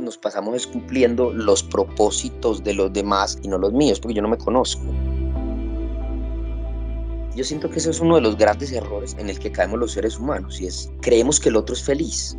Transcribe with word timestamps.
nos 0.00 0.18
pasamos 0.18 0.66
cumpliendo 0.66 1.32
los 1.32 1.62
propósitos 1.62 2.62
de 2.64 2.74
los 2.74 2.92
demás 2.92 3.38
y 3.42 3.48
no 3.48 3.58
los 3.58 3.72
míos, 3.72 4.00
porque 4.00 4.14
yo 4.14 4.22
no 4.22 4.28
me 4.28 4.38
conozco. 4.38 4.82
Yo 7.34 7.44
siento 7.44 7.70
que 7.70 7.78
eso 7.78 7.90
es 7.90 8.00
uno 8.00 8.16
de 8.16 8.20
los 8.20 8.36
grandes 8.36 8.72
errores 8.72 9.16
en 9.18 9.30
el 9.30 9.38
que 9.38 9.50
caemos 9.50 9.78
los 9.78 9.92
seres 9.92 10.18
humanos 10.18 10.60
y 10.60 10.66
es 10.66 10.90
creemos 11.00 11.40
que 11.40 11.48
el 11.48 11.56
otro 11.56 11.74
es 11.74 11.82
feliz. 11.82 12.36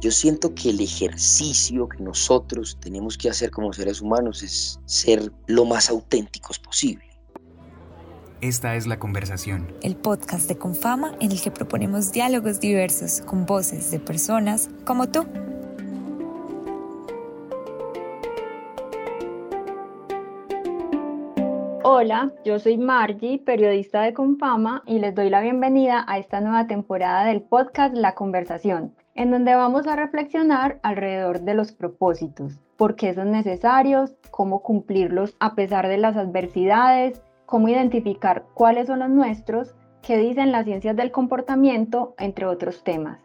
Yo 0.00 0.12
siento 0.12 0.54
que 0.54 0.70
el 0.70 0.80
ejercicio 0.80 1.88
que 1.88 2.00
nosotros 2.00 2.78
tenemos 2.80 3.18
que 3.18 3.28
hacer 3.28 3.50
como 3.50 3.72
seres 3.72 4.00
humanos 4.00 4.44
es 4.44 4.78
ser 4.84 5.32
lo 5.48 5.64
más 5.64 5.90
auténticos 5.90 6.60
posible. 6.60 7.04
Esta 8.40 8.76
es 8.76 8.86
La 8.86 9.00
Conversación. 9.00 9.66
El 9.82 9.96
podcast 9.96 10.48
de 10.48 10.56
Confama 10.56 11.16
en 11.18 11.32
el 11.32 11.42
que 11.42 11.50
proponemos 11.50 12.12
diálogos 12.12 12.60
diversos 12.60 13.20
con 13.22 13.46
voces 13.46 13.90
de 13.90 13.98
personas 13.98 14.70
como 14.84 15.08
tú. 15.08 15.26
Hola, 21.90 22.32
yo 22.44 22.58
soy 22.58 22.76
Margie, 22.76 23.38
periodista 23.38 24.02
de 24.02 24.12
Confama, 24.12 24.82
y 24.84 24.98
les 24.98 25.14
doy 25.14 25.30
la 25.30 25.40
bienvenida 25.40 26.04
a 26.06 26.18
esta 26.18 26.42
nueva 26.42 26.66
temporada 26.66 27.24
del 27.24 27.40
podcast 27.40 27.94
La 27.94 28.14
Conversación, 28.14 28.94
en 29.14 29.30
donde 29.30 29.54
vamos 29.54 29.86
a 29.86 29.96
reflexionar 29.96 30.80
alrededor 30.82 31.40
de 31.40 31.54
los 31.54 31.72
propósitos, 31.72 32.60
por 32.76 32.94
qué 32.94 33.14
son 33.14 33.30
necesarios, 33.30 34.14
cómo 34.30 34.60
cumplirlos 34.60 35.34
a 35.40 35.54
pesar 35.54 35.88
de 35.88 35.96
las 35.96 36.18
adversidades, 36.18 37.22
cómo 37.46 37.70
identificar 37.70 38.44
cuáles 38.52 38.88
son 38.88 38.98
los 38.98 39.08
nuestros, 39.08 39.74
qué 40.02 40.18
dicen 40.18 40.52
las 40.52 40.66
ciencias 40.66 40.94
del 40.94 41.10
comportamiento, 41.10 42.14
entre 42.18 42.44
otros 42.44 42.84
temas. 42.84 43.18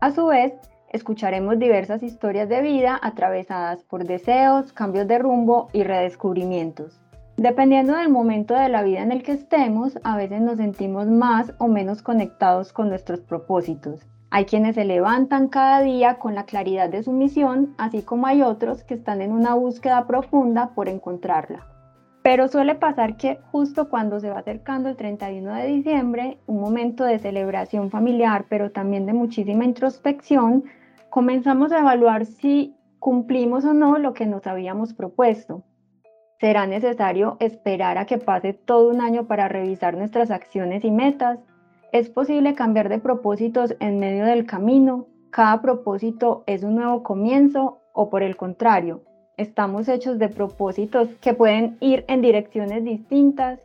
A 0.00 0.12
su 0.12 0.26
vez, 0.26 0.52
escucharemos 0.92 1.58
diversas 1.58 2.04
historias 2.04 2.48
de 2.48 2.62
vida 2.62 2.96
atravesadas 3.02 3.82
por 3.82 4.04
deseos, 4.04 4.72
cambios 4.72 5.08
de 5.08 5.18
rumbo 5.18 5.66
y 5.72 5.82
redescubrimientos. 5.82 7.03
Dependiendo 7.36 7.94
del 7.94 8.10
momento 8.10 8.54
de 8.54 8.68
la 8.68 8.82
vida 8.82 9.02
en 9.02 9.10
el 9.10 9.24
que 9.24 9.32
estemos, 9.32 9.98
a 10.04 10.16
veces 10.16 10.40
nos 10.40 10.58
sentimos 10.58 11.08
más 11.08 11.52
o 11.58 11.66
menos 11.66 12.00
conectados 12.00 12.72
con 12.72 12.88
nuestros 12.88 13.22
propósitos. 13.22 14.06
Hay 14.30 14.44
quienes 14.44 14.76
se 14.76 14.84
levantan 14.84 15.48
cada 15.48 15.80
día 15.80 16.20
con 16.20 16.36
la 16.36 16.44
claridad 16.44 16.88
de 16.88 17.02
su 17.02 17.10
misión, 17.10 17.74
así 17.76 18.02
como 18.02 18.28
hay 18.28 18.42
otros 18.42 18.84
que 18.84 18.94
están 18.94 19.20
en 19.20 19.32
una 19.32 19.54
búsqueda 19.54 20.06
profunda 20.06 20.74
por 20.76 20.88
encontrarla. 20.88 21.66
Pero 22.22 22.46
suele 22.46 22.76
pasar 22.76 23.16
que 23.16 23.40
justo 23.50 23.88
cuando 23.88 24.20
se 24.20 24.30
va 24.30 24.38
acercando 24.38 24.88
el 24.88 24.96
31 24.96 25.54
de 25.54 25.66
diciembre, 25.66 26.38
un 26.46 26.60
momento 26.60 27.02
de 27.02 27.18
celebración 27.18 27.90
familiar, 27.90 28.46
pero 28.48 28.70
también 28.70 29.06
de 29.06 29.12
muchísima 29.12 29.64
introspección, 29.64 30.64
comenzamos 31.10 31.72
a 31.72 31.80
evaluar 31.80 32.26
si 32.26 32.76
cumplimos 33.00 33.64
o 33.64 33.74
no 33.74 33.98
lo 33.98 34.14
que 34.14 34.24
nos 34.24 34.46
habíamos 34.46 34.94
propuesto. 34.94 35.64
¿Será 36.44 36.66
necesario 36.66 37.38
esperar 37.40 37.96
a 37.96 38.04
que 38.04 38.18
pase 38.18 38.52
todo 38.52 38.90
un 38.90 39.00
año 39.00 39.26
para 39.26 39.48
revisar 39.48 39.96
nuestras 39.96 40.30
acciones 40.30 40.84
y 40.84 40.90
metas? 40.90 41.38
¿Es 41.90 42.10
posible 42.10 42.52
cambiar 42.52 42.90
de 42.90 42.98
propósitos 42.98 43.74
en 43.80 43.98
medio 43.98 44.26
del 44.26 44.44
camino? 44.44 45.06
¿Cada 45.30 45.62
propósito 45.62 46.44
es 46.46 46.62
un 46.62 46.74
nuevo 46.74 47.02
comienzo 47.02 47.78
o 47.94 48.10
por 48.10 48.22
el 48.22 48.36
contrario, 48.36 49.00
estamos 49.38 49.88
hechos 49.88 50.18
de 50.18 50.28
propósitos 50.28 51.08
que 51.22 51.32
pueden 51.32 51.78
ir 51.80 52.04
en 52.08 52.20
direcciones 52.20 52.84
distintas. 52.84 53.58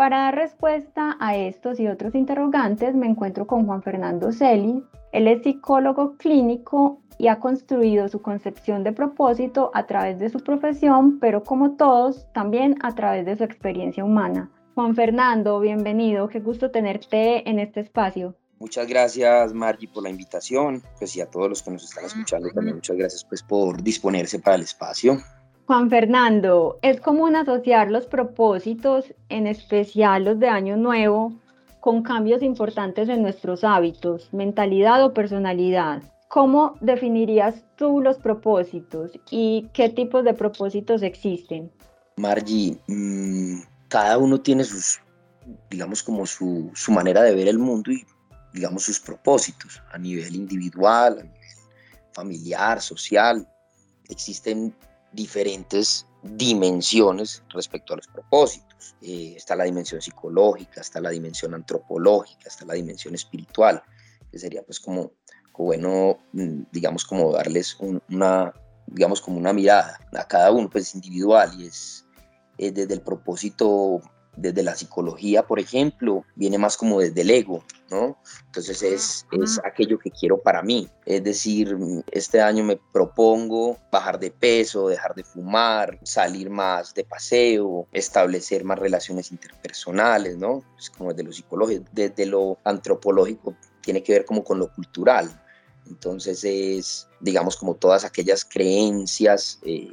Para 0.00 0.16
dar 0.20 0.34
respuesta 0.34 1.18
a 1.20 1.36
estos 1.36 1.78
y 1.78 1.86
otros 1.86 2.14
interrogantes 2.14 2.94
me 2.94 3.06
encuentro 3.06 3.46
con 3.46 3.66
Juan 3.66 3.82
Fernando 3.82 4.32
Celis. 4.32 4.82
Él 5.12 5.28
es 5.28 5.42
psicólogo 5.42 6.16
clínico 6.16 7.02
y 7.18 7.28
ha 7.28 7.38
construido 7.38 8.08
su 8.08 8.22
concepción 8.22 8.82
de 8.82 8.92
propósito 8.92 9.70
a 9.74 9.86
través 9.86 10.18
de 10.18 10.30
su 10.30 10.42
profesión, 10.42 11.18
pero 11.20 11.44
como 11.44 11.72
todos, 11.72 12.26
también 12.32 12.76
a 12.80 12.94
través 12.94 13.26
de 13.26 13.36
su 13.36 13.44
experiencia 13.44 14.02
humana. 14.02 14.50
Juan 14.74 14.94
Fernando, 14.94 15.60
bienvenido, 15.60 16.28
qué 16.28 16.40
gusto 16.40 16.70
tenerte 16.70 17.46
en 17.46 17.58
este 17.58 17.80
espacio. 17.80 18.34
Muchas 18.58 18.86
gracias 18.86 19.52
Margie 19.52 19.86
por 19.86 20.02
la 20.02 20.08
invitación, 20.08 20.82
pues 20.98 21.14
y 21.14 21.20
a 21.20 21.26
todos 21.26 21.50
los 21.50 21.62
que 21.62 21.72
nos 21.72 21.84
están 21.84 22.06
escuchando 22.06 22.48
también 22.54 22.76
muchas 22.76 22.96
gracias 22.96 23.26
pues 23.26 23.42
por 23.42 23.82
disponerse 23.82 24.38
para 24.38 24.56
el 24.56 24.62
espacio. 24.62 25.18
Juan 25.70 25.88
Fernando, 25.88 26.80
es 26.82 27.00
común 27.00 27.36
asociar 27.36 27.92
los 27.92 28.04
propósitos, 28.06 29.04
en 29.28 29.46
especial 29.46 30.24
los 30.24 30.40
de 30.40 30.48
Año 30.48 30.76
Nuevo, 30.76 31.32
con 31.78 32.02
cambios 32.02 32.42
importantes 32.42 33.08
en 33.08 33.22
nuestros 33.22 33.62
hábitos, 33.62 34.34
mentalidad 34.34 35.04
o 35.04 35.14
personalidad. 35.14 36.02
¿Cómo 36.26 36.74
definirías 36.80 37.62
tú 37.76 38.00
los 38.00 38.18
propósitos 38.18 39.12
y 39.30 39.68
qué 39.72 39.88
tipos 39.88 40.24
de 40.24 40.34
propósitos 40.34 41.02
existen? 41.02 41.70
Margie, 42.16 42.76
mm, 42.88 43.60
cada 43.86 44.18
uno 44.18 44.40
tiene 44.40 44.64
sus, 44.64 44.98
digamos 45.70 46.02
como 46.02 46.26
su, 46.26 46.68
su 46.74 46.90
manera 46.90 47.22
de 47.22 47.32
ver 47.32 47.46
el 47.46 47.60
mundo 47.60 47.92
y 47.92 48.04
digamos, 48.52 48.82
sus 48.82 48.98
propósitos 48.98 49.80
a 49.92 49.98
nivel 49.98 50.34
individual, 50.34 51.20
a 51.20 51.22
nivel 51.22 51.58
familiar, 52.12 52.80
social. 52.80 53.48
Existen 54.08 54.74
diferentes 55.12 56.06
dimensiones 56.22 57.42
respecto 57.50 57.94
a 57.94 57.96
los 57.96 58.06
propósitos. 58.08 58.94
Eh, 59.02 59.34
está 59.36 59.56
la 59.56 59.64
dimensión 59.64 60.00
psicológica, 60.00 60.80
está 60.80 61.00
la 61.00 61.10
dimensión 61.10 61.54
antropológica, 61.54 62.48
está 62.48 62.64
la 62.64 62.74
dimensión 62.74 63.14
espiritual, 63.14 63.82
que 64.30 64.38
sería 64.38 64.62
pues 64.62 64.80
como, 64.80 65.12
bueno, 65.56 66.18
mm, 66.32 66.62
digamos, 66.72 67.04
como 67.04 67.32
darles 67.32 67.76
una, 68.08 68.52
digamos, 68.86 69.20
como 69.20 69.38
una 69.38 69.52
mirada 69.52 69.98
a 70.12 70.24
cada 70.26 70.50
uno, 70.50 70.70
pues 70.70 70.94
individual 70.94 71.52
y 71.58 71.66
es, 71.66 72.06
es 72.58 72.74
desde 72.74 72.94
el 72.94 73.02
propósito 73.02 74.00
desde 74.36 74.62
la 74.62 74.74
psicología, 74.74 75.46
por 75.46 75.58
ejemplo, 75.58 76.24
viene 76.34 76.58
más 76.58 76.76
como 76.76 77.00
desde 77.00 77.20
el 77.22 77.30
ego, 77.30 77.64
¿no? 77.90 78.16
Entonces 78.46 78.82
es, 78.82 79.26
es 79.32 79.60
aquello 79.64 79.98
que 79.98 80.10
quiero 80.10 80.38
para 80.38 80.62
mí. 80.62 80.88
Es 81.04 81.22
decir, 81.24 81.76
este 82.10 82.40
año 82.40 82.64
me 82.64 82.76
propongo 82.92 83.78
bajar 83.90 84.18
de 84.18 84.30
peso, 84.30 84.88
dejar 84.88 85.14
de 85.14 85.24
fumar, 85.24 85.98
salir 86.04 86.48
más 86.48 86.94
de 86.94 87.04
paseo, 87.04 87.86
establecer 87.92 88.64
más 88.64 88.78
relaciones 88.78 89.30
interpersonales, 89.32 90.36
¿no? 90.36 90.62
Es 90.78 90.90
como 90.90 91.10
desde 91.10 91.24
lo 91.24 91.32
psicológico, 91.32 91.84
desde 91.92 92.26
lo 92.26 92.58
antropológico, 92.64 93.54
tiene 93.82 94.02
que 94.02 94.12
ver 94.12 94.24
como 94.24 94.44
con 94.44 94.58
lo 94.58 94.72
cultural. 94.72 95.28
Entonces 95.86 96.44
es, 96.44 97.08
digamos, 97.20 97.56
como 97.56 97.74
todas 97.74 98.04
aquellas 98.04 98.44
creencias 98.44 99.58
eh, 99.62 99.92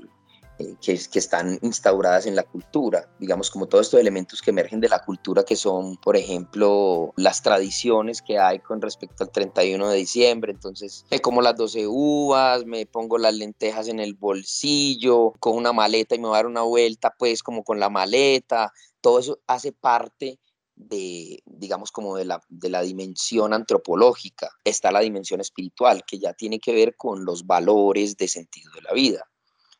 eh, 0.59 0.75
que, 0.81 1.19
están 1.19 1.59
instauradas 1.61 2.25
en 2.25 2.35
la 2.35 2.43
cultura, 2.43 3.09
digamos 3.19 3.51
como 3.51 3.67
todos 3.67 3.87
estos 3.87 3.99
elementos 3.99 4.41
que 4.41 4.49
emergen 4.49 4.79
de 4.79 4.89
la 4.89 5.03
cultura 5.03 5.43
que 5.43 5.55
son, 5.55 5.97
por 5.97 6.17
ejemplo, 6.17 7.13
las 7.15 7.41
tradiciones 7.41 8.21
que 8.21 8.39
hay 8.39 8.59
con 8.59 8.81
respecto 8.81 9.23
al 9.23 9.31
31 9.31 9.89
de 9.89 9.97
diciembre, 9.97 10.51
entonces 10.51 11.05
me 11.11 11.19
como 11.19 11.41
las 11.41 11.55
12 11.55 11.85
uvas, 11.87 12.65
me 12.65 12.85
pongo 12.85 13.17
las 13.17 13.35
lentejas 13.35 13.87
en 13.87 13.99
el 13.99 14.15
bolsillo, 14.15 15.33
con 15.39 15.55
una 15.55 15.73
maleta 15.73 16.15
y 16.15 16.19
me 16.19 16.27
voy 16.27 16.35
a 16.35 16.37
dar 16.37 16.47
una 16.47 16.63
vuelta 16.63 17.13
pues 17.17 17.43
como 17.43 17.63
con 17.63 17.79
la 17.79 17.89
maleta, 17.89 18.71
todo 19.01 19.19
eso 19.19 19.39
hace 19.47 19.71
parte 19.71 20.39
de, 20.77 21.41
digamos, 21.45 21.91
como 21.91 22.15
de 22.15 22.25
la, 22.25 22.41
de 22.49 22.69
la 22.69 22.81
dimensión 22.81 23.53
antropológica. 23.53 24.49
Está 24.63 24.91
la 24.91 25.01
dimensión 25.01 25.41
espiritual, 25.41 26.03
que 26.05 26.19
ya 26.19 26.33
tiene 26.33 26.59
que 26.59 26.73
ver 26.73 26.95
con 26.95 27.25
los 27.25 27.45
valores 27.45 28.15
de 28.15 28.27
sentido 28.27 28.71
de 28.73 28.81
la 28.83 28.93
vida. 28.93 29.27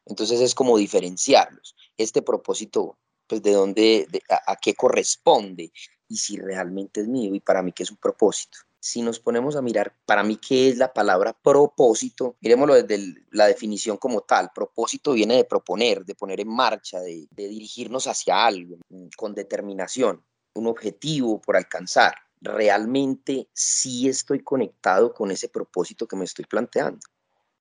Entonces 0.08 0.40
es 0.42 0.56
como 0.56 0.78
diferenciarlos. 0.78 1.76
Este 1.98 2.22
propósito, 2.22 2.98
pues 3.28 3.42
de 3.42 3.52
dónde, 3.52 4.08
a, 4.46 4.56
qué 4.56 4.74
corresponde 4.74 5.72
y 6.08 6.18
si 6.18 6.38
realmente 6.38 7.02
es 7.02 7.08
mío 7.08 7.36
y 7.36 7.40
para 7.40 7.62
mí 7.62 7.74
qué 7.74 7.84
es 7.84 7.92
un 7.92 7.98
propósito. 7.98 8.60
Si 8.80 9.02
nos 9.02 9.20
ponemos 9.20 9.56
a 9.56 9.62
mirar, 9.62 9.94
para 10.06 10.24
mí, 10.24 10.38
¿qué 10.38 10.70
es 10.70 10.78
la 10.78 10.94
palabra 10.94 11.34
propósito? 11.34 12.38
Miremoslo 12.40 12.76
desde 12.76 13.16
la 13.32 13.48
definición 13.48 13.98
como 13.98 14.22
tal. 14.22 14.52
Propósito 14.54 15.12
viene 15.14 15.36
de 15.36 15.44
proponer, 15.44 16.06
de 16.06 16.16
poner 16.16 16.40
en 16.40 16.48
marcha, 16.48 17.02
de, 17.02 17.28
de 17.32 17.48
dirigirnos 17.50 18.08
hacia 18.08 18.46
algo 18.46 18.78
mm, 18.88 19.08
con 19.18 19.34
determinación, 19.34 20.24
un 20.54 20.68
objetivo 20.68 21.42
por 21.42 21.58
alcanzar. 21.58 22.16
¿Realmente 22.40 23.50
sí 23.52 24.08
estoy 24.08 24.42
conectado 24.42 25.14
con 25.14 25.32
ese 25.32 25.50
propósito 25.50 26.08
que 26.08 26.16
me 26.16 26.26
estoy 26.26 26.46
planteando? 26.46 27.00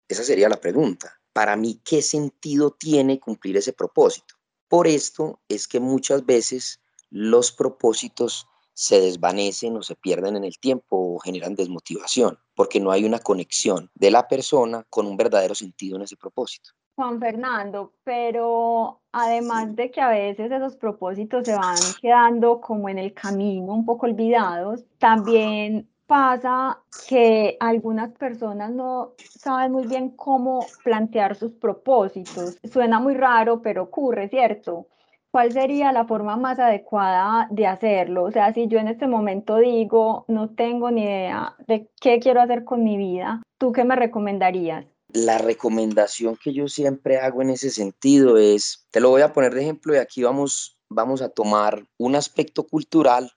Esa 0.07 0.23
sería 0.23 0.49
la 0.49 0.61
pregunta 0.61 1.19
para 1.37 1.55
mí, 1.55 1.83
¿qué 1.85 2.01
sentido 2.01 2.71
tiene 2.71 3.21
cumplir 3.21 3.59
ese 3.59 3.75
propósito? 3.75 4.37
Por 4.69 4.87
esto 4.87 5.39
es 5.51 5.69
que 5.69 5.81
muchas 5.81 6.25
veces 6.25 6.81
los 7.11 7.53
propósitos 7.53 8.49
se 8.73 9.03
desvanecen 9.03 9.77
o 9.77 9.83
se 9.83 9.97
pierden 9.97 10.37
en 10.37 10.45
el 10.45 10.59
tiempo 10.59 10.97
o 10.97 11.19
generan 11.19 11.55
desmotivación, 11.55 12.39
porque 12.55 12.81
no 12.81 12.91
hay 12.91 13.05
una 13.05 13.19
conexión 13.19 13.91
de 13.95 14.11
la 14.11 14.27
persona 14.27 14.87
con 14.89 15.07
un 15.07 15.19
verdadero 15.19 15.55
sentido 15.55 15.97
en 15.97 16.05
ese 16.05 16.17
propósito. 16.17 16.71
Juan 16.95 17.21
Fernando, 17.21 17.93
pero 18.03 19.03
además 19.13 19.77
de 19.77 19.91
que 19.91 20.01
a 20.01 20.09
veces 20.09 20.51
esos 20.51 20.77
propósitos 20.77 21.45
se 21.45 21.55
van 21.55 21.77
quedando 22.01 22.63
como 22.63 22.89
en 22.89 22.99
el 22.99 23.13
camino, 23.13 23.75
un 23.75 23.85
poco 23.85 24.07
olvidados, 24.07 24.87
también 24.97 25.87
pasa 26.07 26.81
que 27.09 27.57
algunas 27.61 28.13
personas 28.13 28.71
no 28.71 29.13
saben 29.19 29.73
muy 29.73 29.87
bien 29.87 30.11
cómo 30.11 30.67
plantear 30.85 31.37
sus 31.37 31.53
propósitos. 31.53 32.59
Suena 32.73 33.01
muy 33.01 33.15
raro, 33.15 33.61
pero 33.63 33.85
ocurre, 33.85 34.29
¿cierto? 34.29 34.87
¿Cuál 35.31 35.53
sería 35.53 35.93
la 35.93 36.07
forma 36.07 36.37
más 36.37 36.59
adecuada 36.59 37.49
de 37.51 37.67
hacerlo? 37.67 38.25
O 38.25 38.31
sea, 38.31 38.55
si 38.55 38.69
yo 38.69 38.79
en 38.79 38.89
este 38.89 39.07
momento 39.07 39.57
digo, 39.59 40.25
no 40.29 40.51
tengo 40.51 40.91
ni 40.91 41.03
idea 41.03 41.57
de 41.67 41.91
qué 42.01 42.21
quiero 42.21 42.41
hacer 42.41 42.65
con 42.65 42.83
mi 42.85 42.97
vida, 42.97 43.43
¿tú 43.59 43.73
qué 43.73 43.85
me 43.85 43.97
recomendarías? 43.97 44.87
La 45.13 45.39
recomendación 45.39 46.37
que 46.43 46.53
yo 46.53 46.69
siempre 46.69 47.19
hago 47.19 47.43
en 47.43 47.51
ese 47.51 47.71
sentido 47.71 48.39
es, 48.39 48.87
te 48.91 49.01
lo 49.01 49.11
voy 49.11 49.23
a 49.23 49.33
poner 49.33 49.55
de 49.55 49.63
ejemplo 49.63 49.95
y 49.95 49.99
aquí 49.99 50.23
vamos, 50.23 50.79
vamos 50.89 51.21
a 51.21 51.29
tomar 51.29 51.85
un 51.99 52.17
aspecto 52.17 52.67
cultural 52.67 53.31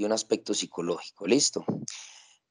y 0.00 0.04
un 0.06 0.12
aspecto 0.12 0.54
psicológico, 0.54 1.26
¿listo? 1.26 1.62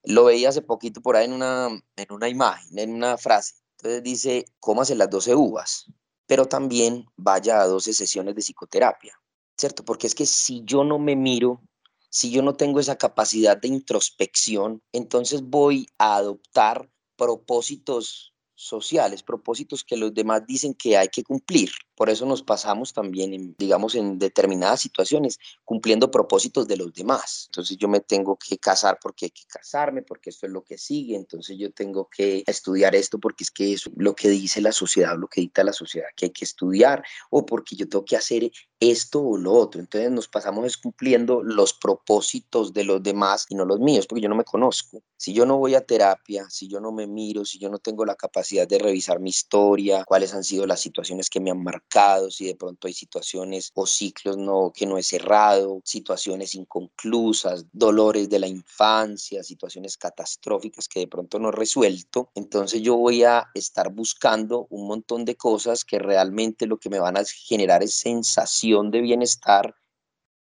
Lo 0.03 0.25
veía 0.25 0.49
hace 0.49 0.61
poquito 0.61 1.01
por 1.01 1.15
ahí 1.15 1.25
en 1.25 1.33
una, 1.33 1.67
en 1.95 2.11
una 2.11 2.29
imagen, 2.29 2.77
en 2.77 2.93
una 2.93 3.17
frase. 3.17 3.55
Entonces 3.77 4.03
dice, 4.03 4.45
cómase 4.59 4.93
las 4.93 5.09
12 5.09 5.33
uvas, 5.33 5.85
pero 6.27 6.45
también 6.45 7.05
vaya 7.17 7.59
a 7.59 7.65
12 7.65 7.93
sesiones 7.93 8.35
de 8.35 8.43
psicoterapia, 8.43 9.19
¿cierto? 9.57 9.83
Porque 9.83 10.05
es 10.05 10.13
que 10.13 10.27
si 10.27 10.61
yo 10.63 10.83
no 10.83 10.99
me 10.99 11.15
miro, 11.15 11.63
si 12.11 12.29
yo 12.29 12.43
no 12.43 12.53
tengo 12.53 12.79
esa 12.79 12.97
capacidad 12.97 13.57
de 13.57 13.69
introspección, 13.69 14.83
entonces 14.91 15.41
voy 15.41 15.87
a 15.97 16.17
adoptar 16.17 16.87
propósitos 17.15 18.28
sociales, 18.59 19.23
propósitos 19.23 19.85
que 19.85 19.95
los 19.95 20.13
demás 20.13 20.45
dicen 20.45 20.73
que 20.73 20.97
hay 20.97 21.07
que 21.07 21.23
cumplir. 21.23 21.71
Por 21.95 22.09
eso 22.09 22.25
nos 22.25 22.43
pasamos 22.43 22.91
también, 22.91 23.55
digamos, 23.57 23.95
en 23.95 24.19
determinadas 24.19 24.81
situaciones, 24.81 25.39
cumpliendo 25.63 26.11
propósitos 26.11 26.67
de 26.67 26.75
los 26.75 26.93
demás. 26.93 27.45
Entonces 27.47 27.77
yo 27.77 27.87
me 27.87 28.01
tengo 28.01 28.35
que 28.37 28.57
casar 28.57 28.99
porque 29.01 29.27
hay 29.27 29.31
que 29.31 29.45
casarme, 29.47 30.01
porque 30.01 30.29
esto 30.29 30.45
es 30.45 30.51
lo 30.51 30.61
que 30.61 30.77
sigue. 30.77 31.15
Entonces 31.15 31.57
yo 31.57 31.71
tengo 31.71 32.09
que 32.09 32.43
estudiar 32.47 32.95
esto 32.95 33.17
porque 33.17 33.45
es 33.45 33.51
que 33.51 33.71
es 33.73 33.89
lo 33.95 34.13
que 34.13 34.29
dice 34.29 34.59
la 34.59 34.73
sociedad, 34.73 35.17
lo 35.17 35.27
que 35.27 35.39
dicta 35.41 35.63
la 35.63 35.73
sociedad 35.73 36.07
que 36.15 36.25
hay 36.25 36.31
que 36.31 36.43
estudiar, 36.43 37.01
o 37.29 37.45
porque 37.45 37.77
yo 37.77 37.87
tengo 37.87 38.03
que 38.03 38.17
hacer 38.17 38.51
esto 38.79 39.21
o 39.21 39.37
lo 39.37 39.53
otro. 39.53 39.81
Entonces 39.81 40.11
nos 40.11 40.27
pasamos 40.27 40.77
cumpliendo 40.77 41.43
los 41.43 41.73
propósitos 41.73 42.73
de 42.73 42.83
los 42.83 43.03
demás 43.03 43.45
y 43.49 43.55
no 43.55 43.65
los 43.65 43.79
míos, 43.79 44.07
porque 44.07 44.21
yo 44.21 44.29
no 44.29 44.35
me 44.35 44.43
conozco. 44.43 45.01
Si 45.17 45.33
yo 45.33 45.45
no 45.45 45.57
voy 45.57 45.75
a 45.75 45.85
terapia, 45.85 46.49
si 46.49 46.69
yo 46.69 46.79
no 46.79 46.93
me 46.93 47.05
miro, 47.05 47.43
si 47.43 47.59
yo 47.59 47.69
no 47.69 47.79
tengo 47.79 48.05
la 48.05 48.15
capacidad 48.15 48.67
de 48.67 48.79
revisar 48.79 49.19
mi 49.19 49.29
historia, 49.29 50.05
cuáles 50.05 50.33
han 50.33 50.45
sido 50.45 50.65
las 50.65 50.79
situaciones 50.79 51.29
que 51.29 51.41
me 51.41 51.51
han 51.51 51.61
marcado, 51.61 52.31
si 52.31 52.45
de 52.45 52.55
pronto 52.55 52.87
hay 52.87 52.93
situaciones 52.93 53.71
o 53.73 53.85
ciclos 53.85 54.37
no, 54.37 54.71
que 54.73 54.85
no 54.85 54.97
he 54.97 55.03
cerrado, 55.03 55.81
situaciones 55.83 56.55
inconclusas, 56.55 57.65
dolores 57.73 58.29
de 58.29 58.39
la 58.39 58.47
infancia, 58.47 59.43
situaciones 59.43 59.97
catastróficas 59.97 60.87
que 60.87 61.01
de 61.01 61.07
pronto 61.07 61.37
no 61.37 61.49
he 61.49 61.53
resuelto, 61.53 62.29
entonces 62.35 62.81
yo 62.81 62.95
voy 62.95 63.23
a 63.23 63.49
estar 63.53 63.91
buscando 63.91 64.67
un 64.69 64.87
montón 64.87 65.25
de 65.25 65.35
cosas 65.35 65.83
que 65.83 65.99
realmente 65.99 66.65
lo 66.65 66.77
que 66.77 66.89
me 66.89 66.99
van 66.99 67.17
a 67.17 67.23
generar 67.25 67.83
es 67.83 67.93
sensación 67.93 68.68
de 68.91 69.01
bienestar 69.01 69.75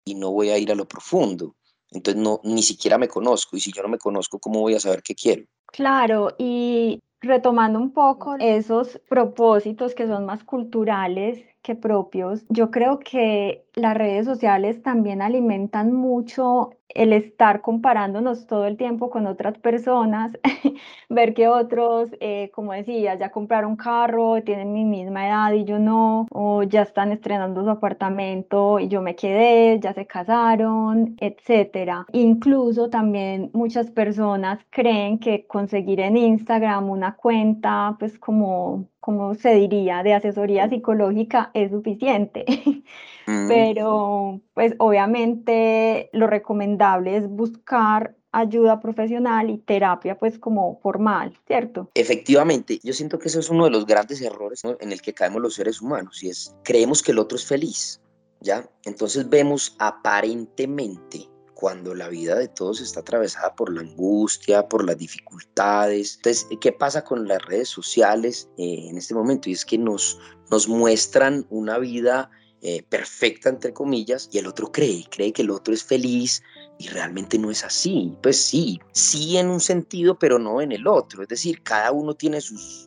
y 0.06 0.16
no 0.16 0.32
voy 0.32 0.50
a 0.50 0.58
ir 0.58 0.72
a 0.72 0.76
lo 0.76 0.88
profundo. 0.88 1.56
Entonces 1.92 2.22
no, 2.22 2.42
ni 2.44 2.64
siquiera 2.64 2.98
me 2.98 3.08
conozco 3.08 3.56
y 3.56 3.60
si 3.60 3.72
yo 3.72 3.82
no 3.84 3.90
me 3.90 3.98
conozco, 3.98 4.40
¿cómo 4.40 4.62
voy 4.62 4.76
a 4.76 4.80
saber 4.80 5.02
qué 5.02 5.16
quiero? 5.16 5.46
Claro, 5.68 6.36
y 6.38 7.02
retomando 7.22 7.80
un 7.80 7.94
poco 7.94 8.36
esos 8.40 9.00
propósitos 9.10 9.96
que 9.96 10.08
son 10.08 10.26
más 10.26 10.44
culturales 10.44 11.46
propios, 11.76 12.46
yo 12.50 12.72
creo 12.72 13.00
que 13.00 13.66
las 13.76 13.96
redes 13.96 14.26
sociales 14.26 14.82
también 14.82 15.22
alimentan 15.22 15.94
mucho 15.94 16.72
el 16.90 17.14
estar 17.14 17.62
comparándonos 17.62 18.48
todo 18.48 18.66
el 18.66 18.78
tiempo 18.78 19.10
con 19.10 19.28
otras 19.28 19.58
personas, 19.60 20.32
ver 21.10 21.34
que 21.34 21.48
otros, 21.48 22.10
eh, 22.20 22.50
como 22.54 22.74
decía, 22.74 23.16
ya 23.16 23.30
compraron 23.32 23.76
carro, 23.76 24.42
tienen 24.44 24.74
mi 24.74 24.84
misma 24.84 25.28
edad 25.28 25.54
y 25.54 25.64
yo 25.66 25.80
no, 25.80 26.26
o 26.32 26.64
ya 26.64 26.82
están 26.82 27.12
estrenando 27.12 27.64
su 27.64 27.70
apartamento 27.70 28.80
y 28.80 28.88
yo 28.88 29.02
me 29.02 29.16
quedé, 29.16 29.80
ya 29.80 29.94
se 29.94 30.08
casaron, 30.08 31.16
etcétera. 31.20 32.06
Incluso 32.14 32.90
también 32.90 33.52
muchas 33.54 33.92
personas 33.92 34.60
creen 34.72 35.20
que 35.20 35.46
conseguir 35.46 36.00
en 36.00 36.18
Instagram 36.18 36.90
una 36.90 37.16
cuenta, 37.16 37.96
pues 38.00 38.18
como 38.18 38.88
como 39.08 39.36
se 39.36 39.54
diría, 39.54 40.04
de 40.04 40.14
asesoría 40.14 40.68
psicológica 40.68 41.50
es 41.54 41.72
suficiente. 41.72 42.44
Mm. 43.30 43.50
Pero, 43.50 44.40
pues 44.54 44.74
obviamente 44.78 46.10
lo 46.14 46.28
recomendable 46.28 47.18
es 47.18 47.28
buscar 47.28 48.16
ayuda 48.32 48.80
profesional 48.80 49.50
y 49.50 49.58
terapia 49.58 50.18
pues 50.18 50.40
como 50.40 50.80
formal, 50.80 51.38
¿cierto? 51.46 51.92
Efectivamente, 51.94 52.80
yo 52.82 52.94
siento 52.94 53.20
que 53.20 53.28
eso 53.28 53.42
es 53.42 53.50
uno 53.50 53.66
de 53.66 53.72
los 53.72 53.86
grandes 53.86 54.22
errores 54.22 54.64
en 54.64 54.94
el 54.94 55.02
que 55.02 55.14
caemos 55.14 55.42
los 55.42 55.56
seres 55.56 55.82
humanos 55.82 56.24
y 56.24 56.30
es 56.30 56.56
creemos 56.64 57.04
que 57.04 57.12
el 57.12 57.20
otro 57.20 57.38
es 57.38 57.46
feliz, 57.46 58.00
¿ya? 58.40 58.66
Entonces 58.86 59.28
vemos 59.28 59.76
aparentemente 59.78 61.28
cuando 61.58 61.96
la 61.96 62.08
vida 62.08 62.36
de 62.36 62.48
todos 62.50 62.82
está 62.82 63.00
atravesada 63.00 63.56
por 63.56 63.74
la 63.74 63.82
angustia, 63.82 64.68
por 64.68 64.86
las 64.86 64.96
dificultades. 64.96 66.18
Entonces, 66.18 66.48
¿qué 66.62 66.72
pasa 66.72 67.04
con 67.04 67.28
las 67.28 67.44
redes 67.44 67.68
sociales 67.68 68.48
eh, 68.60 68.86
en 68.88 68.96
este 68.96 69.16
momento? 69.16 69.50
Y 69.50 69.54
es 69.54 69.66
que 69.66 69.80
nos, 69.80 70.20
nos 70.52 70.68
muestran 70.68 71.48
una 71.50 71.80
vida 71.80 72.30
eh, 72.62 72.84
perfecta, 72.90 73.50
entre 73.50 73.74
comillas, 73.74 74.30
y 74.32 74.38
el 74.38 74.46
otro 74.46 74.72
cree, 74.72 75.06
cree 75.10 75.34
que 75.34 75.42
el 75.42 75.50
otro 75.50 75.74
es 75.74 75.84
feliz 75.84 76.44
y 76.78 76.90
realmente 76.90 77.40
no 77.40 77.50
es 77.50 77.64
así. 77.64 78.16
Pues 78.22 78.40
sí, 78.40 78.80
sí 78.92 79.38
en 79.38 79.50
un 79.50 79.60
sentido, 79.60 80.20
pero 80.20 80.38
no 80.38 80.62
en 80.62 80.72
el 80.72 80.86
otro. 80.86 81.24
Es 81.24 81.28
decir, 81.28 81.64
cada 81.64 81.92
uno 81.92 82.14
tiene 82.14 82.40
sus, 82.40 82.87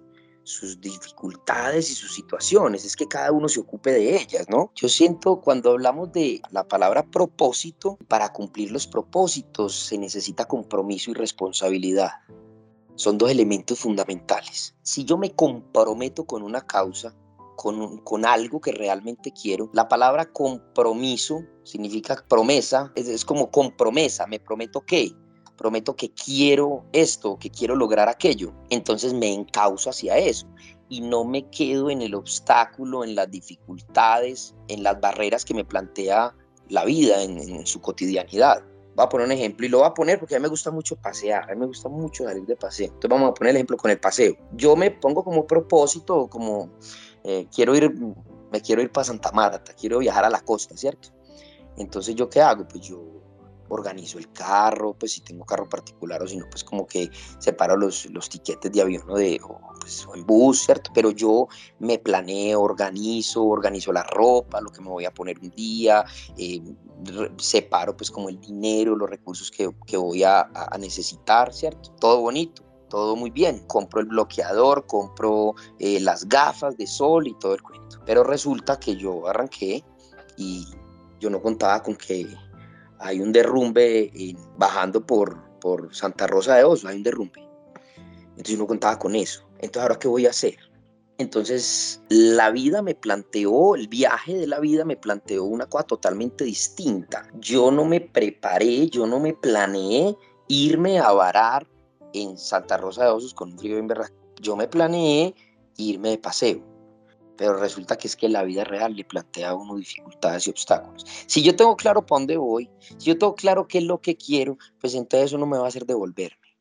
sus 0.50 0.81
dificultades 0.81 1.91
y 1.91 1.94
sus 1.94 2.14
situaciones, 2.14 2.85
es 2.85 2.97
que 2.97 3.06
cada 3.06 3.32
uno 3.32 3.49
se 3.49 3.61
ocupe 3.61 3.93
de 3.93 4.17
ellas, 4.17 4.49
¿no? 4.49 4.73
Yo 4.75 4.88
siento 4.88 5.41
cuando 5.41 5.70
hablamos 5.70 6.12
de 6.12 6.43
la 6.50 6.67
palabra 6.67 7.05
propósito, 7.05 7.99
para 8.08 8.32
cumplir 8.32 8.70
los 8.70 8.87
propósitos 8.87 9.75
se 9.75 9.99
necesita 9.99 10.47
compromiso 10.47 11.11
y 11.11 11.14
responsabilidad. 11.14 12.11
Son 12.97 13.17
dos 13.17 13.31
elementos 13.31 13.79
fundamentales. 13.79 14.75
Si 14.82 15.05
yo 15.05 15.17
me 15.17 15.35
comprometo 15.35 16.25
con 16.25 16.43
una 16.43 16.67
causa, 16.67 17.14
con, 17.56 17.99
con, 17.99 18.25
algo 18.25 18.61
que 18.61 18.73
realmente 18.73 19.32
quiero. 19.32 19.69
La 19.75 19.87
palabra 19.87 20.32
compromiso 20.32 21.44
significa 21.62 22.25
promesa, 22.26 22.91
es, 22.94 23.06
es 23.06 23.25
como 23.25 23.50
compromesa, 23.50 24.26
me 24.26 24.41
prometo 24.41 24.81
que, 24.81 25.14
prometo 25.60 25.94
que 25.94 26.10
quiero 26.10 26.86
esto, 26.94 27.38
que 27.38 27.50
quiero 27.50 27.76
lograr 27.76 28.08
aquello, 28.08 28.54
entonces 28.70 29.12
me 29.12 29.31
encauzo 29.31 29.90
hacia 29.90 30.17
eso 30.17 30.46
y 30.88 31.02
no 31.02 31.22
me 31.22 31.50
quedo 31.50 31.90
en 31.90 32.00
el 32.00 32.14
obstáculo, 32.14 33.05
en 33.05 33.14
las 33.14 33.31
dificultades, 33.31 34.55
en 34.69 34.82
las 34.82 34.98
barreras 34.98 35.44
que 35.44 35.52
me 35.52 35.62
plantea 35.62 36.34
la 36.70 36.86
vida 36.86 37.22
en, 37.22 37.67
su 37.67 37.79
cotidianidad. 37.82 38.64
Voy 38.96 39.05
a 39.05 39.08
poner 39.10 39.26
un 39.26 39.32
ejemplo 39.32 39.67
y 39.67 39.69
lo 39.69 39.81
voy 39.81 39.88
a 39.88 39.93
poner 39.93 40.19
porque 40.19 40.34
a 40.34 40.38
mí 40.38 40.44
me 40.44 40.48
gusta 40.48 40.70
mucho 40.70 40.96
pasear, 40.96 41.44
a 41.50 41.55
mí 41.55 41.60
me 41.60 41.67
gusta 41.67 41.90
mucho 41.90 42.24
salir 42.24 42.46
de 42.46 42.56
paseo. 42.56 42.86
Entonces 42.86 43.10
vamos 43.10 43.29
a 43.29 43.34
poner 43.34 43.50
el 43.50 43.56
ejemplo 43.56 43.76
con 43.76 43.90
el 43.90 44.00
paseo. 44.00 44.34
Yo 44.55 44.76
me 44.76 44.90
pongo 44.90 45.22
como 45.22 45.46
propósito, 45.46 46.26
como 46.29 46.70
eh, 47.22 47.46
quiero 47.55 47.76
ir, 47.76 47.94
me 48.50 48.62
quiero 48.62 48.81
ir 48.81 48.90
para 48.90 49.05
Santa 49.05 49.31
Marta, 49.31 49.74
quiero 49.74 49.98
viajar 49.98 50.24
a 50.24 50.31
la 50.31 50.40
costa, 50.40 50.74
¿cierto? 50.74 51.10
Entonces 51.76 52.14
yo 52.14 52.31
qué 52.31 52.40
hago? 52.40 52.67
Pues 52.67 52.81
yo 52.81 53.19
organizo 53.70 54.19
el 54.19 54.31
carro, 54.32 54.94
pues 54.94 55.12
si 55.12 55.20
tengo 55.22 55.44
carro 55.44 55.69
particular 55.69 56.22
o 56.22 56.27
si 56.27 56.36
no, 56.36 56.46
pues 56.50 56.62
como 56.62 56.86
que 56.86 57.10
separo 57.39 57.77
los, 57.77 58.06
los 58.10 58.29
tiquetes 58.29 58.70
de 58.70 58.82
avión 58.82 59.03
o, 59.08 59.17
de, 59.17 59.41
pues, 59.81 60.06
en 60.15 60.27
bus, 60.27 60.65
¿cierto? 60.67 60.91
Pero 60.94 61.10
yo 61.10 61.48
me 61.79 61.98
planeo, 61.98 62.60
organizo, 62.60 63.44
organizo 63.44 63.93
la 63.93 64.03
ropa, 64.03 64.60
lo 64.60 64.70
que 64.70 64.81
me 64.81 64.89
voy 64.89 65.05
a 65.05 65.15
poner 65.15 65.39
un 65.41 65.50
día, 65.50 66.05
eh, 66.36 66.60
separo 67.39 67.96
pues 67.96 68.10
como 68.10 68.29
el 68.29 68.41
dinero, 68.41 68.94
los 68.94 69.08
recursos 69.08 69.50
que, 69.50 69.70
que 69.86 69.96
voy 69.96 70.24
a, 70.24 70.50
a 70.55 70.77
necesitar, 70.79 71.53
¿cierto? 71.53 71.91
Todo 72.00 72.20
bonito 72.20 72.70
todo 72.91 73.17
muy 73.17 73.31
bien. 73.31 73.60
Compro 73.69 74.00
el 74.00 74.06
bloqueador, 74.06 74.84
compro 74.86 75.55
eh, 75.79 75.98
las 76.00 76.29
gafas 76.29 76.77
de 76.77 76.86
sol 76.86 77.27
y 77.27 77.34
todo 77.39 77.55
el 77.55 77.62
cuento. 77.62 78.03
Pero 78.05 78.22
resulta 78.24 78.79
que 78.79 78.96
yo 78.96 79.27
arranqué 79.27 79.82
y 80.36 80.67
yo 81.20 81.31
no 81.31 81.41
contaba 81.41 81.82
con 81.82 81.96
que 81.96 82.27
hay 83.00 83.20
un 83.20 83.32
derrumbe 83.32 84.12
bajando 84.56 85.04
por, 85.04 85.42
por 85.60 85.94
Santa 85.94 86.26
Rosa 86.26 86.56
de 86.56 86.64
Oso, 86.64 86.88
hay 86.88 86.96
un 86.96 87.02
derrumbe. 87.02 87.40
Entonces 88.30 88.52
yo 88.52 88.58
no 88.58 88.66
contaba 88.66 88.98
con 88.98 89.14
eso. 89.14 89.48
Entonces, 89.58 89.82
¿ahora 89.82 89.98
qué 89.98 90.08
voy 90.08 90.26
a 90.26 90.30
hacer? 90.30 90.56
Entonces, 91.19 92.02
la 92.08 92.50
vida 92.50 92.80
me 92.80 92.94
planteó, 92.94 93.74
el 93.74 93.88
viaje 93.88 94.38
de 94.38 94.46
la 94.46 94.58
vida 94.58 94.86
me 94.86 94.96
planteó 94.96 95.44
una 95.44 95.66
cosa 95.66 95.84
totalmente 95.84 96.44
distinta. 96.44 97.28
Yo 97.38 97.70
no 97.70 97.84
me 97.84 98.00
preparé, 98.00 98.88
yo 98.88 99.06
no 99.06 99.20
me 99.20 99.34
planeé 99.34 100.16
irme 100.48 100.98
a 100.98 101.12
varar 101.12 101.66
en 102.14 102.38
Santa 102.38 102.78
Rosa 102.78 103.04
de 103.04 103.10
Osos 103.10 103.34
con 103.34 103.52
un 103.52 103.58
frío 103.58 103.76
en. 103.76 103.88
Yo 104.40 104.56
me 104.56 104.66
planeé 104.66 105.34
irme 105.76 106.10
de 106.10 106.19
paseo. 106.19 106.69
Pero 107.41 107.55
resulta 107.55 107.97
que 107.97 108.06
es 108.06 108.17
que 108.17 108.29
la 108.29 108.43
vida 108.43 108.65
real 108.65 108.94
le 108.94 109.03
plantea 109.03 109.49
a 109.49 109.55
uno 109.55 109.77
dificultades 109.77 110.47
y 110.47 110.51
obstáculos. 110.51 111.06
Si 111.27 111.43
yo 111.43 111.56
tengo 111.56 111.75
claro 111.75 112.05
para 112.05 112.19
dónde 112.19 112.37
voy, 112.37 112.69
si 112.99 113.06
yo 113.06 113.17
tengo 113.17 113.35
claro 113.35 113.67
qué 113.67 113.79
es 113.79 113.85
lo 113.85 114.03
que 114.03 114.15
quiero, 114.15 114.59
pues 114.79 114.94
entonces 114.94 115.29
eso 115.31 115.39
no 115.39 115.47
me 115.47 115.56
va 115.56 115.65
a 115.65 115.69
hacer 115.69 115.87
devolverme, 115.87 116.59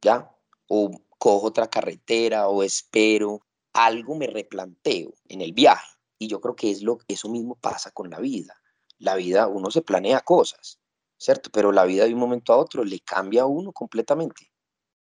¿ya? 0.00 0.32
O 0.68 0.92
cojo 1.18 1.48
otra 1.48 1.68
carretera 1.68 2.46
o 2.46 2.62
espero, 2.62 3.40
algo 3.72 4.14
me 4.14 4.28
replanteo 4.28 5.14
en 5.26 5.40
el 5.40 5.52
viaje. 5.52 5.98
Y 6.16 6.28
yo 6.28 6.40
creo 6.40 6.54
que 6.54 6.70
es 6.70 6.80
lo, 6.82 7.00
eso 7.08 7.28
mismo 7.28 7.56
pasa 7.56 7.90
con 7.90 8.08
la 8.08 8.20
vida. 8.20 8.54
La 8.98 9.16
vida, 9.16 9.48
uno 9.48 9.72
se 9.72 9.82
planea 9.82 10.20
cosas, 10.20 10.78
¿cierto? 11.16 11.50
Pero 11.52 11.72
la 11.72 11.84
vida 11.86 12.04
de 12.04 12.14
un 12.14 12.20
momento 12.20 12.52
a 12.52 12.58
otro 12.58 12.84
le 12.84 13.00
cambia 13.00 13.42
a 13.42 13.46
uno 13.46 13.72
completamente, 13.72 14.52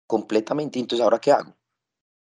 completamente. 0.07 0.79
Entonces, 0.79 1.03
¿ahora 1.03 1.19
qué 1.19 1.33
hago? 1.33 1.57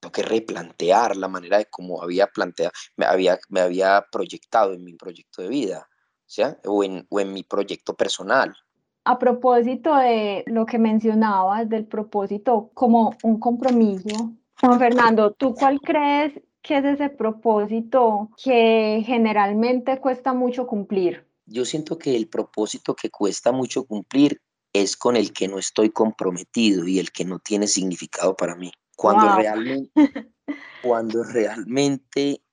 Tengo 0.02 0.12
que 0.12 0.24
replantear 0.24 1.16
la 1.16 1.28
manera 1.28 1.60
de 1.60 1.66
cómo 1.66 2.02
había 2.02 2.28
planteado, 2.28 2.72
me 2.98 3.06
había, 3.06 3.40
me 3.50 3.62
había 3.62 4.04
proyectado 4.12 4.74
en 4.74 4.84
mi 4.84 4.94
proyecto 4.96 5.44
de 5.44 5.48
vida, 5.48 5.88
¿sí? 6.26 6.42
o, 6.66 6.84
en, 6.84 7.06
o 7.10 7.20
en 7.20 7.32
mi 7.32 7.44
proyecto 7.44 7.94
personal. 7.94 8.54
A 9.06 9.18
propósito 9.18 9.96
de 9.96 10.44
lo 10.48 10.66
que 10.66 10.78
mencionabas, 10.78 11.70
del 11.70 11.86
propósito 11.86 12.72
como 12.74 13.16
un 13.24 13.40
compromiso, 13.40 14.32
Juan 14.60 14.80
Fernando, 14.80 15.32
¿tú 15.32 15.54
cuál 15.56 15.80
crees 15.82 16.34
que 16.62 16.78
es 16.78 16.86
ese 16.86 17.10
propósito 17.10 18.30
que 18.44 19.04
generalmente 19.06 20.00
cuesta 20.00 20.34
mucho 20.34 20.68
cumplir? 20.68 21.26
Yo 21.48 21.66
siento 21.66 21.98
que 21.98 22.16
el 22.16 22.28
propósito 22.28 22.96
que 22.96 23.10
cuesta 23.10 23.52
mucho 23.52 23.86
cumplir 23.86 24.40
es 24.72 24.96
con 24.96 25.16
el 25.16 25.34
que 25.34 25.48
no 25.48 25.58
estoy 25.58 25.90
comprometido 25.90 26.88
y 26.88 27.00
el 27.00 27.12
que 27.12 27.26
no 27.26 27.40
tiene 27.40 27.68
significado 27.68 28.36
para 28.36 28.56
mí. 28.56 28.72
Cuando, 29.02 29.36
realmente, 29.36 29.92
cuando 30.84 31.24
realmente 31.24 32.44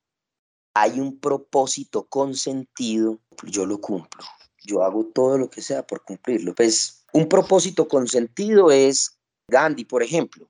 hay 0.74 0.98
un 0.98 1.20
propósito 1.20 2.08
con 2.08 2.34
sentido, 2.34 3.18
yo 3.44 3.66
lo 3.66 3.82
cumplo. 3.82 4.24
Yo 4.64 4.82
hago 4.82 5.04
todo 5.04 5.36
lo 5.36 5.50
que 5.50 5.60
sea 5.60 5.86
por 5.86 6.04
cumplirlo. 6.04 6.54
Pues 6.54 7.04
un 7.12 7.28
propósito 7.28 7.86
con 7.86 8.08
sentido 8.08 8.70
es 8.70 9.18
Gandhi, 9.48 9.84
por 9.84 10.02
ejemplo. 10.02 10.48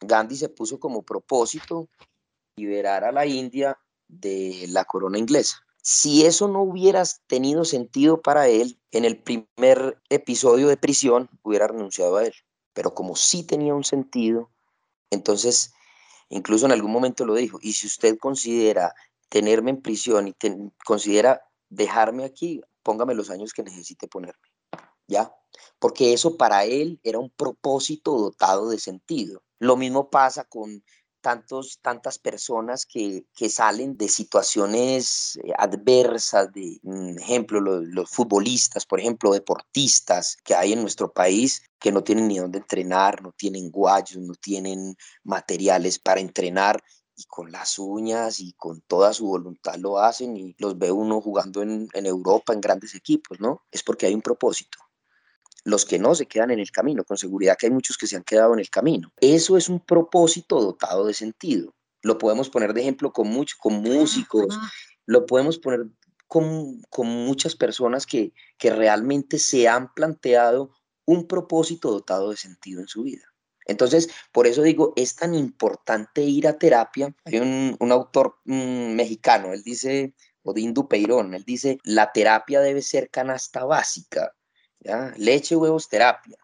Gandhi 0.00 0.36
se 0.36 0.48
puso 0.48 0.80
como 0.80 1.02
propósito 1.02 1.90
liberar 2.56 3.04
a 3.04 3.12
la 3.12 3.26
India 3.26 3.78
de 4.08 4.64
la 4.70 4.86
corona 4.86 5.18
inglesa. 5.18 5.58
Si 5.82 6.24
eso 6.24 6.48
no 6.48 6.62
hubiera 6.62 7.02
tenido 7.26 7.66
sentido 7.66 8.22
para 8.22 8.48
él, 8.48 8.80
en 8.90 9.04
el 9.04 9.22
primer 9.22 10.00
episodio 10.08 10.68
de 10.68 10.78
prisión 10.78 11.28
hubiera 11.42 11.66
renunciado 11.66 12.16
a 12.16 12.24
él. 12.24 12.32
Pero 12.72 12.94
como 12.94 13.16
sí 13.16 13.46
tenía 13.46 13.74
un 13.74 13.84
sentido, 13.84 14.50
entonces, 15.14 15.72
incluso 16.28 16.66
en 16.66 16.72
algún 16.72 16.92
momento 16.92 17.24
lo 17.24 17.34
dijo, 17.34 17.58
y 17.62 17.72
si 17.72 17.86
usted 17.86 18.18
considera 18.18 18.94
tenerme 19.28 19.70
en 19.70 19.82
prisión 19.82 20.28
y 20.28 20.34
considera 20.84 21.42
dejarme 21.68 22.24
aquí, 22.24 22.60
póngame 22.82 23.14
los 23.14 23.30
años 23.30 23.52
que 23.52 23.62
necesite 23.62 24.06
ponerme, 24.06 24.48
¿ya? 25.08 25.34
Porque 25.78 26.12
eso 26.12 26.36
para 26.36 26.64
él 26.64 27.00
era 27.02 27.18
un 27.18 27.30
propósito 27.30 28.12
dotado 28.18 28.68
de 28.68 28.78
sentido. 28.78 29.42
Lo 29.58 29.76
mismo 29.76 30.10
pasa 30.10 30.44
con 30.44 30.84
tantos, 31.24 31.78
tantas 31.80 32.18
personas 32.18 32.84
que, 32.84 33.24
que 33.34 33.48
salen 33.48 33.96
de 33.96 34.08
situaciones 34.10 35.38
eh, 35.42 35.54
adversas, 35.56 36.52
de 36.52 36.78
mm, 36.82 37.18
ejemplo, 37.18 37.60
los, 37.62 38.10
futbolistas, 38.10 38.84
por 38.84 39.00
ejemplo, 39.00 39.32
deportistas 39.32 40.36
que 40.44 40.54
hay 40.54 40.74
en 40.74 40.82
nuestro 40.82 41.10
país 41.10 41.62
que 41.80 41.92
no 41.92 42.04
tienen 42.04 42.28
ni 42.28 42.36
dónde 42.38 42.58
entrenar, 42.58 43.22
no 43.22 43.32
tienen 43.32 43.70
guayos, 43.70 44.18
no 44.18 44.34
tienen 44.34 44.96
materiales 45.22 45.98
para 45.98 46.20
entrenar 46.20 46.84
y 47.16 47.24
con 47.24 47.50
las 47.50 47.78
uñas 47.78 48.40
y 48.40 48.52
con 48.52 48.82
toda 48.82 49.14
su 49.14 49.26
voluntad 49.26 49.76
lo 49.76 49.98
hacen 49.98 50.36
y 50.36 50.54
los 50.58 50.76
ve 50.76 50.92
uno 50.92 51.22
jugando 51.22 51.62
en, 51.62 51.88
en 51.94 52.04
Europa 52.04 52.52
en 52.52 52.60
grandes 52.60 52.94
equipos, 52.94 53.40
¿no? 53.40 53.62
Es 53.70 53.82
porque 53.82 54.04
hay 54.04 54.14
un 54.14 54.20
propósito 54.22 54.78
los 55.64 55.86
que 55.86 55.98
no 55.98 56.14
se 56.14 56.26
quedan 56.26 56.50
en 56.50 56.60
el 56.60 56.70
camino, 56.70 57.04
con 57.04 57.16
seguridad 57.16 57.56
que 57.58 57.66
hay 57.66 57.72
muchos 57.72 57.96
que 57.96 58.06
se 58.06 58.16
han 58.16 58.22
quedado 58.22 58.52
en 58.52 58.60
el 58.60 58.70
camino. 58.70 59.12
Eso 59.20 59.56
es 59.56 59.68
un 59.68 59.80
propósito 59.80 60.60
dotado 60.60 61.06
de 61.06 61.14
sentido. 61.14 61.74
Lo 62.02 62.18
podemos 62.18 62.50
poner 62.50 62.74
de 62.74 62.82
ejemplo 62.82 63.12
con, 63.12 63.28
mucho, 63.28 63.56
con 63.58 63.82
músicos, 63.82 64.58
lo 65.06 65.24
podemos 65.24 65.58
poner 65.58 65.86
con, 66.28 66.82
con 66.90 67.06
muchas 67.08 67.56
personas 67.56 68.04
que, 68.04 68.34
que 68.58 68.70
realmente 68.70 69.38
se 69.38 69.66
han 69.66 69.92
planteado 69.94 70.70
un 71.06 71.26
propósito 71.26 71.90
dotado 71.90 72.30
de 72.30 72.36
sentido 72.36 72.80
en 72.80 72.88
su 72.88 73.02
vida. 73.02 73.24
Entonces, 73.66 74.10
por 74.32 74.46
eso 74.46 74.60
digo, 74.60 74.92
es 74.96 75.16
tan 75.16 75.34
importante 75.34 76.20
ir 76.20 76.46
a 76.46 76.58
terapia. 76.58 77.14
Hay 77.24 77.38
un, 77.38 77.76
un 77.80 77.92
autor 77.92 78.36
mm, 78.44 78.94
mexicano, 78.94 79.54
él 79.54 79.62
dice, 79.62 80.14
Odín 80.42 80.74
Dupeirón, 80.74 81.32
él 81.32 81.44
dice, 81.44 81.78
la 81.84 82.12
terapia 82.12 82.60
debe 82.60 82.82
ser 82.82 83.08
canasta 83.08 83.64
básica 83.64 84.34
Leche, 85.16 85.56
huevos, 85.56 85.88
terapia. 85.88 86.36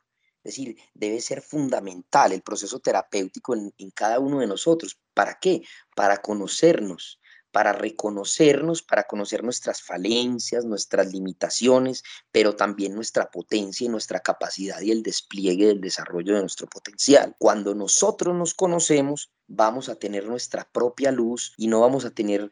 Es 0.42 0.56
decir, 0.56 0.76
debe 0.94 1.20
ser 1.20 1.42
fundamental 1.42 2.32
el 2.32 2.40
proceso 2.42 2.78
terapéutico 2.80 3.54
en, 3.54 3.72
en 3.76 3.90
cada 3.90 4.18
uno 4.18 4.40
de 4.40 4.46
nosotros. 4.46 4.98
¿Para 5.12 5.38
qué? 5.38 5.62
Para 5.94 6.22
conocernos, 6.22 7.20
para 7.52 7.72
reconocernos, 7.72 8.82
para 8.82 9.04
conocer 9.04 9.42
nuestras 9.42 9.82
falencias, 9.82 10.64
nuestras 10.64 11.12
limitaciones, 11.12 12.02
pero 12.30 12.56
también 12.56 12.94
nuestra 12.94 13.30
potencia 13.30 13.84
y 13.84 13.88
nuestra 13.88 14.20
capacidad 14.20 14.80
y 14.80 14.90
el 14.90 15.02
despliegue 15.02 15.66
del 15.66 15.80
desarrollo 15.80 16.34
de 16.34 16.40
nuestro 16.40 16.66
potencial. 16.68 17.34
Cuando 17.38 17.74
nosotros 17.74 18.34
nos 18.34 18.54
conocemos, 18.54 19.30
vamos 19.46 19.88
a 19.88 19.96
tener 19.96 20.26
nuestra 20.26 20.68
propia 20.70 21.10
luz 21.10 21.52
y 21.56 21.66
no 21.66 21.80
vamos 21.80 22.04
a 22.04 22.10
tener 22.10 22.50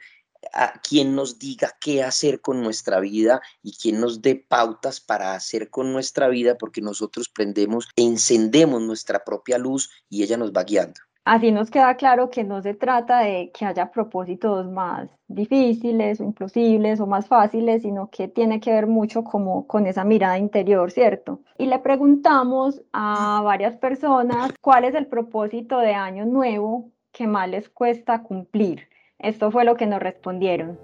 a 0.52 0.80
quien 0.80 1.14
nos 1.14 1.38
diga 1.38 1.72
qué 1.80 2.02
hacer 2.02 2.40
con 2.40 2.62
nuestra 2.62 3.00
vida 3.00 3.40
y 3.62 3.76
quien 3.76 4.00
nos 4.00 4.22
dé 4.22 4.36
pautas 4.36 5.00
para 5.00 5.34
hacer 5.34 5.70
con 5.70 5.92
nuestra 5.92 6.28
vida, 6.28 6.56
porque 6.56 6.80
nosotros 6.80 7.28
prendemos, 7.28 7.88
encendemos 7.96 8.82
nuestra 8.82 9.24
propia 9.24 9.58
luz 9.58 9.90
y 10.08 10.22
ella 10.22 10.36
nos 10.36 10.52
va 10.52 10.64
guiando. 10.64 11.00
Así 11.24 11.52
nos 11.52 11.70
queda 11.70 11.94
claro 11.96 12.30
que 12.30 12.42
no 12.42 12.62
se 12.62 12.72
trata 12.72 13.18
de 13.18 13.50
que 13.52 13.66
haya 13.66 13.90
propósitos 13.90 14.66
más 14.66 15.10
difíciles 15.26 16.20
o 16.20 16.24
imposibles 16.24 17.00
o 17.00 17.06
más 17.06 17.26
fáciles, 17.26 17.82
sino 17.82 18.08
que 18.08 18.28
tiene 18.28 18.60
que 18.60 18.72
ver 18.72 18.86
mucho 18.86 19.24
como 19.24 19.66
con 19.66 19.86
esa 19.86 20.04
mirada 20.04 20.38
interior, 20.38 20.90
¿cierto? 20.90 21.42
Y 21.58 21.66
le 21.66 21.80
preguntamos 21.80 22.80
a 22.94 23.42
varias 23.44 23.76
personas 23.76 24.54
cuál 24.62 24.84
es 24.84 24.94
el 24.94 25.06
propósito 25.06 25.80
de 25.80 25.92
año 25.92 26.24
nuevo 26.24 26.92
que 27.12 27.26
más 27.26 27.46
les 27.50 27.68
cuesta 27.68 28.22
cumplir. 28.22 28.88
Esto 29.20 29.50
fue 29.50 29.64
lo 29.64 29.74
que 29.74 29.86
nos 29.86 30.00
respondieron. 30.00 30.78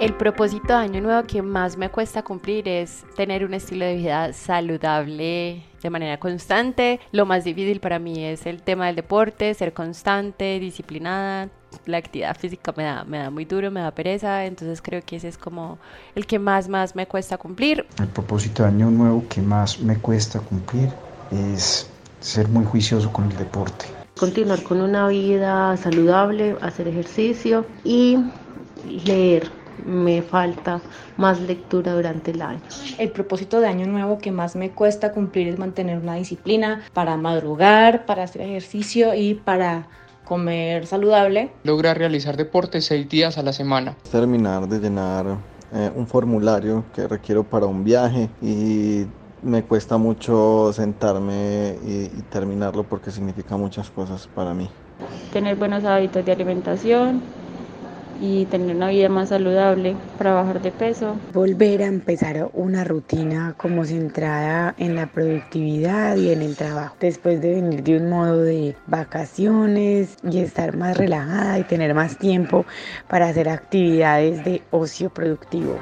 El 0.00 0.14
propósito 0.14 0.72
de 0.72 0.80
año 0.80 1.00
nuevo 1.00 1.24
que 1.28 1.40
más 1.40 1.76
me 1.76 1.88
cuesta 1.88 2.24
cumplir 2.24 2.66
es 2.66 3.04
tener 3.14 3.44
un 3.44 3.54
estilo 3.54 3.84
de 3.84 3.94
vida 3.94 4.32
saludable 4.32 5.62
de 5.80 5.90
manera 5.90 6.18
constante. 6.18 6.98
Lo 7.12 7.26
más 7.26 7.44
difícil 7.44 7.78
para 7.78 8.00
mí 8.00 8.24
es 8.24 8.44
el 8.46 8.60
tema 8.62 8.86
del 8.86 8.96
deporte, 8.96 9.54
ser 9.54 9.72
constante, 9.72 10.58
disciplinada. 10.58 11.48
La 11.86 11.98
actividad 11.98 12.36
física 12.36 12.74
me 12.76 12.82
da, 12.82 13.04
me 13.04 13.18
da 13.18 13.30
muy 13.30 13.44
duro, 13.44 13.70
me 13.70 13.82
da 13.82 13.92
pereza, 13.92 14.44
entonces 14.44 14.82
creo 14.82 15.02
que 15.06 15.14
ese 15.14 15.28
es 15.28 15.38
como 15.38 15.78
el 16.16 16.26
que 16.26 16.40
más, 16.40 16.68
más 16.68 16.96
me 16.96 17.06
cuesta 17.06 17.38
cumplir. 17.38 17.86
El 18.00 18.08
propósito 18.08 18.64
de 18.64 18.70
año 18.70 18.90
nuevo 18.90 19.22
que 19.28 19.40
más 19.40 19.78
me 19.78 19.96
cuesta 19.96 20.40
cumplir 20.40 20.88
es 21.30 21.88
ser 22.22 22.48
muy 22.48 22.64
juicioso 22.64 23.12
con 23.12 23.30
el 23.30 23.36
deporte. 23.36 23.86
Continuar 24.18 24.62
con 24.62 24.80
una 24.80 25.08
vida 25.08 25.76
saludable, 25.76 26.56
hacer 26.60 26.88
ejercicio 26.88 27.66
y 27.84 28.18
leer. 29.04 29.50
Me 29.84 30.22
falta 30.22 30.80
más 31.16 31.40
lectura 31.40 31.94
durante 31.94 32.30
el 32.30 32.42
año. 32.42 32.60
El 32.98 33.10
propósito 33.10 33.58
de 33.58 33.66
año 33.66 33.86
nuevo 33.86 34.18
que 34.18 34.30
más 34.30 34.54
me 34.54 34.70
cuesta 34.70 35.12
cumplir 35.12 35.48
es 35.48 35.58
mantener 35.58 35.98
una 35.98 36.14
disciplina 36.14 36.82
para 36.92 37.16
madrugar, 37.16 38.06
para 38.06 38.22
hacer 38.22 38.42
ejercicio 38.42 39.14
y 39.14 39.34
para 39.34 39.88
comer 40.24 40.86
saludable. 40.86 41.50
Logra 41.64 41.94
realizar 41.94 42.36
deporte 42.36 42.80
seis 42.80 43.08
días 43.08 43.38
a 43.38 43.42
la 43.42 43.52
semana. 43.52 43.96
Terminar 44.10 44.68
de 44.68 44.78
llenar 44.78 45.38
eh, 45.74 45.90
un 45.96 46.06
formulario 46.06 46.84
que 46.94 47.08
requiero 47.08 47.42
para 47.42 47.66
un 47.66 47.82
viaje 47.82 48.28
y 48.40 49.06
me 49.42 49.64
cuesta 49.64 49.98
mucho 49.98 50.72
sentarme 50.72 51.76
y, 51.84 52.08
terminarlo 52.30 52.84
porque 52.84 53.10
significa 53.10 53.56
muchas 53.56 53.90
cosas 53.90 54.28
para 54.34 54.54
mí. 54.54 54.68
Tener 55.32 55.56
buenos 55.56 55.84
hábitos 55.84 56.24
de 56.24 56.32
alimentación 56.32 57.20
y 58.20 58.44
tener 58.46 58.76
una 58.76 58.88
vida 58.88 59.08
más 59.08 59.30
saludable 59.30 59.96
para 60.16 60.32
bajar 60.32 60.62
de 60.62 60.70
peso. 60.70 61.16
Volver 61.32 61.82
a 61.82 61.86
empezar 61.86 62.50
una 62.52 62.84
rutina 62.84 63.54
como 63.56 63.84
centrada 63.84 64.74
en 64.78 64.94
la 64.94 65.08
productividad 65.08 66.16
y 66.16 66.30
en 66.30 66.42
el 66.42 66.56
trabajo. 66.56 66.94
Después 67.00 67.40
de 67.40 67.54
venir 67.54 67.82
de 67.82 67.96
un 67.96 68.08
modo 68.08 68.40
de 68.42 68.76
vacaciones 68.86 70.16
y 70.22 70.38
estar 70.38 70.76
más 70.76 70.96
relajada 70.96 71.58
y 71.58 71.64
tener 71.64 71.94
más 71.94 72.16
tiempo 72.16 72.64
para 73.08 73.28
hacer 73.28 73.48
actividades 73.48 74.44
de 74.44 74.62
ocio 74.70 75.10
productivo. 75.10 75.76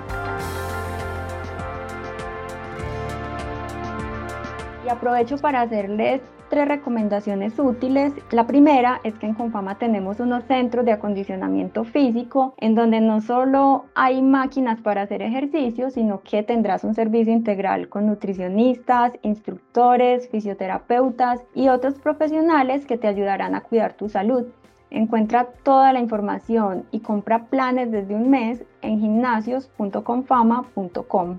Aprovecho 4.90 5.38
para 5.38 5.62
hacerles 5.62 6.20
tres 6.50 6.68
recomendaciones 6.68 7.58
útiles. 7.58 8.12
La 8.30 8.46
primera 8.46 9.00
es 9.04 9.14
que 9.14 9.26
en 9.26 9.34
Confama 9.34 9.78
tenemos 9.78 10.20
unos 10.20 10.44
centros 10.44 10.84
de 10.84 10.92
acondicionamiento 10.92 11.84
físico 11.84 12.54
en 12.58 12.74
donde 12.74 13.00
no 13.00 13.20
solo 13.20 13.86
hay 13.94 14.20
máquinas 14.20 14.80
para 14.80 15.02
hacer 15.02 15.22
ejercicio, 15.22 15.90
sino 15.90 16.22
que 16.22 16.42
tendrás 16.42 16.82
un 16.84 16.94
servicio 16.94 17.32
integral 17.32 17.88
con 17.88 18.06
nutricionistas, 18.06 19.12
instructores, 19.22 20.28
fisioterapeutas 20.28 21.40
y 21.54 21.68
otros 21.68 21.94
profesionales 21.94 22.84
que 22.84 22.98
te 22.98 23.06
ayudarán 23.06 23.54
a 23.54 23.62
cuidar 23.62 23.92
tu 23.94 24.08
salud. 24.08 24.46
Encuentra 24.90 25.46
toda 25.62 25.92
la 25.92 26.00
información 26.00 26.84
y 26.90 26.98
compra 26.98 27.44
planes 27.44 27.92
desde 27.92 28.16
un 28.16 28.28
mes 28.28 28.64
en 28.82 28.98
gimnasios.confama.com. 28.98 31.38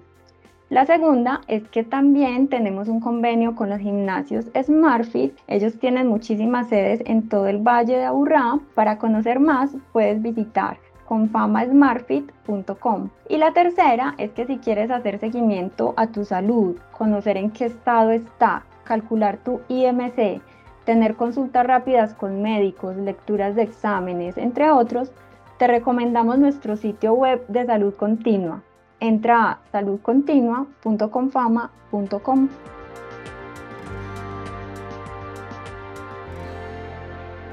La 0.72 0.86
segunda 0.86 1.42
es 1.50 1.68
que 1.68 1.84
también 1.84 2.48
tenemos 2.48 2.88
un 2.88 3.02
convenio 3.02 3.58
con 3.58 3.70
los 3.70 3.80
gimnasios 3.80 4.46
SmartFit. 4.58 5.38
Ellos 5.48 5.78
tienen 5.78 6.08
muchísimas 6.08 6.70
sedes 6.70 7.04
en 7.06 7.28
todo 7.28 7.48
el 7.48 7.58
Valle 7.58 7.98
de 7.98 8.06
Aburrá. 8.06 8.58
Para 8.74 8.98
conocer 8.98 9.42
más 9.42 9.76
puedes 9.92 10.22
visitar 10.22 10.78
confamasmartfit.com. 11.10 13.10
Y 13.28 13.36
la 13.36 13.52
tercera 13.52 14.16
es 14.18 14.32
que 14.32 14.46
si 14.46 14.60
quieres 14.60 14.92
hacer 14.92 15.20
seguimiento 15.20 15.94
a 15.98 16.08
tu 16.08 16.24
salud, 16.24 16.78
conocer 16.98 17.36
en 17.36 17.52
qué 17.52 17.66
estado 17.66 18.12
está, 18.12 18.64
calcular 18.86 19.40
tu 19.40 19.60
IMC, 19.68 20.42
tener 20.86 21.18
consultas 21.18 21.68
rápidas 21.68 22.14
con 22.14 22.42
médicos, 22.42 22.96
lecturas 22.96 23.56
de 23.56 23.64
exámenes, 23.64 24.38
entre 24.38 24.72
otros, 24.72 25.12
te 25.58 25.68
recomendamos 25.68 26.40
nuestro 26.40 26.78
sitio 26.78 27.12
web 27.12 27.46
de 27.50 27.66
salud 27.66 27.94
continua 27.94 28.64
entra 29.02 29.52
a 29.52 29.60
saludcontinua.confama.com. 29.74 32.50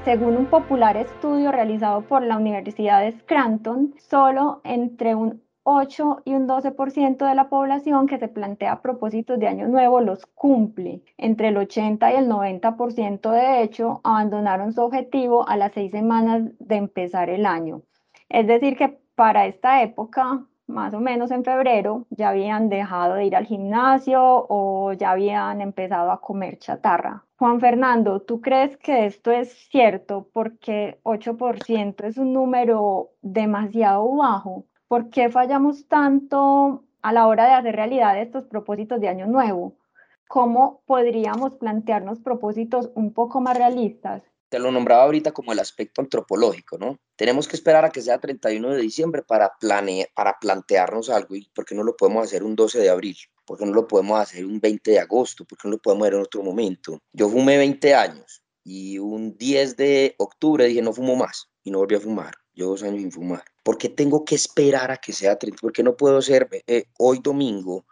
Según 0.05 0.37
un 0.37 0.45
popular 0.45 0.95
estudio 0.95 1.51
realizado 1.51 1.99
por 2.01 2.23
la 2.23 2.37
Universidad 2.37 3.01
de 3.01 3.19
Scranton, 3.19 3.93
solo 3.97 4.61
entre 4.63 5.13
un 5.13 5.41
8 5.63 6.21
y 6.25 6.33
un 6.33 6.47
12% 6.47 7.27
de 7.27 7.35
la 7.35 7.49
población 7.49 8.07
que 8.07 8.17
se 8.17 8.27
plantea 8.27 8.81
propósitos 8.81 9.37
de 9.37 9.47
año 9.47 9.67
nuevo 9.67 10.01
los 10.01 10.25
cumple. 10.25 11.03
Entre 11.17 11.49
el 11.49 11.57
80 11.57 12.13
y 12.13 12.15
el 12.15 12.27
90% 12.27 13.29
de 13.29 13.61
hecho 13.61 14.01
abandonaron 14.03 14.73
su 14.73 14.81
objetivo 14.81 15.47
a 15.47 15.57
las 15.57 15.73
seis 15.73 15.91
semanas 15.91 16.43
de 16.59 16.77
empezar 16.77 17.29
el 17.29 17.45
año. 17.45 17.83
Es 18.29 18.47
decir, 18.47 18.77
que 18.77 18.97
para 19.15 19.45
esta 19.45 19.83
época 19.83 20.45
más 20.69 20.93
o 20.93 20.99
menos 20.99 21.31
en 21.31 21.43
febrero, 21.43 22.05
ya 22.09 22.29
habían 22.29 22.69
dejado 22.69 23.15
de 23.15 23.25
ir 23.25 23.35
al 23.35 23.45
gimnasio 23.45 24.21
o 24.21 24.93
ya 24.93 25.11
habían 25.11 25.61
empezado 25.61 26.11
a 26.11 26.21
comer 26.21 26.57
chatarra. 26.59 27.25
Juan 27.37 27.59
Fernando, 27.59 28.21
¿tú 28.21 28.41
crees 28.41 28.77
que 28.77 29.05
esto 29.05 29.31
es 29.31 29.51
cierto? 29.69 30.29
Porque 30.31 30.99
8% 31.03 32.05
es 32.05 32.17
un 32.17 32.33
número 32.33 33.11
demasiado 33.21 34.15
bajo. 34.15 34.65
¿Por 34.87 35.09
qué 35.09 35.29
fallamos 35.29 35.87
tanto 35.87 36.83
a 37.01 37.13
la 37.13 37.27
hora 37.27 37.45
de 37.45 37.53
hacer 37.53 37.75
realidad 37.75 38.19
estos 38.19 38.45
propósitos 38.45 38.99
de 38.99 39.07
año 39.07 39.27
nuevo? 39.27 39.77
¿Cómo 40.27 40.81
podríamos 40.85 41.55
plantearnos 41.55 42.19
propósitos 42.19 42.91
un 42.93 43.13
poco 43.13 43.41
más 43.41 43.57
realistas? 43.57 44.23
Te 44.49 44.59
lo 44.59 44.71
nombraba 44.71 45.03
ahorita 45.03 45.31
como 45.31 45.53
el 45.53 45.59
aspecto 45.59 46.01
antropológico, 46.01 46.77
¿no? 46.77 46.99
Tenemos 47.15 47.47
que 47.47 47.55
esperar 47.55 47.85
a 47.85 47.91
que 47.91 48.01
sea 48.01 48.19
31 48.19 48.71
de 48.71 48.81
diciembre 48.81 49.21
para, 49.21 49.51
planear, 49.59 50.09
para 50.15 50.37
plantearnos 50.39 51.09
algo 51.09 51.35
y 51.35 51.49
por 51.53 51.65
qué 51.65 51.75
no 51.75 51.83
lo 51.83 51.95
podemos 51.95 52.25
hacer 52.25 52.43
un 52.43 52.55
12 52.55 52.79
de 52.79 52.89
abril, 52.89 53.17
por 53.45 53.57
qué 53.57 53.65
no 53.65 53.73
lo 53.73 53.87
podemos 53.87 54.19
hacer 54.19 54.45
un 54.45 54.59
20 54.59 54.91
de 54.91 54.99
agosto, 54.99 55.45
por 55.45 55.57
qué 55.57 55.67
no 55.67 55.73
lo 55.73 55.81
podemos 55.81 56.07
hacer 56.07 56.15
en 56.15 56.21
otro 56.21 56.43
momento. 56.43 56.99
Yo 57.13 57.29
fumé 57.29 57.57
20 57.57 57.93
años 57.93 58.43
y 58.63 58.97
un 58.99 59.37
10 59.37 59.77
de 59.77 60.15
octubre 60.17 60.65
dije 60.65 60.81
no 60.81 60.93
fumo 60.93 61.15
más 61.15 61.49
y 61.63 61.71
no 61.71 61.79
volví 61.79 61.95
a 61.95 61.99
fumar. 61.99 62.35
Yo 62.53 62.67
dos 62.67 62.83
años 62.83 62.99
sin 62.99 63.11
fumar. 63.11 63.43
¿Por 63.63 63.77
qué 63.77 63.87
tengo 63.87 64.25
que 64.25 64.35
esperar 64.35 64.91
a 64.91 64.97
que 64.97 65.13
sea 65.13 65.37
30? 65.37 65.61
¿Por 65.61 65.71
qué 65.71 65.81
no 65.81 65.95
puedo 65.95 66.21
ser 66.21 66.49
eh, 66.67 66.85
hoy 66.97 67.19
domingo 67.19 67.85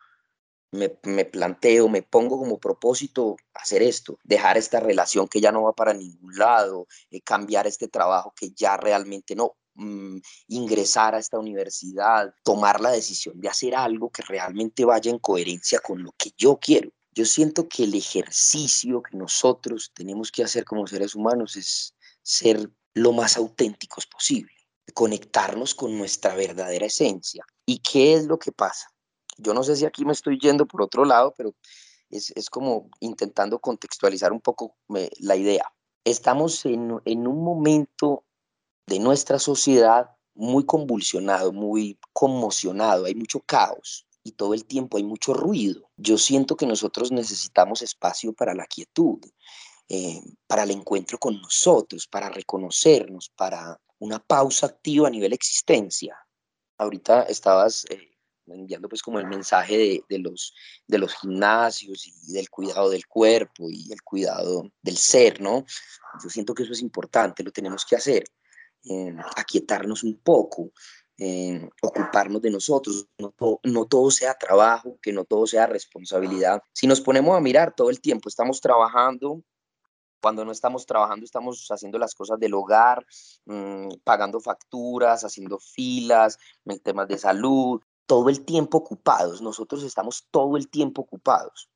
me, 0.71 0.89
planteo, 1.25 1.87
me 1.87 2.01
pongo 2.01 2.37
como 2.37 2.59
propósito 2.59 3.37
hacer 3.53 3.81
esto, 3.81 4.19
dejar 4.23 4.57
esta 4.57 4.79
relación 4.79 5.27
que 5.27 5.41
ya 5.41 5.51
no 5.51 5.63
va 5.63 5.73
para 5.73 5.93
ningún 5.93 6.37
lado, 6.37 6.87
eh, 7.09 7.21
cambiar 7.21 7.67
este 7.67 7.87
trabajo 7.87 8.33
que 8.35 8.51
ya 8.51 8.77
realmente 8.77 9.35
no, 9.35 9.55
mm, 9.75 10.17
ingresar 10.47 11.15
a 11.15 11.19
esta 11.19 11.39
universidad, 11.39 12.33
tomar 12.43 12.81
la 12.81 12.91
decisión 12.91 13.39
de 13.39 13.49
hacer 13.49 13.75
algo 13.75 14.09
que 14.09 14.23
realmente 14.23 14.85
vaya 14.85 15.11
en 15.11 15.19
coherencia 15.19 15.79
con 15.79 16.03
lo 16.03 16.11
que 16.17 16.31
yo 16.37 16.57
quiero. 16.57 16.91
Yo 17.13 17.25
siento 17.25 17.67
que 17.67 17.83
el 17.83 17.95
ejercicio 17.95 19.01
que 19.01 19.17
nosotros 19.17 19.91
tenemos 19.93 20.31
que 20.31 20.43
hacer 20.43 20.65
como 20.65 20.85
seres 20.85 21.15
humanos 21.15 21.55
es 21.55 21.95
ser 22.21 22.69
lo 22.93 23.11
más 23.13 23.37
auténticos 23.37 24.05
posible, 24.05 24.51
conectarnos 24.93 25.73
con 25.73 25.97
nuestra 25.97 26.35
verdadera 26.35 26.85
esencia. 26.85 27.45
¿Y 27.65 27.79
qué 27.79 28.13
es 28.13 28.25
lo 28.25 28.37
que 28.37 28.51
pasa? 28.51 28.87
Yo 29.37 29.53
no 29.53 29.63
sé 29.63 29.75
si 29.75 29.85
aquí 29.85 30.05
me 30.05 30.13
estoy 30.13 30.39
yendo 30.39 30.65
por 30.65 30.81
otro 30.81 31.05
lado, 31.05 31.33
pero 31.37 31.53
es, 32.09 32.49
como 32.49 32.89
intentando 32.99 33.59
contextualizar 33.59 34.31
un 34.31 34.41
poco 34.41 34.75
la 35.19 35.35
idea. 35.35 35.71
Estamos 36.03 36.65
en, 36.65 36.99
en 37.05 37.27
un 37.27 37.43
momento 37.43 38.23
de 38.87 38.99
nuestra 38.99 39.39
sociedad 39.39 40.11
muy 40.33 40.65
convulsionado, 40.65 41.51
muy 41.51 41.99
conmocionado, 42.13 43.05
hay 43.05 43.15
mucho 43.15 43.41
caos 43.41 44.07
y 44.23 44.33
todo 44.33 44.53
el 44.53 44.65
tiempo 44.65 44.97
hay 44.97 45.03
mucho 45.03 45.33
ruido. 45.33 45.89
Yo 45.97 46.17
siento 46.17 46.55
que 46.55 46.65
nosotros 46.65 47.11
necesitamos 47.11 47.81
espacio 47.81 48.33
para 48.33 48.53
la 48.53 48.65
quietud, 48.65 49.19
eh, 49.89 50.21
para 50.47 50.63
el 50.63 50.71
encuentro 50.71 51.17
con 51.17 51.41
nosotros, 51.41 52.07
para 52.07 52.29
reconocernos, 52.29 53.29
para 53.35 53.79
una 53.99 54.19
pausa 54.19 54.67
activa 54.67 55.07
a 55.07 55.11
nivel 55.11 55.33
existencia. 55.33 56.17
Ahorita 56.77 57.23
estabas 57.23 57.85
eh, 57.89 58.16
enviando 58.47 58.89
pues 58.89 59.01
como 59.01 59.19
el 59.19 59.27
mensaje 59.27 60.03
de, 60.07 60.19
los, 60.19 60.53
de 60.87 60.97
los 60.97 61.15
gimnasios 61.15 62.07
y 62.07 62.33
del 62.33 62.49
cuidado 62.49 62.89
del 62.89 63.07
cuerpo 63.07 63.69
y 63.69 63.91
el 63.91 64.01
cuidado 64.01 64.71
del 64.81 64.97
ser, 64.97 65.41
¿no? 65.41 65.65
Yo 66.23 66.29
siento 66.29 66.53
que 66.53 66.63
eso 66.63 66.73
es 66.73 66.81
importante, 66.81 67.43
lo 67.43 67.51
tenemos 67.51 67.85
que 67.85 67.95
hacer, 67.95 68.23
eh, 68.89 69.15
aquietarnos 69.35 70.03
un 70.03 70.19
poco, 70.19 70.71
eh, 71.17 71.67
ocuparnos 71.81 72.41
de 72.41 72.51
nosotros, 72.51 73.07
no, 73.17 73.33
no 73.63 73.85
todo 73.85 74.11
sea 74.11 74.35
trabajo, 74.35 74.99
que 75.01 75.11
no 75.11 75.25
todo 75.25 75.47
sea 75.47 75.65
responsabilidad. 75.65 76.61
Si 76.73 76.87
nos 76.87 77.01
ponemos 77.01 77.35
a 77.35 77.41
mirar 77.41 77.73
todo 77.75 77.89
el 77.89 77.99
tiempo, 77.99 78.29
estamos 78.29 78.61
trabajando, 78.61 79.43
cuando 80.21 80.43
no 80.45 80.51
estamos 80.51 80.85
trabajando, 80.85 81.25
estamos 81.25 81.67
haciendo 81.69 81.97
las 81.97 82.15
cosas 82.15 82.39
del 82.39 82.53
hogar, 82.53 83.05
mm, 83.45 83.89
pagando 84.03 84.39
facturas, 84.39 85.23
haciendo 85.23 85.59
filas, 85.59 86.37
en 86.65 86.79
temas 86.79 87.07
de 87.07 87.17
salud, 87.17 87.81
todo 88.07 88.29
el 88.29 88.43
tiempo 88.43 88.79
ocupados, 88.79 89.41
nosotros 89.41 89.83
estamos 89.83 90.27
todo 90.31 90.57
el 90.57 90.69
tiempo 90.69 91.03
ocupados. 91.03 91.69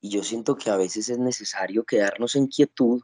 Y 0.00 0.10
yo 0.10 0.22
siento 0.22 0.56
que 0.56 0.70
a 0.70 0.76
veces 0.76 1.08
es 1.08 1.18
necesario 1.18 1.84
quedarnos 1.84 2.36
en 2.36 2.46
quietud 2.46 3.02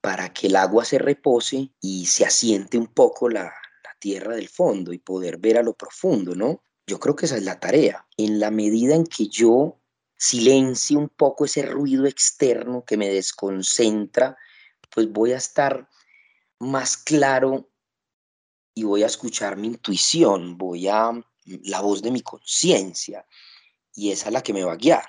para 0.00 0.32
que 0.32 0.48
el 0.48 0.56
agua 0.56 0.84
se 0.84 0.98
repose 0.98 1.72
y 1.80 2.06
se 2.06 2.26
asiente 2.26 2.76
un 2.76 2.88
poco 2.88 3.28
la, 3.28 3.52
tierra 3.98 4.36
del 4.36 4.50
fondo 4.50 4.92
y 4.92 4.98
poder 4.98 5.38
ver 5.38 5.56
a 5.56 5.62
lo 5.62 5.72
profundo, 5.72 6.34
¿no? 6.34 6.62
Yo 6.86 7.00
creo 7.00 7.16
que 7.16 7.24
esa 7.24 7.38
es 7.38 7.44
la 7.44 7.58
tarea. 7.58 8.06
En 8.18 8.38
la 8.38 8.50
medida 8.50 8.94
en 8.94 9.04
que 9.04 9.26
yo 9.26 9.80
silencie 10.18 10.98
un 10.98 11.08
poco 11.08 11.46
ese 11.46 11.62
ruido 11.62 12.04
externo 12.04 12.84
que 12.84 12.98
me 12.98 13.08
desconcentra, 13.08 14.36
pues 14.90 15.10
voy 15.10 15.32
a 15.32 15.38
estar 15.38 15.88
más 16.58 16.98
claro 16.98 17.70
y 18.74 18.84
voy 18.84 19.02
a 19.02 19.06
escuchar 19.06 19.56
mi 19.56 19.68
intuición, 19.68 20.58
voy 20.58 20.88
a 20.88 21.10
la 21.46 21.80
voz 21.80 22.02
de 22.02 22.10
mi 22.10 22.20
conciencia 22.20 23.26
y 23.94 24.10
esa 24.10 24.26
es 24.26 24.32
la 24.32 24.42
que 24.42 24.52
me 24.52 24.64
va 24.64 24.72
a 24.72 24.76
guiar. 24.76 25.06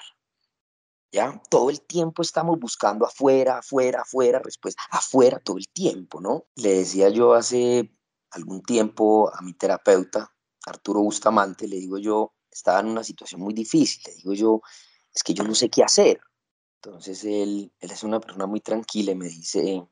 ¿Ya? 1.12 1.42
Todo 1.50 1.70
el 1.70 1.82
tiempo 1.82 2.22
estamos 2.22 2.60
buscando 2.60 3.06
afuera, 3.06 3.60
afuera, 3.60 4.02
afuera, 4.02 4.40
respuesta, 4.40 4.84
afuera 4.92 5.40
todo 5.40 5.58
el 5.58 5.68
tiempo, 5.70 6.20
¿no? 6.20 6.48
Le 6.56 6.80
decía 6.80 7.10
yo 7.10 7.34
hace 7.34 7.92
algún 8.32 8.62
tiempo 8.62 9.34
a 9.34 9.42
mi 9.42 9.54
terapeuta, 9.54 10.34
Arturo 10.66 11.00
Bustamante, 11.02 11.68
le 11.68 11.78
digo 11.78 11.98
yo, 11.98 12.34
estaba 12.52 12.82
en 12.82 12.88
una 12.88 13.06
situación 13.06 13.40
muy 13.42 13.54
difícil, 13.54 14.04
le 14.06 14.16
digo 14.16 14.34
yo, 14.34 14.62
es 15.14 15.24
que 15.24 15.34
yo 15.34 15.44
no 15.44 15.56
sé 15.56 15.70
qué 15.70 15.84
hacer. 15.84 16.20
Entonces 16.82 17.24
él, 17.24 17.72
él 17.80 17.92
es 17.92 18.04
una 18.04 18.20
persona 18.20 18.46
muy 18.46 18.60
tranquila 18.60 19.14
y 19.14 19.16
me 19.16 19.28
dice, 19.28 19.88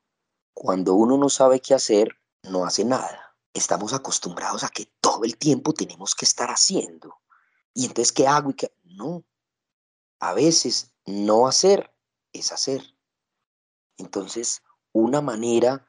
cuando 0.53 0.95
uno 0.95 1.17
no 1.17 1.29
sabe 1.29 1.62
qué 1.62 1.73
hacer, 1.73 2.10
no 2.43 2.65
hace 2.65 2.84
nada 2.84 3.24
estamos 3.55 3.93
acostumbrados 3.93 4.63
a 4.63 4.69
que 4.69 4.85
todo 4.99 5.23
el 5.23 5.37
tiempo 5.37 5.73
tenemos 5.73 6.13
que 6.13 6.25
estar 6.25 6.49
haciendo. 6.49 7.15
Y 7.73 7.85
entonces, 7.85 8.11
¿qué 8.11 8.27
hago? 8.27 8.51
Y 8.51 8.53
qué? 8.53 8.75
No, 8.83 9.25
a 10.19 10.33
veces 10.33 10.93
no 11.05 11.47
hacer 11.47 11.93
es 12.33 12.51
hacer. 12.51 12.95
Entonces, 13.97 14.61
una 14.91 15.21
manera 15.21 15.87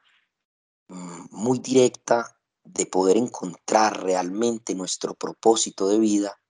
mm, 0.87 1.27
muy 1.31 1.59
directa 1.59 2.39
de 2.63 2.85
poder 2.85 3.17
encontrar 3.17 4.01
realmente 4.01 4.73
nuestro 4.73 5.13
propósito 5.13 5.87
de 5.87 5.99
vida 5.99 6.41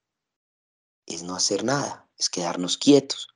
es 1.06 1.24
no 1.24 1.36
hacer 1.36 1.64
nada, 1.64 2.10
es 2.18 2.30
quedarnos 2.30 2.78
quietos. 2.78 3.30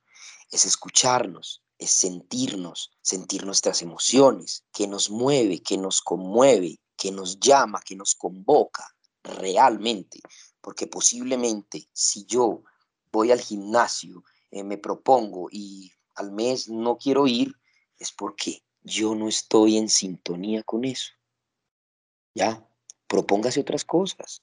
es 0.50 0.66
escucharnos, 0.66 1.62
es 1.78 1.90
sentirnos, 1.92 2.92
sentir 3.00 3.46
nuestras 3.46 3.80
emociones, 3.80 4.66
que 4.70 4.86
nos 4.86 5.08
mueve, 5.08 5.62
que 5.62 5.78
nos 5.78 6.02
conmueve, 6.02 6.81
que 7.02 7.10
nos 7.10 7.40
llama, 7.40 7.80
que 7.84 7.96
nos 7.96 8.14
convoca 8.14 8.86
realmente. 9.24 10.20
Porque 10.60 10.86
posiblemente 10.86 11.88
si 11.92 12.24
yo 12.26 12.62
voy 13.10 13.32
al 13.32 13.40
gimnasio, 13.40 14.22
eh, 14.52 14.62
me 14.62 14.78
propongo 14.78 15.48
y 15.50 15.90
al 16.14 16.30
mes 16.30 16.68
no 16.68 16.98
quiero 16.98 17.26
ir, 17.26 17.56
es 17.98 18.12
porque 18.12 18.62
yo 18.82 19.16
no 19.16 19.26
estoy 19.28 19.78
en 19.78 19.88
sintonía 19.88 20.62
con 20.62 20.84
eso. 20.84 21.10
Ya, 22.36 22.64
propóngase 23.08 23.62
otras 23.62 23.84
cosas. 23.84 24.40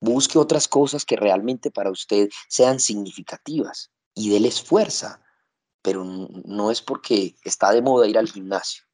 Busque 0.00 0.38
otras 0.38 0.66
cosas 0.66 1.04
que 1.04 1.16
realmente 1.16 1.70
para 1.70 1.90
usted 1.90 2.30
sean 2.48 2.80
significativas 2.80 3.90
y 4.14 4.30
déles 4.30 4.62
fuerza. 4.62 5.22
Pero 5.82 6.04
no 6.04 6.70
es 6.70 6.80
porque 6.80 7.36
está 7.44 7.70
de 7.72 7.82
moda 7.82 8.08
ir 8.08 8.16
al 8.16 8.30
gimnasio. 8.30 8.89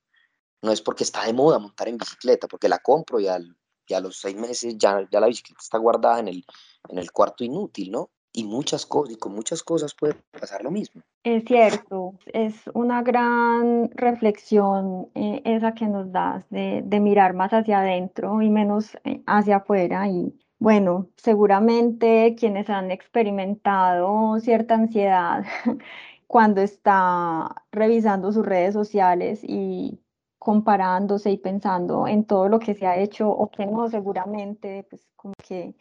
No 0.62 0.72
es 0.72 0.82
porque 0.82 1.04
está 1.04 1.24
de 1.24 1.32
moda 1.32 1.58
montar 1.58 1.88
en 1.88 1.98
bicicleta, 1.98 2.48
porque 2.48 2.68
la 2.68 2.78
compro 2.78 3.20
y, 3.20 3.28
al, 3.28 3.56
a 3.94 4.00
los 4.00 4.18
seis 4.18 4.36
meses 4.36 4.76
ya, 4.78 5.06
ya 5.10 5.20
la 5.20 5.28
bicicleta 5.28 5.60
está 5.62 5.78
guardada 5.78 6.20
en 6.20 6.28
el, 6.28 6.44
en 6.88 6.98
el 6.98 7.10
cuarto 7.12 7.44
inútil, 7.44 7.90
¿no? 7.90 8.10
y 8.36 8.44
muchas 8.44 8.84
cosas, 8.84 9.14
y 9.14 9.16
con 9.16 9.34
muchas 9.34 9.62
cosas 9.62 9.94
puede 9.94 10.14
pasar 10.30 10.62
lo 10.62 10.70
mismo. 10.70 11.00
Es 11.24 11.44
cierto, 11.46 12.18
es 12.26 12.54
una 12.74 13.02
gran 13.02 13.90
reflexión 13.94 15.08
eh, 15.14 15.40
esa 15.46 15.72
que 15.72 15.86
nos 15.86 16.12
das 16.12 16.44
de, 16.50 16.82
de, 16.84 17.00
mirar 17.00 17.32
más 17.32 17.54
hacia 17.54 17.80
adentro 17.80 18.42
y 18.42 18.50
menos 18.50 18.94
eh, 19.04 19.22
hacia 19.26 19.56
afuera. 19.56 20.06
Y 20.08 20.38
bueno, 20.58 21.08
seguramente 21.16 22.36
quienes 22.38 22.68
han 22.68 22.90
experimentado 22.90 24.38
cierta 24.40 24.74
ansiedad 24.74 25.44
cuando 26.26 26.60
está 26.60 27.64
revisando 27.72 28.32
sus 28.32 28.44
redes 28.44 28.74
sociales 28.74 29.40
y 29.42 29.98
comparándose 30.38 31.30
y 31.30 31.38
pensando 31.38 32.06
en 32.06 32.24
todo 32.24 32.48
lo 32.48 32.58
que 32.58 32.74
se 32.74 32.86
ha 32.86 32.96
hecho 32.96 33.28
o 33.28 33.50
que 33.50 33.66
no, 33.66 33.88
seguramente, 33.88 34.86
pues 34.88 35.06
como 35.16 35.34
que 35.46 35.74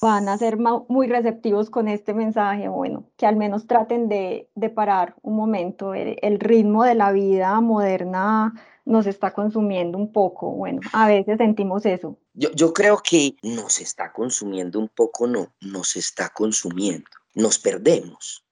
van 0.00 0.28
a 0.28 0.38
ser 0.38 0.58
muy 0.88 1.08
receptivos 1.08 1.70
con 1.70 1.88
este 1.88 2.14
mensaje, 2.14 2.68
bueno, 2.68 3.10
que 3.16 3.26
al 3.26 3.36
menos 3.36 3.66
traten 3.66 4.08
de, 4.08 4.48
parar 4.74 5.16
un 5.22 5.36
momento. 5.36 5.94
El, 5.94 6.38
ritmo 6.38 6.84
de 6.84 6.94
la 6.94 7.12
vida 7.12 7.60
moderna 7.60 8.54
nos 8.84 9.06
está 9.06 9.32
consumiendo 9.32 9.98
un 9.98 10.12
poco, 10.12 10.50
bueno, 10.52 10.80
a 10.92 11.08
veces 11.08 11.38
sentimos 11.38 11.84
eso. 11.84 12.16
Yo, 12.32 12.50
yo 12.52 12.72
creo 12.72 12.98
que 12.98 13.34
nos 13.42 13.80
está 13.80 14.12
consumiendo 14.12 14.78
un 14.78 14.88
poco, 14.88 15.26
no, 15.26 15.52
nos 15.60 15.96
está 15.96 16.30
consumiendo, 16.30 17.10
nos 17.34 17.58
perdemos, 17.58 18.47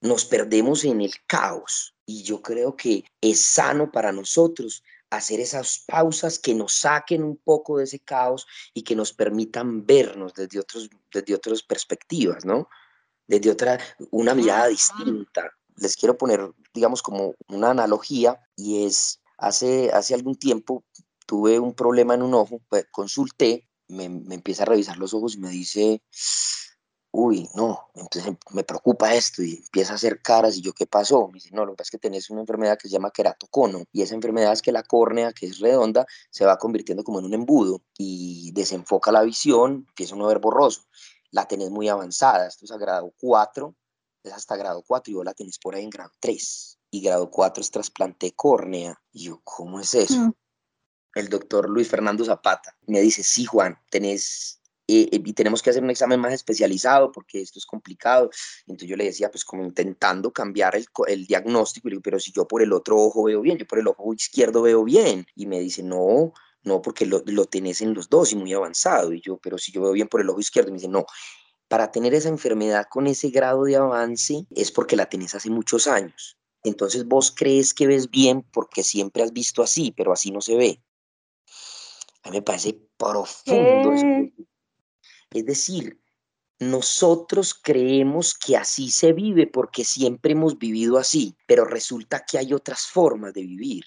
nos 0.00 0.24
perdemos 0.24 0.84
en 0.84 1.00
el 1.00 1.12
caos 1.26 1.94
y 2.06 2.22
yo 2.22 2.42
creo 2.42 2.76
que 2.76 3.04
es 3.20 3.40
sano 3.40 3.90
para 3.90 4.12
nosotros 4.12 4.82
hacer 5.10 5.40
esas 5.40 5.84
pausas 5.86 6.38
que 6.38 6.54
nos 6.54 6.72
saquen 6.72 7.22
un 7.22 7.36
poco 7.36 7.78
de 7.78 7.84
ese 7.84 7.98
caos 7.98 8.46
y 8.74 8.82
que 8.82 8.94
nos 8.94 9.12
permitan 9.12 9.86
vernos 9.86 10.34
desde, 10.34 10.58
otros, 10.60 10.90
desde 11.12 11.34
otras 11.34 11.62
perspectivas, 11.62 12.44
¿no? 12.44 12.68
Desde 13.26 13.50
otra, 13.50 13.78
una 14.10 14.34
mirada 14.34 14.68
distinta. 14.68 15.52
Les 15.76 15.96
quiero 15.96 16.18
poner, 16.18 16.50
digamos, 16.74 17.02
como 17.02 17.34
una 17.48 17.70
analogía 17.70 18.38
y 18.56 18.84
es, 18.84 19.20
hace, 19.38 19.90
hace 19.92 20.14
algún 20.14 20.36
tiempo 20.36 20.84
tuve 21.26 21.58
un 21.58 21.74
problema 21.74 22.14
en 22.14 22.22
un 22.22 22.34
ojo, 22.34 22.60
pues, 22.68 22.86
consulté, 22.90 23.68
me, 23.88 24.08
me 24.08 24.34
empieza 24.34 24.62
a 24.62 24.66
revisar 24.66 24.98
los 24.98 25.14
ojos 25.14 25.34
y 25.34 25.40
me 25.40 25.50
dice, 25.50 26.02
uy, 27.20 27.48
no, 27.54 27.90
entonces 27.94 28.32
me 28.52 28.62
preocupa 28.62 29.12
esto 29.12 29.42
y 29.42 29.56
empieza 29.56 29.92
a 29.92 29.96
hacer 29.96 30.22
caras 30.22 30.56
y 30.56 30.62
yo, 30.62 30.72
¿qué 30.72 30.86
pasó? 30.86 31.26
Me 31.26 31.34
dice, 31.34 31.50
no, 31.52 31.64
lo 31.64 31.72
que 31.72 31.78
pasa 31.78 31.88
es 31.88 31.90
que 31.90 31.98
tenés 31.98 32.30
una 32.30 32.42
enfermedad 32.42 32.78
que 32.78 32.86
se 32.88 32.92
llama 32.92 33.10
queratocono 33.10 33.82
y 33.92 34.02
esa 34.02 34.14
enfermedad 34.14 34.52
es 34.52 34.62
que 34.62 34.70
la 34.70 34.84
córnea, 34.84 35.32
que 35.32 35.46
es 35.46 35.58
redonda, 35.58 36.06
se 36.30 36.44
va 36.44 36.58
convirtiendo 36.58 37.02
como 37.02 37.18
en 37.18 37.24
un 37.24 37.34
embudo 37.34 37.82
y 37.98 38.52
desenfoca 38.52 39.10
la 39.10 39.22
visión, 39.22 39.84
empieza 39.88 40.14
uno 40.14 40.26
a 40.26 40.28
ver 40.28 40.38
borroso. 40.38 40.82
La 41.32 41.48
tenés 41.48 41.70
muy 41.70 41.88
avanzada, 41.88 42.46
esto 42.46 42.64
es 42.64 42.70
a 42.70 42.78
grado 42.78 43.12
4, 43.20 43.74
es 44.22 44.32
hasta 44.32 44.56
grado 44.56 44.84
4 44.86 45.10
y 45.10 45.14
vos 45.16 45.24
la 45.24 45.34
tenés 45.34 45.58
por 45.58 45.74
ahí 45.74 45.82
en 45.82 45.90
grado 45.90 46.12
3 46.20 46.78
y 46.92 47.00
grado 47.00 47.30
4 47.30 47.60
es 47.60 47.70
trasplante 47.72 48.30
córnea. 48.32 49.02
Y 49.10 49.24
yo, 49.24 49.40
¿cómo 49.42 49.80
es 49.80 49.92
eso? 49.94 50.20
Mm. 50.20 50.32
El 51.16 51.28
doctor 51.28 51.68
Luis 51.68 51.88
Fernando 51.88 52.24
Zapata 52.24 52.78
me 52.86 53.00
dice, 53.00 53.24
sí, 53.24 53.44
Juan, 53.44 53.76
tenés 53.90 54.57
eh, 54.90 55.08
y 55.12 55.32
tenemos 55.34 55.60
que 55.62 55.68
hacer 55.68 55.82
un 55.84 55.90
examen 55.90 56.18
más 56.18 56.32
especializado 56.32 57.12
porque 57.12 57.42
esto 57.42 57.58
es 57.58 57.66
complicado. 57.66 58.30
Entonces 58.62 58.88
yo 58.88 58.96
le 58.96 59.04
decía, 59.04 59.30
pues 59.30 59.44
como 59.44 59.62
intentando 59.62 60.32
cambiar 60.32 60.74
el, 60.76 60.86
el 61.08 61.26
diagnóstico, 61.26 61.88
y 61.88 61.90
le 61.90 61.94
digo, 61.96 62.02
pero 62.02 62.18
si 62.18 62.32
yo 62.32 62.48
por 62.48 62.62
el 62.62 62.72
otro 62.72 62.96
ojo 62.96 63.24
veo 63.24 63.42
bien, 63.42 63.58
yo 63.58 63.66
por 63.66 63.78
el 63.78 63.86
ojo 63.86 64.14
izquierdo 64.14 64.62
veo 64.62 64.82
bien. 64.84 65.26
Y 65.34 65.46
me 65.46 65.60
dice, 65.60 65.82
no, 65.82 66.32
no, 66.62 66.80
porque 66.80 67.04
lo, 67.04 67.22
lo 67.26 67.44
tenés 67.44 67.82
en 67.82 67.92
los 67.92 68.08
dos 68.08 68.32
y 68.32 68.36
muy 68.36 68.54
avanzado. 68.54 69.12
Y 69.12 69.20
yo, 69.20 69.36
pero 69.36 69.58
si 69.58 69.72
yo 69.72 69.82
veo 69.82 69.92
bien 69.92 70.08
por 70.08 70.22
el 70.22 70.30
ojo 70.30 70.40
izquierdo, 70.40 70.70
y 70.70 70.72
me 70.72 70.78
dice, 70.78 70.88
no, 70.88 71.04
para 71.68 71.90
tener 71.90 72.14
esa 72.14 72.30
enfermedad 72.30 72.86
con 72.88 73.06
ese 73.06 73.28
grado 73.28 73.64
de 73.64 73.76
avance 73.76 74.46
es 74.50 74.72
porque 74.72 74.96
la 74.96 75.06
tenés 75.10 75.34
hace 75.34 75.50
muchos 75.50 75.86
años. 75.86 76.38
Entonces 76.64 77.06
vos 77.06 77.30
crees 77.30 77.74
que 77.74 77.86
ves 77.86 78.08
bien 78.10 78.42
porque 78.52 78.82
siempre 78.82 79.22
has 79.22 79.34
visto 79.34 79.62
así, 79.62 79.92
pero 79.94 80.12
así 80.12 80.30
no 80.30 80.40
se 80.40 80.56
ve. 80.56 80.82
A 82.22 82.30
mí 82.30 82.38
me 82.38 82.42
parece 82.42 82.80
profundo 82.96 83.92
eso 83.92 84.46
es 85.30 85.44
decir, 85.44 86.00
nosotros 86.58 87.54
creemos 87.54 88.34
que 88.34 88.56
así 88.56 88.90
se 88.90 89.12
vive 89.12 89.46
porque 89.46 89.84
siempre 89.84 90.32
hemos 90.32 90.58
vivido 90.58 90.98
así, 90.98 91.36
pero 91.46 91.64
resulta 91.64 92.24
que 92.24 92.38
hay 92.38 92.52
otras 92.52 92.86
formas 92.86 93.32
de 93.32 93.42
vivir, 93.42 93.84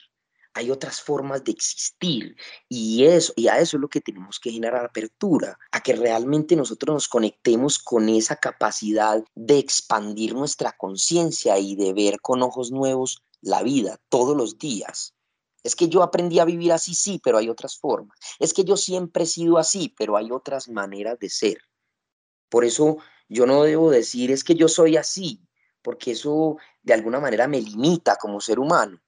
hay 0.53 0.71
otras 0.71 1.01
formas 1.01 1.43
de 1.43 1.51
existir 1.51 2.35
y 2.69 3.05
eso 3.05 3.33
a 3.49 3.59
eso 3.59 3.77
es 3.77 3.81
lo 3.81 3.89
que 3.89 4.01
tenemos 4.01 4.39
que 4.39 4.51
generar 4.51 4.85
apertura, 4.85 5.57
a 5.71 5.81
que 5.81 5.93
realmente 5.93 6.55
nosotros 6.55 6.93
nos 6.93 7.07
conectemos 7.09 7.77
con 7.79 8.07
esa 8.07 8.37
capacidad 8.37 9.23
de 9.35 9.57
expandir 9.57 10.33
nuestra 10.33 10.71
conciencia 10.73 11.57
y 11.57 11.75
de 11.75 11.93
ver 11.93 12.21
con 12.21 12.41
ojos 12.41 12.71
nuevos 12.71 13.21
la 13.41 13.63
vida 13.63 13.99
todos 14.09 14.37
los 14.37 14.57
días. 14.57 15.13
Es 15.63 15.75
que 15.75 15.89
yo 15.89 16.03
aprendí 16.03 16.39
a 16.39 16.45
vivir 16.45 16.71
así, 16.71 16.95
sí, 16.95 17.19
pero 17.23 17.37
hay 17.37 17.49
otras 17.49 17.77
formas. 17.77 18.17
Es 18.39 18.53
que 18.53 18.63
yo 18.63 18.77
siempre 18.77 19.23
he 19.23 19.27
sido 19.27 19.57
así, 19.57 19.93
pero 19.97 20.17
hay 20.17 20.31
otras 20.31 20.69
maneras 20.69 21.19
de 21.19 21.29
ser. 21.29 21.57
Por 22.49 22.65
eso 22.65 22.97
yo 23.29 23.45
no 23.45 23.63
debo 23.63 23.91
decir 23.91 24.31
es 24.31 24.43
que 24.43 24.55
yo 24.55 24.67
soy 24.67 24.97
así, 24.97 25.41
porque 25.81 26.11
eso 26.11 26.57
de 26.81 26.93
alguna 26.93 27.19
manera 27.19 27.47
me 27.47 27.61
limita 27.61 28.17
como 28.17 28.41
ser 28.41 28.59
humano. 28.59 28.99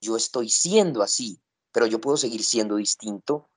Yo 0.00 0.16
estoy 0.16 0.48
siendo 0.50 1.02
así, 1.02 1.40
pero 1.72 1.86
yo 1.86 2.00
puedo 2.00 2.16
seguir 2.16 2.42
siendo 2.42 2.76
distinto 2.76 3.50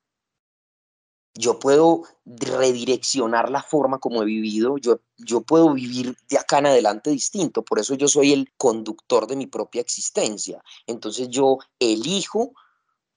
yo 1.36 1.60
puedo 1.60 2.04
redireccionar 2.26 3.50
la 3.50 3.64
forma 3.64 4.00
como 4.00 4.22
he 4.22 4.26
vivido, 4.26 4.78
yo, 4.78 5.02
yo 5.18 5.42
puedo 5.42 5.74
vivir 5.74 6.16
de 6.30 6.38
acá 6.38 6.60
en 6.60 6.68
adelante 6.68 7.10
distinto, 7.10 7.64
por 7.64 7.80
eso 7.80 7.96
yo 7.96 8.08
soy 8.08 8.34
el 8.34 8.54
conductor 8.56 9.26
de 9.28 9.36
mi 9.36 9.48
propia 9.48 9.82
existencia. 9.82 10.64
Entonces 10.86 11.30
yo 11.30 11.58
elijo 11.80 12.54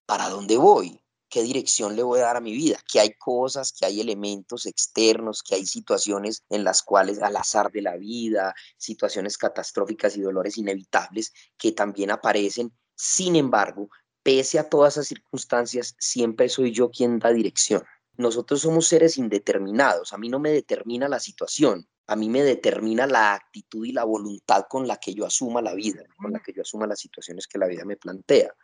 para 0.06 0.30
dónde 0.30 0.56
voy, 0.56 1.02
qué 1.28 1.42
dirección 1.42 1.96
le 1.96 2.02
voy 2.02 2.20
a 2.20 2.26
dar 2.26 2.36
a 2.36 2.40
mi 2.40 2.52
vida, 2.52 2.78
que 2.90 3.00
hay 3.00 3.12
cosas, 3.18 3.72
que 3.72 3.84
hay 3.84 4.00
elementos 4.00 4.64
externos, 4.64 5.42
que 5.42 5.56
hay 5.56 5.66
situaciones 5.66 6.42
en 6.48 6.64
las 6.64 6.82
cuales 6.82 7.20
al 7.20 7.36
azar 7.36 7.70
de 7.70 7.82
la 7.82 7.96
vida, 7.96 8.54
situaciones 8.78 9.36
catastróficas 9.36 10.16
y 10.16 10.22
dolores 10.22 10.56
inevitables 10.56 11.32
que 11.58 11.72
también 11.72 12.10
aparecen. 12.10 12.72
Sin 12.94 13.36
embargo, 13.36 13.90
pese 14.22 14.58
a 14.58 14.68
todas 14.68 14.94
esas 14.94 15.08
circunstancias, 15.08 15.94
siempre 15.98 16.48
soy 16.48 16.72
yo 16.72 16.90
quien 16.90 17.18
da 17.18 17.30
dirección. 17.32 17.84
Nosotros 18.16 18.60
somos 18.60 18.88
seres 18.88 19.18
indeterminados, 19.18 20.12
a 20.12 20.18
mí 20.18 20.28
no 20.28 20.38
me 20.38 20.50
determina 20.50 21.08
la 21.08 21.20
situación, 21.20 21.86
a 22.06 22.16
mí 22.16 22.28
me 22.28 22.42
determina 22.42 23.06
la 23.06 23.34
actitud 23.34 23.84
y 23.84 23.92
la 23.92 24.04
voluntad 24.04 24.66
con 24.68 24.86
la 24.86 24.96
que 24.96 25.12
yo 25.14 25.26
asuma 25.26 25.60
la 25.60 25.74
vida, 25.74 26.02
con 26.16 26.32
la 26.32 26.40
que 26.40 26.52
yo 26.52 26.62
asuma 26.62 26.86
las 26.86 27.00
situaciones 27.00 27.46
que 27.46 27.58
la 27.58 27.66
vida 27.66 27.84
me 27.84 27.96
plantea. 27.96 28.54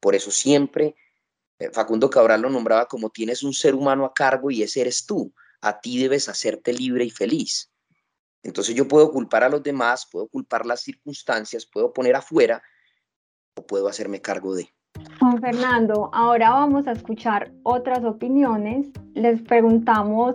Por 0.00 0.14
eso 0.14 0.30
siempre 0.30 0.94
eh, 1.58 1.70
Facundo 1.72 2.10
Cabral 2.10 2.42
lo 2.42 2.50
nombraba 2.50 2.86
como 2.86 3.10
tienes 3.10 3.42
un 3.42 3.52
ser 3.52 3.74
humano 3.74 4.04
a 4.04 4.12
cargo 4.12 4.50
y 4.50 4.62
ese 4.62 4.80
eres 4.80 5.06
tú, 5.06 5.32
a 5.60 5.80
ti 5.80 5.98
debes 5.98 6.28
hacerte 6.28 6.72
libre 6.72 7.04
y 7.04 7.10
feliz. 7.10 7.70
Entonces 8.42 8.74
yo 8.74 8.86
puedo 8.86 9.10
culpar 9.10 9.44
a 9.44 9.48
los 9.48 9.62
demás, 9.62 10.06
puedo 10.10 10.28
culpar 10.28 10.66
las 10.66 10.82
circunstancias, 10.82 11.64
puedo 11.64 11.92
poner 11.92 12.16
afuera 12.16 12.62
o 13.56 13.66
puedo 13.66 13.88
hacerme 13.88 14.20
cargo 14.20 14.54
de. 14.54 14.73
Juan 15.24 15.40
Fernando, 15.40 16.10
ahora 16.12 16.50
vamos 16.50 16.86
a 16.86 16.92
escuchar 16.92 17.50
otras 17.62 18.04
opiniones. 18.04 18.88
Les 19.14 19.40
preguntamos 19.40 20.34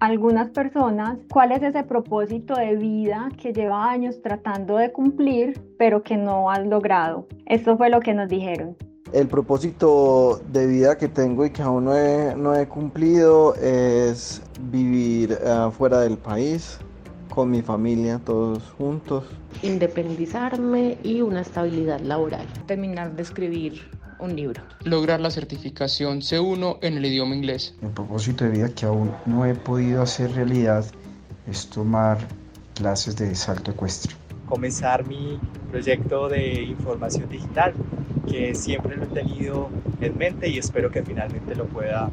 a 0.00 0.06
algunas 0.06 0.48
personas 0.50 1.18
cuál 1.30 1.52
es 1.52 1.62
ese 1.62 1.82
propósito 1.82 2.54
de 2.54 2.76
vida 2.76 3.28
que 3.36 3.52
lleva 3.52 3.90
años 3.90 4.22
tratando 4.22 4.78
de 4.78 4.90
cumplir, 4.90 5.60
pero 5.78 6.02
que 6.02 6.16
no 6.16 6.50
has 6.50 6.66
logrado. 6.66 7.26
Esto 7.44 7.76
fue 7.76 7.90
lo 7.90 8.00
que 8.00 8.14
nos 8.14 8.30
dijeron. 8.30 8.74
El 9.12 9.28
propósito 9.28 10.40
de 10.48 10.66
vida 10.66 10.96
que 10.96 11.08
tengo 11.08 11.44
y 11.44 11.50
que 11.50 11.60
aún 11.60 11.84
no 11.84 12.54
he, 12.54 12.66
cumplido 12.66 13.54
es 13.56 14.42
vivir 14.62 15.38
uh, 15.44 15.70
fuera 15.70 16.00
del 16.00 16.16
país, 16.16 16.78
con 17.34 17.50
mi 17.50 17.62
familia, 17.62 18.20
todos 18.24 18.62
juntos. 18.78 19.24
Independizarme 19.62 20.98
y 21.02 21.20
una 21.20 21.40
estabilidad 21.40 22.00
laboral. 22.00 22.46
Terminar 22.66 23.16
de 23.16 23.22
escribir 23.22 23.82
un 24.18 24.36
libro. 24.36 24.62
Lograr 24.84 25.20
la 25.20 25.30
certificación 25.30 26.20
C1 26.20 26.78
en 26.82 26.96
el 26.96 27.04
idioma 27.04 27.34
inglés. 27.34 27.74
El 27.82 27.90
propósito 27.90 28.44
de 28.44 28.50
vida 28.50 28.68
que 28.68 28.86
aún 28.86 29.10
no 29.26 29.44
he 29.44 29.54
podido 29.54 30.02
hacer 30.02 30.32
realidad 30.32 30.84
es 31.50 31.68
tomar 31.68 32.18
clases 32.74 33.16
de 33.16 33.34
salto 33.34 33.72
ecuestre. 33.72 34.14
Comenzar 34.48 35.06
mi 35.06 35.38
proyecto 35.70 36.28
de 36.28 36.62
información 36.62 37.28
digital, 37.28 37.74
que 38.28 38.54
siempre 38.54 38.96
lo 38.96 39.04
he 39.04 39.08
tenido 39.08 39.68
en 40.00 40.16
mente 40.16 40.48
y 40.48 40.58
espero 40.58 40.90
que 40.90 41.02
finalmente 41.02 41.54
lo 41.54 41.66
pueda 41.66 42.10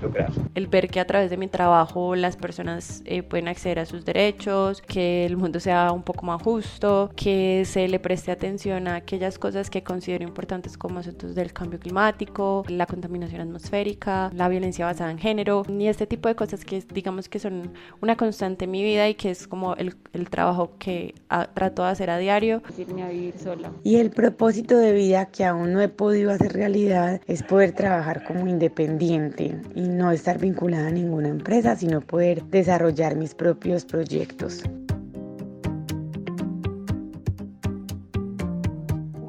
lograr. 0.00 0.30
El 0.54 0.66
ver 0.66 0.88
que 0.88 1.00
a 1.00 1.06
través 1.06 1.30
de 1.30 1.36
mi 1.36 1.48
trabajo 1.48 2.14
las 2.14 2.36
personas 2.36 3.02
eh, 3.04 3.22
pueden 3.22 3.48
acceder 3.48 3.78
a 3.78 3.86
sus 3.86 4.04
derechos, 4.04 4.82
que 4.82 5.26
el 5.26 5.36
mundo 5.36 5.60
sea 5.60 5.92
un 5.92 6.02
poco 6.02 6.26
más 6.26 6.42
justo, 6.42 7.10
que 7.16 7.64
se 7.64 7.88
le 7.88 7.98
preste 7.98 8.30
atención 8.30 8.88
a 8.88 8.96
aquellas 8.96 9.38
cosas 9.38 9.70
que 9.70 9.82
considero 9.82 10.24
importantes 10.24 10.76
como 10.76 11.00
asuntos 11.00 11.34
del 11.34 11.52
cambio 11.52 11.78
climático, 11.78 12.64
la 12.68 12.86
contaminación 12.86 13.40
atmosférica, 13.40 14.30
la 14.34 14.48
violencia 14.48 14.86
basada 14.86 15.10
en 15.10 15.18
género 15.18 15.64
y 15.68 15.86
este 15.86 16.06
tipo 16.06 16.28
de 16.28 16.34
cosas 16.34 16.64
que 16.64 16.82
digamos 16.92 17.28
que 17.28 17.38
son 17.38 17.72
una 18.00 18.16
constante 18.16 18.64
en 18.64 18.70
mi 18.70 18.82
vida 18.82 19.08
y 19.08 19.14
que 19.14 19.30
es 19.30 19.46
como 19.46 19.74
el, 19.76 19.94
el 20.12 20.30
trabajo 20.30 20.72
que 20.78 21.14
trato 21.54 21.82
de 21.82 21.88
hacer 21.88 22.10
a 22.10 22.18
diario. 22.18 22.62
Irme 22.76 23.02
a 23.02 23.08
vivir 23.08 23.38
sola. 23.38 23.72
Y 23.84 23.96
el 23.96 24.10
propósito 24.10 24.76
de 24.76 24.92
vida 24.92 25.26
que 25.26 25.44
aún 25.44 25.72
no 25.72 25.80
he 25.80 25.88
podido 25.88 26.30
hacer 26.30 26.52
realidad 26.52 27.20
es 27.26 27.42
poder 27.42 27.72
trabajar 27.72 28.24
como 28.24 28.46
independiente 28.46 29.60
y 29.74 29.87
no 29.96 30.10
estar 30.10 30.38
vinculada 30.38 30.88
a 30.88 30.90
ninguna 30.90 31.28
empresa, 31.28 31.74
sino 31.76 32.00
poder 32.00 32.44
desarrollar 32.44 33.16
mis 33.16 33.34
propios 33.34 33.84
proyectos. 33.84 34.62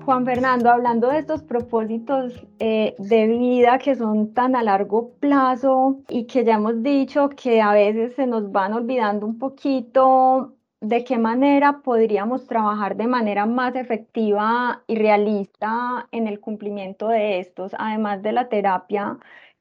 Juan 0.09 0.25
Fernando, 0.25 0.71
hablando 0.71 1.09
de 1.09 1.19
estos 1.19 1.43
propósitos 1.43 2.33
eh, 2.57 2.95
de 2.97 3.27
vida 3.27 3.77
que 3.77 3.93
son 3.93 4.33
tan 4.33 4.55
a 4.55 4.63
largo 4.63 5.11
plazo 5.19 5.99
y 6.09 6.25
que 6.25 6.43
ya 6.43 6.55
hemos 6.55 6.81
dicho 6.81 7.29
que 7.29 7.61
a 7.61 7.73
veces 7.73 8.15
se 8.15 8.25
nos 8.25 8.51
van 8.51 8.73
olvidando 8.73 9.27
un 9.27 9.37
poquito, 9.37 10.55
¿de 10.81 11.03
qué 11.03 11.19
manera 11.19 11.81
podríamos 11.83 12.47
trabajar 12.47 12.95
de 12.95 13.05
manera 13.05 13.45
más 13.45 13.75
efectiva 13.75 14.81
y 14.87 14.95
realista 14.95 16.07
en 16.11 16.27
el 16.27 16.39
cumplimiento 16.39 17.09
de 17.09 17.39
estos, 17.39 17.75
además 17.77 18.23
de 18.23 18.31
la 18.31 18.49
terapia? 18.49 19.19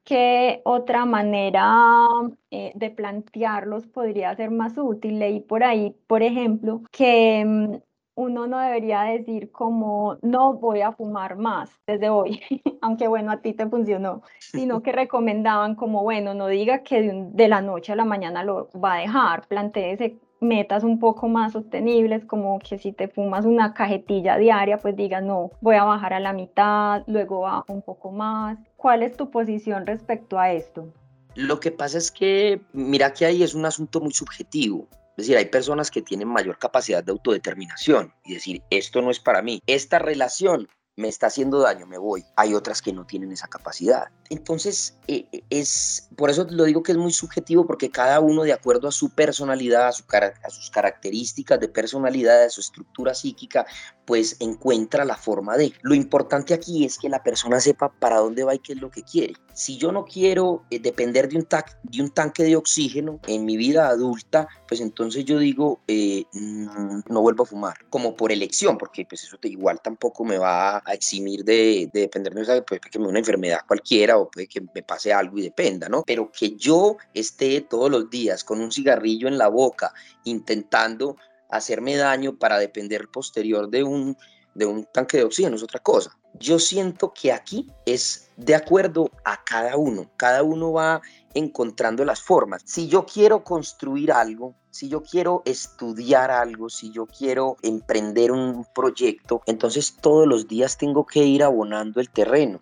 ¿Qué 0.08 0.62
otra 0.64 1.04
manera 1.04 2.06
eh, 2.50 2.72
de 2.74 2.90
plantearlos 2.90 3.86
podría 3.86 4.34
ser 4.34 4.50
más 4.50 4.78
útil? 4.78 5.18
Leí 5.18 5.40
por 5.40 5.62
ahí, 5.62 5.94
por 6.06 6.22
ejemplo, 6.22 6.80
que 6.90 7.44
mm, 7.44 7.74
uno 8.14 8.46
no 8.46 8.58
debería 8.58 9.02
decir 9.02 9.52
como 9.52 10.16
no 10.22 10.54
voy 10.54 10.80
a 10.80 10.92
fumar 10.92 11.36
más 11.36 11.70
desde 11.86 12.08
hoy, 12.08 12.40
aunque 12.80 13.06
bueno, 13.06 13.32
a 13.32 13.42
ti 13.42 13.52
te 13.52 13.68
funcionó, 13.68 14.22
sino 14.38 14.82
que 14.82 14.92
recomendaban 14.92 15.74
como 15.74 16.02
bueno, 16.02 16.32
no 16.32 16.46
diga 16.46 16.82
que 16.82 17.02
de, 17.02 17.28
de 17.30 17.48
la 17.48 17.60
noche 17.60 17.92
a 17.92 17.96
la 17.96 18.06
mañana 18.06 18.42
lo 18.44 18.70
va 18.82 18.94
a 18.94 19.00
dejar, 19.00 19.46
planteese 19.46 20.18
metas 20.40 20.84
un 20.84 20.98
poco 20.98 21.28
más 21.28 21.52
sostenibles, 21.52 22.24
como 22.24 22.58
que 22.60 22.78
si 22.78 22.92
te 22.94 23.08
fumas 23.08 23.44
una 23.44 23.74
cajetilla 23.74 24.38
diaria, 24.38 24.78
pues 24.78 24.96
digas, 24.96 25.22
no, 25.22 25.50
voy 25.60 25.76
a 25.76 25.84
bajar 25.84 26.14
a 26.14 26.20
la 26.20 26.32
mitad, 26.32 27.02
luego 27.06 27.40
bajo 27.40 27.72
un 27.74 27.82
poco 27.82 28.10
más. 28.10 28.58
¿Cuál 28.78 29.02
es 29.02 29.16
tu 29.16 29.28
posición 29.28 29.88
respecto 29.88 30.38
a 30.38 30.52
esto? 30.52 30.94
Lo 31.34 31.58
que 31.58 31.72
pasa 31.72 31.98
es 31.98 32.12
que, 32.12 32.60
mira 32.72 33.12
que 33.12 33.26
ahí 33.26 33.42
es 33.42 33.52
un 33.52 33.66
asunto 33.66 34.00
muy 34.00 34.12
subjetivo. 34.12 34.86
Es 35.16 35.26
decir, 35.26 35.36
hay 35.36 35.46
personas 35.46 35.90
que 35.90 36.00
tienen 36.00 36.28
mayor 36.28 36.60
capacidad 36.60 37.02
de 37.02 37.10
autodeterminación 37.10 38.14
y 38.24 38.34
decir, 38.34 38.62
esto 38.70 39.02
no 39.02 39.10
es 39.10 39.18
para 39.18 39.42
mí. 39.42 39.60
Esta 39.66 39.98
relación 39.98 40.68
me 40.94 41.08
está 41.08 41.26
haciendo 41.26 41.58
daño, 41.58 41.88
me 41.88 41.98
voy. 41.98 42.24
Hay 42.36 42.54
otras 42.54 42.80
que 42.80 42.92
no 42.92 43.04
tienen 43.04 43.32
esa 43.32 43.48
capacidad. 43.48 44.08
Entonces, 44.30 44.96
eh, 45.08 45.26
eh, 45.32 45.42
es 45.50 46.08
por 46.16 46.30
eso 46.30 46.46
lo 46.48 46.62
digo 46.62 46.84
que 46.84 46.92
es 46.92 46.98
muy 46.98 47.12
subjetivo, 47.12 47.66
porque 47.66 47.90
cada 47.90 48.20
uno, 48.20 48.44
de 48.44 48.52
acuerdo 48.52 48.86
a 48.86 48.92
su 48.92 49.10
personalidad, 49.10 49.88
a, 49.88 49.92
su, 49.92 50.04
a 50.12 50.50
sus 50.50 50.70
características 50.70 51.58
de 51.58 51.68
personalidad, 51.68 52.44
a 52.44 52.50
su 52.50 52.60
estructura 52.60 53.12
psíquica, 53.12 53.66
pues 54.08 54.36
encuentra 54.40 55.04
la 55.04 55.18
forma 55.18 55.58
de. 55.58 55.74
Lo 55.82 55.94
importante 55.94 56.54
aquí 56.54 56.86
es 56.86 56.96
que 56.96 57.10
la 57.10 57.22
persona 57.22 57.60
sepa 57.60 57.92
para 57.92 58.16
dónde 58.16 58.42
va 58.42 58.54
y 58.54 58.58
qué 58.58 58.72
es 58.72 58.80
lo 58.80 58.90
que 58.90 59.02
quiere. 59.02 59.34
Si 59.52 59.76
yo 59.76 59.92
no 59.92 60.06
quiero 60.06 60.64
eh, 60.70 60.78
depender 60.78 61.28
de 61.28 61.36
un, 61.36 61.46
de 61.82 62.08
tanque 62.08 62.42
de 62.44 62.56
oxígeno 62.56 63.20
en 63.26 63.44
mi 63.44 63.58
vida 63.58 63.86
adulta, 63.88 64.48
pues 64.66 64.80
entonces 64.80 65.26
yo 65.26 65.38
digo, 65.38 65.82
mm, 65.86 67.00
no, 67.06 67.20
vuelvo 67.20 67.42
a 67.42 67.46
fumar, 67.46 67.76
como 67.90 68.16
por 68.16 68.32
elección, 68.32 68.78
porque 68.78 69.04
pues 69.04 69.24
eso 69.24 69.36
te, 69.36 69.48
igual 69.48 69.78
tampoco 69.82 70.24
me 70.24 70.38
va 70.38 70.78
a 70.78 70.94
eximir 70.94 71.44
de, 71.44 71.90
depender 71.92 72.32
de 72.32 72.40
esa, 72.40 72.62
pues, 72.62 72.80
que 72.80 72.98
me 72.98 73.08
una 73.08 73.18
enfermedad 73.18 73.60
cualquiera 73.68 74.16
o 74.16 74.30
puede 74.30 74.46
que 74.46 74.62
me 74.74 74.82
pase 74.82 75.12
algo 75.12 75.36
y 75.36 75.42
dependa, 75.42 75.90
¿no? 75.90 76.02
Pero 76.06 76.32
que 76.32 76.56
yo 76.56 76.96
esté 77.12 77.60
todos 77.60 77.90
los 77.90 78.08
días 78.08 78.42
con 78.42 78.62
un 78.62 78.72
cigarrillo 78.72 79.28
en 79.28 79.36
la 79.36 79.48
boca 79.48 79.92
intentando 80.24 81.16
hacerme 81.48 81.96
daño 81.96 82.36
para 82.36 82.58
depender 82.58 83.08
posterior 83.08 83.68
de 83.68 83.84
un, 83.84 84.16
de 84.54 84.66
un 84.66 84.84
tanque 84.92 85.18
de 85.18 85.24
oxígeno, 85.24 85.56
es 85.56 85.62
otra 85.62 85.80
cosa. 85.80 86.16
Yo 86.34 86.58
siento 86.58 87.12
que 87.12 87.32
aquí 87.32 87.66
es 87.86 88.30
de 88.36 88.54
acuerdo 88.54 89.10
a 89.24 89.42
cada 89.44 89.76
uno, 89.76 90.10
cada 90.16 90.42
uno 90.42 90.72
va 90.72 91.00
encontrando 91.34 92.04
las 92.04 92.20
formas. 92.20 92.62
Si 92.64 92.88
yo 92.88 93.06
quiero 93.06 93.42
construir 93.42 94.12
algo, 94.12 94.54
si 94.70 94.88
yo 94.88 95.02
quiero 95.02 95.42
estudiar 95.44 96.30
algo, 96.30 96.68
si 96.68 96.92
yo 96.92 97.06
quiero 97.06 97.56
emprender 97.62 98.30
un 98.30 98.64
proyecto, 98.74 99.42
entonces 99.46 99.96
todos 100.00 100.26
los 100.26 100.46
días 100.46 100.76
tengo 100.76 101.06
que 101.06 101.24
ir 101.24 101.42
abonando 101.42 102.00
el 102.00 102.10
terreno 102.10 102.60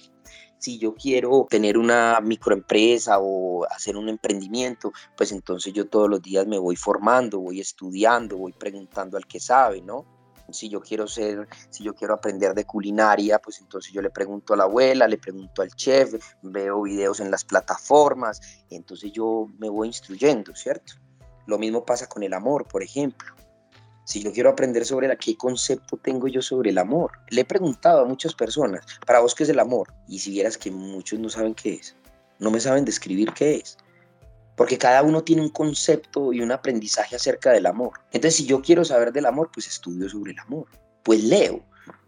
si 0.59 0.79
yo 0.79 0.95
quiero 0.95 1.47
tener 1.49 1.79
una 1.79 2.21
microempresa 2.21 3.19
o 3.21 3.66
hacer 3.71 3.97
un 3.97 4.09
emprendimiento, 4.09 4.92
pues 5.16 5.33
entonces 5.33 5.73
yo 5.73 5.88
todos 5.88 6.09
los 6.09 6.23
días 6.23 6.47
me 6.47 6.59
voy 6.59 6.77
formando, 6.77 7.40
voy 7.40 7.61
estudiando, 7.61 8.37
voy 8.37 8.53
preguntando 8.53 9.16
al 9.16 9.27
que 9.27 9.40
sabe, 9.40 9.83
¿no? 9.83 10.05
Si 10.51 10.69
yo 10.69 10.81
quiero 10.81 11.09
ser, 11.09 11.49
si 11.71 11.83
yo 11.83 11.95
quiero 11.95 12.14
aprender 12.14 12.55
de 12.55 12.64
culinaria, 12.64 13.40
pues 13.40 13.61
entonces 13.61 13.92
yo 13.92 14.01
le 14.01 14.11
pregunto 14.11 14.55
a 14.55 14.57
la 14.57 14.64
abuela, 14.64 15.09
le 15.09 15.19
pregunto 15.19 15.61
al 15.61 15.71
chef, 15.71 16.14
veo 16.42 16.83
videos 16.83 17.19
en 17.19 17.33
las 17.33 17.45
plataformas, 17.45 18.40
entonces 18.71 19.11
yo 19.12 19.49
me 19.59 19.69
voy 19.69 19.88
instruyendo, 19.88 20.55
¿cierto? 20.55 20.95
Lo 21.47 21.59
mismo 21.59 21.85
pasa 21.85 22.09
con 22.09 22.23
el 22.23 22.33
amor, 22.33 22.66
por 22.69 22.83
ejemplo. 22.83 23.35
Si 24.07 24.23
yo 24.23 24.33
quiero 24.33 24.51
aprender 24.51 24.85
sobre 24.85 25.09
la, 25.09 25.16
qué 25.16 25.37
concepto 25.37 25.97
tengo 25.97 26.29
yo 26.29 26.40
sobre 26.40 26.71
el 26.71 26.79
amor. 26.79 27.11
Le 27.29 27.40
he 27.40 27.45
preguntado 27.45 28.03
a 28.03 28.05
muchas 28.05 28.35
personas, 28.35 28.87
para 29.05 29.19
vos 29.19 29.35
qué 29.35 29.42
es 29.42 29.49
el 29.49 29.59
amor. 29.59 29.92
Y 30.07 30.21
si 30.21 30.31
vieras 30.31 30.57
que 30.57 30.71
muchos 30.71 31.19
no 31.19 31.29
saben 31.29 31.57
qué 31.57 31.75
es, 31.75 31.97
no 32.38 32.53
me 32.53 32.61
saben 32.61 32.85
describir 32.85 33.33
qué 33.33 33.57
es. 33.57 33.77
Porque 34.55 34.79
cada 34.79 35.03
uno 35.03 35.25
tiene 35.25 35.42
un 35.42 35.49
concepto 35.49 36.33
y 36.33 36.40
un 36.40 36.53
aprendizaje 36.53 37.16
acerca 37.16 37.51
del 37.51 37.66
amor. 37.66 37.95
Entonces, 38.12 38.37
si 38.37 38.47
yo 38.47 38.62
quiero 38.62 38.85
saber 38.85 39.12
del 39.12 39.27
amor, 39.27 39.51
pues 39.53 39.66
estudio 39.66 40.09
sobre 40.09 40.31
el 40.31 40.38
amor. 40.38 40.69
Pues 41.03 41.25
leo, 41.25 41.64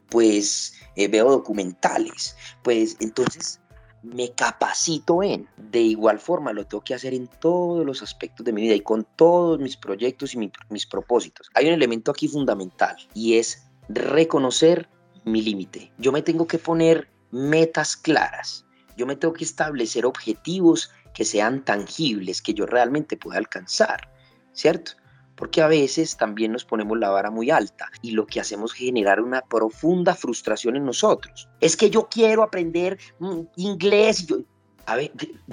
pues 0.09 0.75
eh, 0.95 1.09
veo 1.09 1.29
documentales. 1.29 2.37
Pues 2.63 2.97
entonces 3.01 3.61
me 4.03 4.33
capacito 4.33 5.23
en. 5.23 5.49
De 5.57 5.81
igual 5.81 6.19
forma 6.19 6.53
lo 6.53 6.67
tengo 6.67 6.85
que 6.85 6.95
hacer 6.95 7.15
en 7.15 7.27
todos 7.27 7.85
los 7.85 8.03
aspectos 8.03 8.45
de 8.45 8.53
mi 8.53 8.63
vida 8.63 8.75
y 8.75 8.81
con 8.81 9.07
todos 9.17 9.59
mis 9.59 9.77
proyectos 9.77 10.35
y 10.35 10.51
mis 10.71 10.87
propósitos. 10.87 11.51
Hay 11.55 11.67
un 11.67 11.75
elemento 11.75 12.11
aquí 12.11 12.29
fundamental 12.29 12.97
y 13.15 13.35
es 13.35 13.69
reconocer 13.89 14.89
mi 15.25 15.43
límite. 15.43 15.93
Yo 15.99 16.13
me 16.13 16.23
tengo 16.23 16.47
que 16.47 16.59
poner 16.59 17.09
metas 17.31 17.97
claras. 17.97 18.65
Yo 18.97 19.07
me 19.07 19.17
tengo 19.17 19.35
que 19.35 19.45
establecer 19.45 20.07
objetivos 20.07 20.91
que 21.15 21.25
sean 21.25 21.65
tangibles, 21.65 22.43
que 22.43 22.55
yo 22.55 22.67
realmente 22.67 23.17
pueda 23.17 23.39
alcanzar, 23.39 24.11
¿cierto? 24.53 24.93
Porque 25.39 25.63
a 25.63 25.69
veces 25.69 26.17
también 26.17 26.53
nos 26.53 26.65
ponemos 26.65 26.99
la 26.99 27.11
vara 27.11 27.31
muy 27.31 27.51
alta 27.51 27.89
y 28.03 28.11
lo 28.11 28.27
que 28.27 28.41
hacemos 28.41 28.73
es 28.73 28.79
generar 28.79 29.21
una 29.21 29.41
profunda 29.41 30.15
frustración 30.15 30.75
en 30.77 30.85
nosotros. 30.85 31.49
Es 31.61 31.77
que 31.77 31.89
yo 31.89 32.09
quiero 32.11 32.43
aprender 32.43 32.99
mm, 33.21 33.41
inglés 33.57 34.27
yo, 34.27 34.39
a 34.85 34.97
ver, 34.97 35.13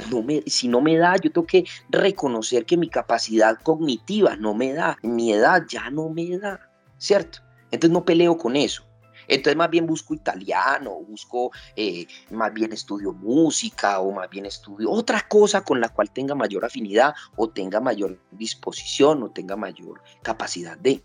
no 0.09 0.23
me, 0.23 0.41
si 0.47 0.67
no 0.67 0.81
me 0.81 0.97
da, 0.97 1.15
yo 1.17 1.31
tengo 1.31 1.45
que 1.45 1.65
reconocer 1.89 2.65
que 2.65 2.77
mi 2.77 2.89
capacidad 2.89 3.57
cognitiva 3.61 4.35
no 4.35 4.55
me 4.55 4.73
da, 4.73 4.97
mi 5.03 5.31
edad 5.31 5.63
ya 5.69 5.91
no 5.91 6.09
me 6.09 6.37
da, 6.37 6.59
¿cierto? 6.97 7.39
Entonces 7.69 7.91
no 7.91 8.03
peleo 8.03 8.37
con 8.37 8.55
eso. 8.55 8.83
Entonces 9.27 9.55
más 9.57 9.69
bien 9.69 9.85
busco 9.85 10.13
italiano, 10.13 10.91
busco 11.01 11.51
eh, 11.75 12.07
más 12.31 12.53
bien 12.53 12.73
estudio 12.73 13.13
música 13.13 13.99
o 13.99 14.11
más 14.11 14.29
bien 14.29 14.45
estudio 14.45 14.91
otra 14.91 15.27
cosa 15.27 15.63
con 15.63 15.81
la 15.81 15.89
cual 15.89 16.11
tenga 16.11 16.35
mayor 16.35 16.65
afinidad 16.65 17.13
o 17.35 17.49
tenga 17.49 17.79
mayor 17.79 18.19
disposición 18.31 19.23
o 19.23 19.31
tenga 19.31 19.55
mayor 19.55 20.01
capacidad 20.21 20.77
de. 20.77 21.03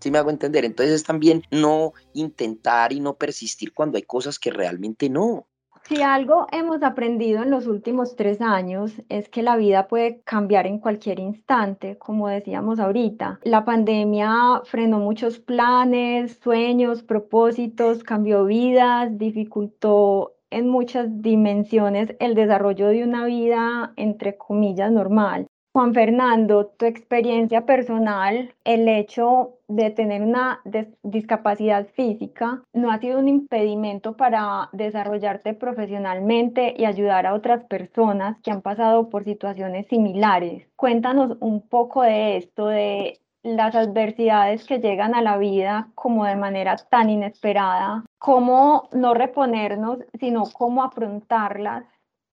¿Sí 0.00 0.10
me 0.10 0.18
hago 0.18 0.30
entender? 0.30 0.64
Entonces 0.64 1.04
también 1.04 1.42
no 1.50 1.92
intentar 2.12 2.92
y 2.92 3.00
no 3.00 3.14
persistir 3.14 3.72
cuando 3.72 3.96
hay 3.96 4.02
cosas 4.02 4.38
que 4.38 4.50
realmente 4.50 5.08
no. 5.08 5.46
Si 5.88 6.02
algo 6.02 6.48
hemos 6.50 6.82
aprendido 6.82 7.44
en 7.44 7.50
los 7.50 7.68
últimos 7.68 8.16
tres 8.16 8.40
años 8.40 9.00
es 9.08 9.28
que 9.28 9.44
la 9.44 9.54
vida 9.54 9.86
puede 9.86 10.20
cambiar 10.24 10.66
en 10.66 10.80
cualquier 10.80 11.20
instante, 11.20 11.96
como 11.96 12.26
decíamos 12.26 12.80
ahorita. 12.80 13.38
La 13.44 13.64
pandemia 13.64 14.62
frenó 14.64 14.98
muchos 14.98 15.38
planes, 15.38 16.40
sueños, 16.42 17.04
propósitos, 17.04 18.02
cambió 18.02 18.46
vidas, 18.46 19.16
dificultó 19.16 20.34
en 20.50 20.68
muchas 20.68 21.22
dimensiones 21.22 22.16
el 22.18 22.34
desarrollo 22.34 22.88
de 22.88 23.04
una 23.04 23.24
vida, 23.24 23.92
entre 23.94 24.36
comillas, 24.36 24.90
normal. 24.90 25.46
Juan 25.72 25.94
Fernando, 25.94 26.66
tu 26.66 26.86
experiencia 26.86 27.64
personal, 27.64 28.54
el 28.64 28.88
hecho 28.88 29.55
de 29.68 29.90
tener 29.90 30.22
una 30.22 30.60
discapacidad 31.02 31.86
física 31.88 32.62
no 32.72 32.90
ha 32.90 32.98
sido 32.98 33.18
un 33.18 33.28
impedimento 33.28 34.16
para 34.16 34.68
desarrollarte 34.72 35.54
profesionalmente 35.54 36.74
y 36.76 36.84
ayudar 36.84 37.26
a 37.26 37.34
otras 37.34 37.64
personas 37.64 38.38
que 38.42 38.50
han 38.50 38.62
pasado 38.62 39.08
por 39.10 39.24
situaciones 39.24 39.86
similares. 39.88 40.68
Cuéntanos 40.76 41.36
un 41.40 41.66
poco 41.68 42.02
de 42.02 42.36
esto, 42.36 42.66
de 42.68 43.20
las 43.42 43.74
adversidades 43.74 44.64
que 44.64 44.80
llegan 44.80 45.14
a 45.14 45.22
la 45.22 45.38
vida 45.38 45.90
como 45.94 46.24
de 46.24 46.36
manera 46.36 46.76
tan 46.76 47.10
inesperada, 47.10 48.04
cómo 48.18 48.88
no 48.92 49.14
reponernos, 49.14 49.98
sino 50.18 50.44
cómo 50.52 50.82
afrontarlas 50.82 51.84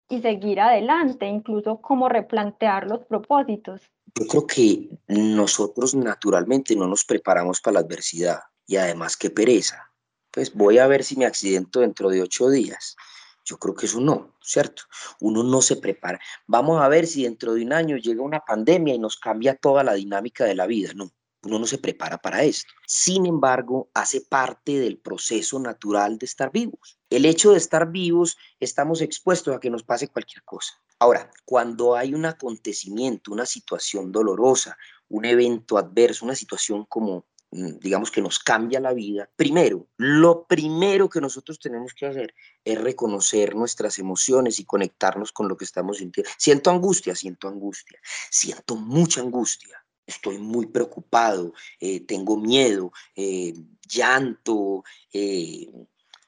y 0.08 0.20
seguir 0.20 0.60
adelante, 0.60 1.26
incluso 1.26 1.80
cómo 1.80 2.08
replantear 2.08 2.86
los 2.86 3.04
propósitos. 3.04 3.90
Yo 4.18 4.26
creo 4.26 4.46
que 4.46 4.88
nosotros 5.08 5.94
naturalmente 5.94 6.74
no 6.74 6.86
nos 6.86 7.04
preparamos 7.04 7.60
para 7.60 7.74
la 7.74 7.80
adversidad 7.80 8.40
y 8.66 8.76
además 8.76 9.14
qué 9.14 9.28
pereza. 9.28 9.92
Pues 10.30 10.54
voy 10.54 10.78
a 10.78 10.86
ver 10.86 11.04
si 11.04 11.16
me 11.16 11.26
accidento 11.26 11.80
dentro 11.80 12.08
de 12.08 12.22
ocho 12.22 12.48
días. 12.48 12.96
Yo 13.44 13.58
creo 13.58 13.74
que 13.74 13.84
eso 13.84 14.00
no, 14.00 14.34
¿cierto? 14.40 14.84
Uno 15.20 15.42
no 15.42 15.60
se 15.60 15.76
prepara. 15.76 16.18
Vamos 16.46 16.80
a 16.80 16.88
ver 16.88 17.06
si 17.06 17.24
dentro 17.24 17.52
de 17.52 17.62
un 17.62 17.74
año 17.74 17.98
llega 17.98 18.22
una 18.22 18.40
pandemia 18.40 18.94
y 18.94 18.98
nos 18.98 19.18
cambia 19.18 19.54
toda 19.54 19.84
la 19.84 19.92
dinámica 19.92 20.46
de 20.46 20.54
la 20.54 20.66
vida. 20.66 20.92
No, 20.94 21.12
uno 21.42 21.58
no 21.58 21.66
se 21.66 21.76
prepara 21.76 22.16
para 22.16 22.42
esto. 22.42 22.72
Sin 22.86 23.26
embargo, 23.26 23.90
hace 23.92 24.22
parte 24.22 24.78
del 24.78 24.98
proceso 24.98 25.58
natural 25.58 26.16
de 26.16 26.24
estar 26.24 26.50
vivos. 26.50 26.98
El 27.10 27.26
hecho 27.26 27.52
de 27.52 27.58
estar 27.58 27.92
vivos, 27.92 28.38
estamos 28.60 29.02
expuestos 29.02 29.54
a 29.54 29.60
que 29.60 29.68
nos 29.68 29.82
pase 29.82 30.08
cualquier 30.08 30.42
cosa. 30.42 30.72
Ahora, 30.98 31.30
cuando 31.44 31.94
hay 31.94 32.14
un 32.14 32.24
acontecimiento, 32.24 33.32
una 33.32 33.46
situación 33.46 34.12
dolorosa, 34.12 34.76
un 35.08 35.24
evento 35.24 35.78
adverso, 35.78 36.24
una 36.24 36.34
situación 36.34 36.84
como 36.86 37.26
Mm, 37.52 37.78
digamos 37.78 38.10
que 38.10 38.20
nos 38.20 38.40
cambia 38.40 38.80
la 38.80 38.92
vida, 38.92 39.30
primero, 39.36 39.86
lo 39.96 40.46
primero 40.46 41.08
que 41.08 41.20
nosotros 41.20 41.60
tenemos 41.60 41.94
que 41.94 42.06
hacer 42.06 42.34
es 42.64 42.80
reconocer 42.80 43.54
nuestras 43.54 43.98
emociones 43.98 44.58
y 44.58 44.64
conectarnos 44.64 45.30
con 45.32 45.48
lo 45.48 45.56
que 45.56 45.64
estamos 45.64 45.98
sintiendo. 45.98 46.30
Siento 46.38 46.70
angustia, 46.70 47.14
siento 47.14 47.48
angustia, 47.48 48.00
siento 48.30 48.74
mucha 48.76 49.20
angustia, 49.20 49.82
estoy 50.06 50.38
muy 50.38 50.66
preocupado, 50.66 51.54
eh, 51.78 52.00
tengo 52.00 52.36
miedo, 52.36 52.92
eh, 53.14 53.54
llanto, 53.88 54.82
eh, 55.12 55.68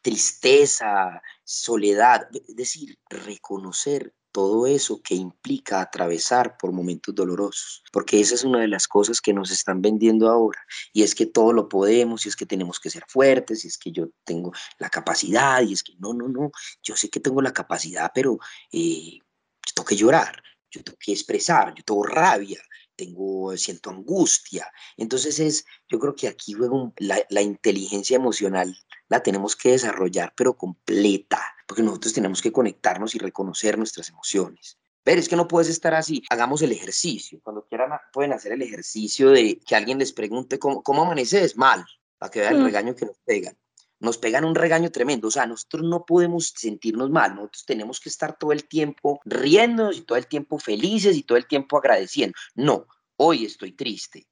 tristeza, 0.01 1.21
soledad, 1.43 2.29
es 2.33 2.55
decir, 2.55 2.97
reconocer 3.11 4.15
todo 4.39 4.69
eso 4.69 5.03
que 5.03 5.17
implica 5.17 5.81
atravesar 5.81 6.57
por 6.57 6.71
momentos 6.71 7.13
dolorosos, 7.13 7.83
porque 7.93 8.21
esa 8.21 8.37
es 8.37 8.45
una 8.45 8.61
de 8.61 8.69
las 8.69 8.87
cosas 8.87 9.21
que 9.21 9.33
nos 9.33 9.51
están 9.51 9.83
vendiendo 9.83 10.29
ahora, 10.29 10.65
y 10.93 11.03
es 11.03 11.17
que 11.17 11.27
todo 11.27 11.53
lo 11.53 11.69
podemos, 11.69 12.25
y 12.25 12.29
es 12.29 12.37
que 12.37 12.47
tenemos 12.47 12.79
que 12.79 12.89
ser 12.89 13.03
fuertes, 13.09 13.65
y 13.65 13.67
es 13.67 13.77
que 13.77 13.91
yo 13.91 14.11
tengo 14.23 14.53
la 14.79 14.91
capacidad, 14.91 15.61
y 15.63 15.73
es 15.73 15.83
que 15.83 15.95
no, 15.99 16.15
no, 16.15 16.29
no, 16.29 16.53
yo 16.85 16.95
sé 16.95 17.11
que 17.11 17.19
tengo 17.19 17.43
la 17.43 17.53
capacidad, 17.53 18.13
pero 18.15 18.39
eh, 18.71 19.19
yo 19.19 19.73
tengo 19.75 19.89
que 19.89 19.97
llorar, 19.97 20.41
yo 20.71 20.85
tengo 20.85 20.99
que 21.01 21.11
expresar, 21.11 21.75
yo 21.75 21.83
tengo 21.83 22.05
rabia, 22.05 22.63
tengo, 22.99 23.57
siento 23.57 23.91
angustia. 23.91 24.71
Entonces 24.97 25.39
es, 25.39 25.65
yo 25.89 25.99
creo 25.99 26.15
que 26.15 26.29
aquí 26.29 26.53
luego 26.53 26.93
la, 26.99 27.19
la 27.31 27.41
inteligencia 27.41 28.17
emocional 28.17 28.77
la 29.09 29.23
tenemos 29.23 29.57
que 29.57 29.71
desarrollar, 29.71 30.35
pero 30.37 30.57
completa, 30.57 31.41
porque 31.67 31.83
nosotros 31.83 32.13
tenemos 32.13 32.43
que 32.43 32.53
conectarnos 32.53 33.15
y 33.15 33.19
reconocer 33.19 33.79
nuestras 33.79 34.11
emociones. 34.11 34.79
Pero 35.05 35.21
es 35.21 35.29
que 35.29 35.37
no 35.37 35.49
puedes 35.49 35.71
estar 35.71 35.95
así. 35.95 36.23
Hagamos 36.29 36.61
el 36.61 36.73
ejercicio. 36.73 37.41
Cuando 37.43 37.65
quieran, 37.67 37.93
pueden 38.13 38.33
hacer 38.33 38.53
el 38.53 38.61
ejercicio 38.61 39.31
de 39.31 39.59
que 39.61 39.77
alguien 39.77 39.99
les 39.99 40.13
pregunte 40.13 40.59
cómo, 40.59 40.83
cómo 40.83 41.05
amaneces 41.05 41.57
mal, 41.57 41.87
para 42.19 42.31
que 42.31 42.41
vean 42.41 42.57
el 42.57 42.63
mm. 42.63 42.65
regaño 42.65 42.95
que 42.97 43.07
nos 43.07 43.17
pegan. 43.25 43.57
Nos 44.01 44.19
pegan 44.19 44.45
un 44.45 44.55
regaño 44.55 44.91
tremendo. 44.91 45.29
O 45.29 45.31
sea, 45.31 45.47
nosotros 45.47 45.83
no 45.85 46.05
podemos 46.05 46.53
sentirnos 46.57 47.11
mal. 47.11 47.35
Nosotros 47.35 47.65
tenemos 47.67 48.01
que 48.01 48.09
estar 48.09 48.39
todo 48.39 48.53
el 48.53 48.69
tiempo 48.69 49.21
riendo 49.25 49.93
y 49.93 50.03
todo 50.03 50.19
el 50.19 50.27
tiempo 50.27 50.59
felices 50.59 51.17
y 51.17 51.23
todo 51.23 51.39
el 51.39 51.47
tiempo 51.47 51.79
agradeciendo. 51.79 52.37
No, 52.55 52.87
hoy 53.17 53.45
estoy 53.45 53.73
triste. 53.73 54.29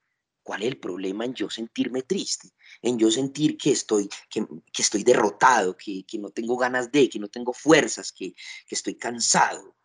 ¿Cuál 0.47 0.63
es 0.63 0.69
el 0.69 0.79
problema 0.79 1.25
en 1.25 1.35
yo 1.35 1.51
sentirme 1.51 2.03
triste? 2.03 2.51
En 2.81 2.97
yo 2.97 3.11
sentir 3.11 3.57
que 3.57 3.73
estoy, 3.73 4.09
que, 4.31 4.47
estoy 4.79 5.03
derrotado, 5.03 5.77
que, 5.77 6.05
no 6.21 6.31
tengo 6.31 6.57
ganas 6.57 6.93
de, 6.93 7.09
que 7.09 7.19
no 7.19 7.27
tengo 7.27 7.53
fuerzas, 7.53 8.13
que, 8.13 8.33
estoy 8.71 8.95
cansado. 8.95 9.76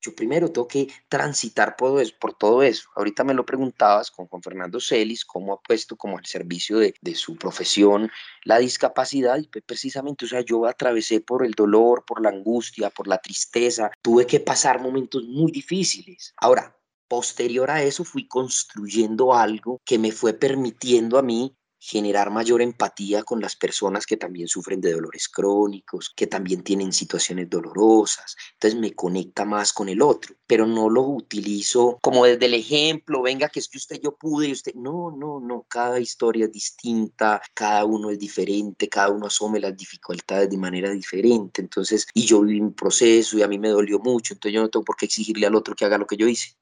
Yo 0.00 0.14
primero 0.14 0.50
tengo 0.50 0.66
que 0.66 0.88
transitar 1.08 1.76
por, 1.76 2.02
por 2.18 2.34
todo 2.34 2.62
eso. 2.62 2.88
Ahorita 2.96 3.24
me 3.24 3.34
lo 3.34 3.44
preguntabas 3.44 4.10
con 4.10 4.26
Juan 4.26 4.42
Fernando 4.42 4.80
Celis, 4.80 5.24
cómo 5.24 5.54
ha 5.54 5.60
puesto 5.60 5.96
como 5.96 6.18
al 6.18 6.26
servicio 6.26 6.78
de, 6.78 6.94
de 7.00 7.14
su 7.14 7.36
profesión 7.36 8.10
la 8.44 8.58
discapacidad 8.58 9.38
y 9.38 9.46
pues 9.48 9.64
precisamente, 9.64 10.24
o 10.24 10.28
sea, 10.28 10.40
yo 10.40 10.66
atravesé 10.66 11.20
por 11.20 11.44
el 11.44 11.52
dolor, 11.52 12.04
por 12.06 12.22
la 12.22 12.30
angustia, 12.30 12.90
por 12.90 13.08
la 13.08 13.18
tristeza, 13.18 13.90
tuve 14.02 14.26
que 14.26 14.40
pasar 14.40 14.80
momentos 14.80 15.24
muy 15.24 15.52
difíciles. 15.52 16.32
Ahora, 16.36 16.76
Posterior 17.10 17.72
a 17.72 17.82
eso 17.82 18.04
fui 18.04 18.28
construyendo 18.28 19.34
algo 19.34 19.80
que 19.84 19.98
me 19.98 20.12
fue 20.12 20.32
permitiendo 20.32 21.18
a 21.18 21.22
mí 21.22 21.56
generar 21.80 22.30
mayor 22.30 22.60
empatía 22.60 23.22
con 23.22 23.40
las 23.40 23.56
personas 23.56 24.04
que 24.04 24.18
también 24.18 24.46
sufren 24.48 24.80
de 24.80 24.92
dolores 24.92 25.28
crónicos, 25.28 26.12
que 26.14 26.26
también 26.26 26.62
tienen 26.62 26.92
situaciones 26.92 27.48
dolorosas. 27.48 28.36
Entonces 28.52 28.78
me 28.78 28.92
conecta 28.92 29.46
más 29.46 29.72
con 29.72 29.88
el 29.88 30.02
otro, 30.02 30.36
pero 30.46 30.66
no 30.66 30.90
lo 30.90 31.02
utilizo 31.02 31.98
como 32.02 32.26
desde 32.26 32.46
el 32.46 32.54
ejemplo, 32.54 33.22
venga, 33.22 33.48
que 33.48 33.60
es 33.60 33.68
que 33.68 33.78
usted 33.78 34.00
yo 34.02 34.14
pude 34.16 34.48
y 34.48 34.52
usted, 34.52 34.74
no, 34.74 35.10
no, 35.10 35.40
no, 35.40 35.64
cada 35.68 35.98
historia 35.98 36.44
es 36.44 36.52
distinta, 36.52 37.40
cada 37.54 37.84
uno 37.86 38.10
es 38.10 38.18
diferente, 38.18 38.88
cada 38.88 39.08
uno 39.10 39.26
asume 39.26 39.58
las 39.58 39.76
dificultades 39.76 40.50
de 40.50 40.58
manera 40.58 40.90
diferente. 40.90 41.62
Entonces, 41.62 42.06
y 42.12 42.26
yo 42.26 42.42
viví 42.42 42.60
un 42.60 42.74
proceso 42.74 43.38
y 43.38 43.42
a 43.42 43.48
mí 43.48 43.58
me 43.58 43.70
dolió 43.70 43.98
mucho, 43.98 44.34
entonces 44.34 44.54
yo 44.54 44.60
no 44.60 44.68
tengo 44.68 44.84
por 44.84 44.96
qué 44.96 45.06
exigirle 45.06 45.46
al 45.46 45.54
otro 45.54 45.74
que 45.74 45.84
haga 45.86 45.98
lo 45.98 46.06
que 46.06 46.16
yo 46.16 46.28
hice. 46.28 46.56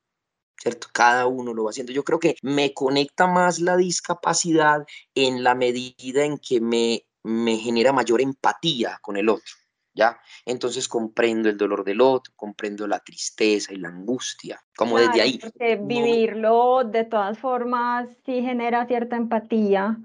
¿Cierto? 0.59 0.89
Cada 0.93 1.27
uno 1.27 1.55
lo 1.55 1.65
va 1.65 1.71
haciendo. 1.71 1.93
Yo 1.93 2.05
creo 2.05 2.19
que 2.19 2.37
me 2.43 2.75
conecta 2.75 3.27
más 3.27 3.61
la 3.61 3.77
discapacidad 3.77 4.87
en 5.15 5.43
la 5.43 5.55
medida 5.55 6.25
en 6.25 6.39
que 6.39 6.61
me, 6.61 7.05
me 7.23 7.57
genera 7.57 7.93
mayor 7.93 8.21
empatía 8.21 8.99
con 9.01 9.17
el 9.17 9.29
otro, 9.29 9.55
¿ya? 9.95 10.19
Entonces 10.45 10.89
comprendo 10.89 11.49
el 11.49 11.57
dolor 11.57 11.85
del 11.85 12.01
otro, 12.01 12.33
comprendo 12.37 12.87
la 12.87 13.01
tristeza 13.01 13.73
y 13.73 13.77
la 13.77 13.89
angustia, 13.89 14.61
como 14.77 14.99
desde 14.99 15.21
ahí. 15.21 15.39
Porque 15.39 15.77
vivirlo 15.77 16.85
de 16.85 17.05
todas 17.05 17.39
formas 17.39 18.09
sí 18.27 18.43
genera 18.43 18.87
cierta 18.87 19.17
empatía. 19.17 19.99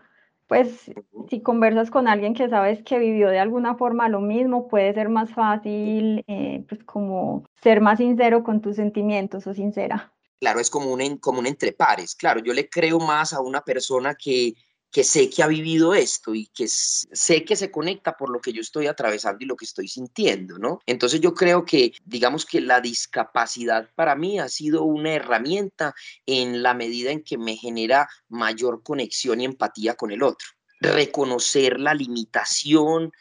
Pues 0.45 0.91
si 1.29 1.41
conversas 1.41 1.89
con 1.89 2.07
alguien 2.07 2.35
que 2.35 2.47
sabes 2.47 2.83
que 2.83 2.99
vivió 2.99 3.29
de 3.29 3.39
alguna 3.39 3.75
forma 3.75 4.07
lo 4.09 4.19
mismo, 4.19 4.67
puede 4.67 4.93
ser 4.93 5.09
más 5.09 5.31
fácil, 5.31 6.23
eh, 6.27 6.63
pues 6.69 6.83
como 6.83 7.45
ser 7.61 7.81
más 7.81 7.97
sincero 7.97 8.43
con 8.43 8.61
tus 8.61 8.75
sentimientos 8.75 9.47
o 9.47 9.53
sincera. 9.55 10.12
Claro, 10.43 10.59
es 10.59 10.69
como 10.69 10.91
un, 10.91 11.17
como 11.19 11.39
un 11.39 11.47
entre 11.47 11.71
pares. 11.71 12.15
Claro, 12.15 12.41
yo 12.43 12.51
le 12.51 12.67
creo 12.67 12.99
más 12.99 13.31
a 13.31 13.39
una 13.39 13.61
persona 13.61 14.13
que, 14.13 14.55
que 14.91 15.05
sé 15.05 15.29
que 15.29 15.41
ha 15.41 15.47
vivido 15.47 15.93
esto 15.93 16.35
y 16.35 16.47
que 16.47 16.65
sé 16.67 17.45
que 17.45 17.55
se 17.55 17.71
conecta 17.71 18.17
por 18.17 18.29
lo 18.29 18.41
que 18.41 18.51
yo 18.51 18.59
estoy 18.59 18.87
atravesando 18.87 19.41
y 19.41 19.47
lo 19.47 19.55
que 19.55 19.63
estoy 19.63 19.87
sintiendo, 19.87 20.57
¿no? 20.57 20.79
Entonces 20.85 21.21
yo 21.21 21.33
creo 21.33 21.63
que, 21.63 21.93
digamos 22.03 22.45
que 22.45 22.59
la 22.59 22.81
discapacidad 22.81 23.89
para 23.95 24.17
mí 24.17 24.37
ha 24.37 24.49
sido 24.49 24.83
una 24.83 25.13
herramienta 25.13 25.95
en 26.25 26.61
la 26.61 26.73
medida 26.73 27.11
en 27.11 27.23
que 27.23 27.37
me 27.37 27.55
genera 27.55 28.09
mayor 28.27 28.83
conexión 28.83 29.39
y 29.39 29.45
empatía 29.45 29.95
con 29.95 30.11
el 30.11 30.23
otro. 30.23 30.45
Reconocer 30.81 31.79
la 31.79 31.93
limitación, 31.93 33.13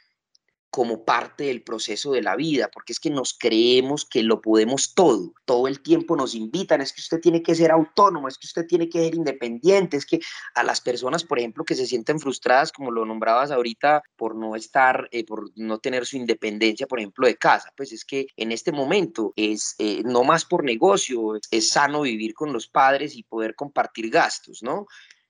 como 0.72 1.04
parte 1.04 1.44
del 1.44 1.62
proceso 1.62 2.12
de 2.12 2.22
la 2.22 2.34
vida, 2.34 2.70
porque 2.72 2.94
es 2.94 2.98
que 2.98 3.10
nos 3.10 3.34
creemos 3.38 4.06
que 4.06 4.22
lo 4.22 4.40
podemos 4.40 4.94
todo. 4.94 5.34
Todo 5.44 5.68
el 5.68 5.82
tiempo 5.82 6.16
nos 6.16 6.34
invitan, 6.34 6.80
es 6.80 6.94
que 6.94 7.02
usted 7.02 7.20
tiene 7.20 7.42
que 7.42 7.54
ser 7.54 7.70
autónomo, 7.70 8.26
es 8.26 8.38
que 8.38 8.46
usted 8.46 8.66
tiene 8.66 8.88
que 8.88 9.00
ser 9.00 9.14
independiente, 9.14 9.98
es 9.98 10.06
que 10.06 10.18
a 10.54 10.62
las 10.62 10.80
personas, 10.80 11.24
por 11.24 11.38
ejemplo, 11.38 11.66
que 11.66 11.74
se 11.74 11.86
sienten 11.86 12.18
frustradas, 12.18 12.72
como 12.72 12.90
lo 12.90 13.04
nombrabas 13.04 13.50
ahorita, 13.50 14.02
por 14.16 14.34
no 14.34 14.56
estar, 14.56 15.10
eh, 15.12 15.26
por 15.26 15.50
no 15.56 15.78
tener 15.78 16.06
su 16.06 16.16
independencia, 16.16 16.86
por 16.86 17.00
ejemplo, 17.00 17.26
de 17.26 17.36
casa, 17.36 17.70
pues 17.76 17.92
es 17.92 18.06
que 18.06 18.28
en 18.38 18.50
este 18.50 18.72
momento 18.72 19.34
es 19.36 19.74
eh, 19.78 20.00
no 20.06 20.24
más 20.24 20.46
por 20.46 20.64
negocio, 20.64 21.34
es 21.50 21.68
sano 21.68 22.00
vivir 22.00 22.32
con 22.32 22.50
los 22.50 22.66
padres 22.66 23.14
y 23.14 23.24
poder 23.24 23.54
compartir 23.54 24.08
gastos, 24.08 24.62
¿no? 24.62 24.86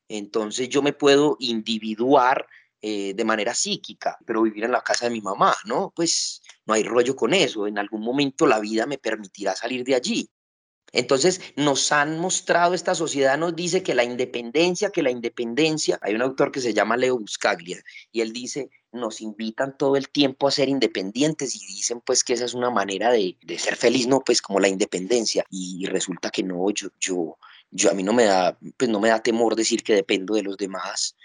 Entonces 0.09 0.69
yo 0.69 0.83
me 0.83 0.93
puedo 0.93 1.37
individuar 1.41 2.47
eh, 2.85 3.15
de 3.15 3.25
manera 3.25 3.55
psíquica, 3.55 4.19
pero 4.27 4.43
vivir 4.43 4.65
en 4.65 4.73
la 4.73 4.83
casa 4.83 5.07
de 5.07 5.13
mi 5.13 5.21
mamá, 5.21 5.55
¿no? 5.67 5.93
Pues 5.95 6.43
no 6.67 6.75
hay 6.75 6.83
rollo 6.83 7.15
con 7.15 7.33
eso, 7.33 7.69
en 7.69 7.79
algún 7.79 8.03
momento 8.03 8.45
la 8.45 8.59
vida 8.59 8.87
me 8.87 8.99
permitirá 8.99 9.55
salir 9.55 9.85
de 9.85 9.95
allí. 9.95 10.29
Entonces 10.93 11.41
nos 11.57 11.93
han 11.93 12.19
mostrado, 12.19 12.75
esta 12.75 12.97
sociedad 12.97 13.39
nos 13.39 13.55
dice 13.57 13.83
que 13.83 13.95
la 13.95 14.05
independencia, 14.05 14.91
que 14.91 15.03
la 15.03 15.13
independencia, 15.13 15.99
hay 16.03 16.15
un 16.15 16.23
autor 16.23 16.51
que 16.51 16.61
se 16.61 16.75
llama 16.75 16.97
Leo 16.97 17.19
Buscaglia 17.19 17.83
y 18.11 18.21
él 18.21 18.33
dice, 18.33 18.69
nos 18.91 19.21
invitan 19.21 19.77
todo 19.79 19.97
el 19.97 20.11
tiempo 20.11 20.49
a 20.49 20.51
ser 20.51 20.69
independientes 20.69 21.55
y 21.55 21.65
dicen 21.67 22.03
pues 22.05 22.25
que 22.25 22.35
esa 22.35 22.45
es 22.45 22.53
una 22.53 22.71
manera 22.71 23.11
de, 23.11 23.37
ser 23.59 23.77
feliz, 23.77 24.07
no, 24.07 24.21
pues 24.21 24.43
como 24.43 24.61
la 24.61 24.69
independencia 24.69 25.45
y, 25.51 25.87
resulta 25.87 26.31
que 26.31 26.43
no, 26.43 26.69
yo, 26.71 26.89
yo, 27.01 27.39
yo 27.71 27.91
a 27.91 27.95
mí 27.95 28.03
no 28.03 28.13
me 28.13 28.25
da, 28.25 28.59
pues 28.77 28.91
no 28.91 29.01
me 29.01 29.09
da 29.09 29.23
temor 29.23 29.57
decir 29.57 29.83
que 29.83 29.95
dependo 29.95 30.35
de 30.35 30.43
los 30.43 30.57
demás, 30.59 31.17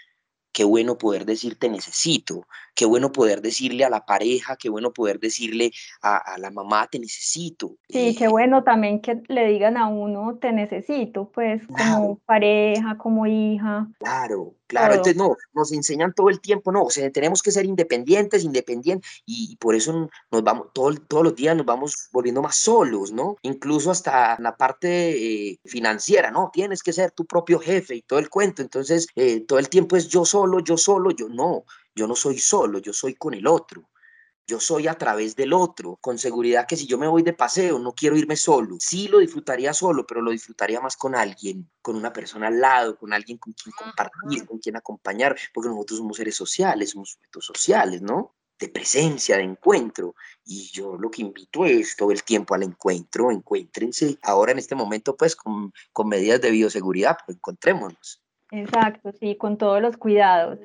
qué 0.52 0.64
bueno 0.64 0.98
poder 0.98 1.24
decir 1.24 1.58
te 1.58 1.68
necesito, 1.68 2.46
qué 2.74 2.84
bueno 2.84 3.12
poder 3.12 3.40
decirle 3.40 3.84
a 3.84 3.90
la 3.90 4.04
pareja, 4.04 4.56
qué 4.56 4.68
bueno 4.68 4.92
poder 4.92 5.18
decirle 5.20 5.70
a, 6.02 6.36
la 6.38 6.50
mamá 6.50 6.86
te 6.90 6.98
necesito. 6.98 7.76
Sí, 7.88 8.14
qué 8.16 8.28
bueno 8.28 8.64
también 8.64 9.00
que 9.00 9.22
le 9.28 9.46
digan 9.48 9.76
a 9.76 9.88
uno 9.88 10.38
te 10.40 10.52
necesito, 10.52 11.30
pues 11.30 11.66
como 11.66 12.18
pareja, 12.26 12.98
como 12.98 13.26
hija. 13.26 13.88
Claro, 13.98 14.54
claro, 14.68 14.94
entonces 14.94 15.16
no, 15.16 15.34
nos 15.52 15.72
enseñan 15.72 16.12
todo 16.14 16.28
el 16.28 16.40
tiempo, 16.40 16.70
no, 16.70 16.84
o 16.84 16.90
sea, 16.90 17.10
tenemos 17.10 17.42
que 17.42 17.50
ser 17.50 17.64
independientes, 17.66 18.44
independientes, 18.44 19.10
y, 19.26 19.56
por 19.56 19.74
eso 19.74 20.08
nos 20.30 20.42
vamos, 20.42 20.68
todo, 20.72 20.94
todos 20.94 21.24
los 21.24 21.34
días 21.34 21.56
nos 21.56 21.66
vamos 21.66 22.08
volviendo 22.12 22.42
más 22.42 22.56
solos, 22.56 23.12
¿no? 23.12 23.36
Incluso 23.42 23.90
hasta 23.90 24.38
la 24.38 24.56
parte 24.56 25.50
eh, 25.50 25.60
financiera, 25.64 26.30
¿no? 26.30 26.50
Tienes 26.52 26.82
que 26.82 26.92
ser 26.92 27.10
tu 27.10 27.24
propio 27.24 27.58
jefe 27.58 27.96
y 27.96 28.02
todo 28.02 28.18
el 28.18 28.30
cuento, 28.30 28.62
entonces 28.62 29.08
eh, 29.16 29.40
todo 29.40 29.58
el 29.58 29.68
tiempo 29.68 29.96
es 29.96 30.08
yo 30.08 30.24
solo, 30.24 30.60
yo 30.60 30.76
solo, 30.76 31.10
yo 31.10 31.28
no, 31.28 31.64
yo 31.94 32.06
no 32.06 32.14
soy 32.14 32.38
solo, 32.38 32.78
yo 32.78 32.92
soy 32.92 33.14
con 33.14 33.34
el 33.34 33.46
otro. 33.46 33.88
Yo 34.48 34.60
soy 34.60 34.88
a 34.88 34.94
través 34.94 35.36
del 35.36 35.52
otro, 35.52 35.98
con 36.00 36.16
seguridad 36.16 36.66
que 36.66 36.74
si 36.74 36.86
yo 36.86 36.96
me 36.96 37.06
voy 37.06 37.22
de 37.22 37.34
paseo, 37.34 37.78
no 37.78 37.92
quiero 37.92 38.16
irme 38.16 38.34
solo. 38.34 38.76
Sí 38.80 39.06
lo 39.06 39.18
disfrutaría 39.18 39.74
solo, 39.74 40.06
pero 40.06 40.22
lo 40.22 40.30
disfrutaría 40.30 40.80
más 40.80 40.96
con 40.96 41.14
alguien, 41.14 41.70
con 41.82 41.96
una 41.96 42.14
persona 42.14 42.46
al 42.46 42.58
lado, 42.58 42.96
con 42.96 43.12
alguien 43.12 43.36
con 43.36 43.52
quien 43.52 43.74
compartir, 43.78 44.46
con 44.46 44.58
quien 44.58 44.76
acompañar, 44.76 45.36
porque 45.52 45.68
nosotros 45.68 45.98
somos 45.98 46.16
seres 46.16 46.34
sociales, 46.34 46.90
somos 46.90 47.10
sujetos 47.10 47.44
sociales, 47.44 48.00
¿no? 48.00 48.36
de 48.58 48.68
presencia, 48.70 49.36
de 49.36 49.44
encuentro. 49.44 50.14
Y 50.46 50.70
yo 50.72 50.96
lo 50.96 51.10
que 51.10 51.20
invito 51.22 51.66
es 51.66 51.94
todo 51.94 52.10
el 52.10 52.22
tiempo 52.22 52.54
al 52.54 52.62
encuentro, 52.62 53.30
encuéntrense 53.30 54.18
ahora 54.22 54.52
en 54.52 54.58
este 54.58 54.74
momento 54.74 55.14
pues 55.14 55.36
con, 55.36 55.72
con 55.92 56.08
medidas 56.08 56.40
de 56.40 56.50
bioseguridad, 56.50 57.18
pues 57.26 57.36
encontrémonos. 57.36 58.22
Exacto, 58.50 59.12
sí, 59.20 59.36
con 59.36 59.58
todos 59.58 59.82
los 59.82 59.98
cuidados. 59.98 60.58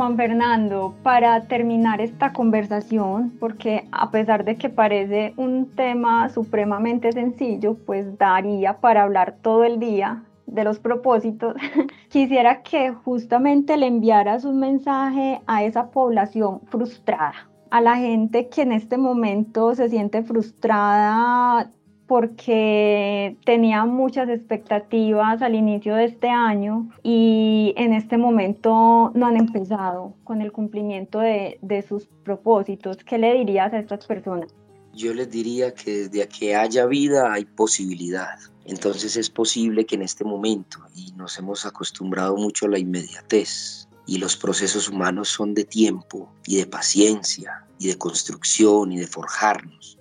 Juan 0.00 0.16
Fernando, 0.16 0.94
para 1.02 1.42
terminar 1.42 2.00
esta 2.00 2.32
conversación, 2.32 3.36
porque 3.38 3.86
a 3.92 4.10
pesar 4.10 4.46
de 4.46 4.56
que 4.56 4.70
parece 4.70 5.34
un 5.36 5.66
tema 5.76 6.30
supremamente 6.30 7.12
sencillo, 7.12 7.74
pues 7.84 8.16
daría 8.16 8.80
para 8.80 9.02
hablar 9.02 9.36
todo 9.42 9.62
el 9.62 9.78
día 9.78 10.22
de 10.46 10.64
los 10.64 10.78
propósitos, 10.78 11.54
quisiera 12.08 12.62
que 12.62 12.92
justamente 12.92 13.76
le 13.76 13.88
enviaras 13.88 14.46
un 14.46 14.58
mensaje 14.58 15.42
a 15.46 15.64
esa 15.64 15.90
población 15.90 16.62
frustrada, 16.70 17.50
a 17.70 17.82
la 17.82 17.96
gente 17.96 18.48
que 18.48 18.62
en 18.62 18.72
este 18.72 18.96
momento 18.96 19.74
se 19.74 19.90
siente 19.90 20.22
frustrada 20.22 21.70
porque 22.10 23.36
tenía 23.44 23.84
muchas 23.84 24.28
expectativas 24.28 25.42
al 25.42 25.54
inicio 25.54 25.94
de 25.94 26.06
este 26.06 26.28
año 26.28 26.90
y 27.04 27.72
en 27.76 27.92
este 27.92 28.18
momento 28.18 29.12
no 29.14 29.26
han 29.28 29.36
empezado 29.36 30.16
con 30.24 30.42
el 30.42 30.50
cumplimiento 30.50 31.20
de, 31.20 31.84
sus 31.88 32.08
propósitos. 32.24 32.96
¿Qué 32.96 33.16
le 33.16 33.32
dirías 33.34 33.72
a 33.72 33.78
estas 33.78 34.08
personas? 34.08 34.52
Yo 34.92 35.14
les 35.14 35.30
diría 35.30 35.72
que 35.72 36.08
desde 36.08 36.26
que 36.26 36.56
haya 36.56 36.84
vida 36.86 37.32
hay 37.32 37.44
posibilidad. 37.44 38.40
Entonces 38.64 39.16
es 39.16 39.30
posible 39.30 39.86
que 39.86 39.94
en 39.94 40.02
este 40.02 40.24
momento, 40.24 40.80
y 40.96 41.12
nos 41.12 41.38
hemos 41.38 41.64
acostumbrado 41.64 42.36
mucho 42.36 42.66
a 42.66 42.70
la 42.70 42.80
inmediatez, 42.80 43.88
y 44.08 44.18
los 44.18 44.36
procesos 44.36 44.88
humanos 44.88 45.28
son 45.28 45.54
de 45.54 45.62
tiempo 45.62 46.28
y 46.44 46.56
de 46.56 46.66
paciencia 46.66 47.64
y 47.78 47.86
de 47.86 47.96
construcción 47.96 48.90
y 48.90 48.98
de 48.98 49.06
forjarnos 49.06 49.99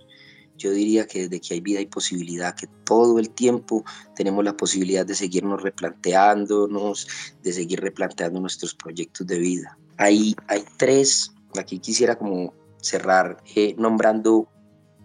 yo 0.60 0.72
diría 0.72 1.08
que 1.08 1.24
desde 1.24 1.40
que 1.40 1.54
hay 1.56 1.62
vida 1.62 1.80
hay 1.80 1.86
posibilidad, 1.88 2.54
que 2.54 2.68
todo 2.84 3.18
el 3.18 3.30
tiempo 3.32 3.84
tenemos 4.16 4.44
la 4.44 4.56
posibilidad 4.56 5.06
de 5.06 5.16
seguirnos 5.16 5.64
replanteándonos, 5.64 7.08
de 7.42 7.54
seguir 7.54 7.80
replanteando 7.80 8.40
nuestros 8.40 8.76
proyectos 8.76 9.26
de 9.26 9.40
vida. 9.40 9.78
Hay, 9.98 10.36
hay 10.48 10.64
tres, 10.78 11.34
aquí 11.58 11.80
quisiera 11.80 12.18
como 12.18 12.54
cerrar 12.82 13.42
eh, 13.56 13.74
nombrando 13.78 14.48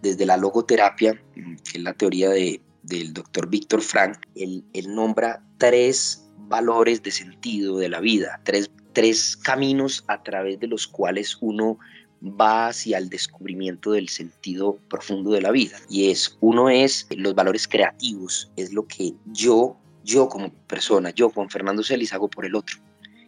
desde 0.01 0.25
la 0.25 0.37
logoterapia, 0.37 1.19
que 1.33 1.77
es 1.77 1.83
la 1.83 1.93
teoría 1.93 2.29
de, 2.29 2.61
del 2.83 3.13
doctor 3.13 3.49
Víctor 3.49 3.81
Frank, 3.81 4.17
él, 4.35 4.63
él, 4.73 4.93
nombra 4.93 5.41
tres 5.57 6.29
valores 6.47 7.01
de 7.01 7.11
sentido 7.11 7.77
de 7.77 7.89
la 7.89 8.01
vida, 8.01 8.41
tres, 8.43 8.69
tres 8.93 9.35
caminos 9.37 10.03
a 10.07 10.21
través 10.21 10.59
de 10.59 10.67
los 10.67 10.85
cuales 10.85 11.37
uno 11.41 11.79
va 12.25 12.67
hacia 12.67 12.97
el 12.97 13.09
descubrimiento 13.09 13.91
del 13.91 14.09
sentido 14.09 14.77
profundo 14.89 15.31
de 15.31 15.41
la 15.41 15.51
vida. 15.51 15.77
Y 15.89 16.09
es, 16.09 16.37
uno 16.41 16.69
es 16.69 17.07
los 17.15 17.35
valores 17.35 17.67
creativos, 17.67 18.51
es 18.55 18.73
lo 18.73 18.87
que 18.87 19.13
yo, 19.33 19.77
yo 20.03 20.27
como 20.27 20.51
persona, 20.67 21.11
yo 21.11 21.29
Juan 21.29 21.49
Fernando 21.49 21.83
Celis 21.83 22.13
hago 22.13 22.29
por 22.29 22.45
el 22.45 22.55
otro. 22.55 22.77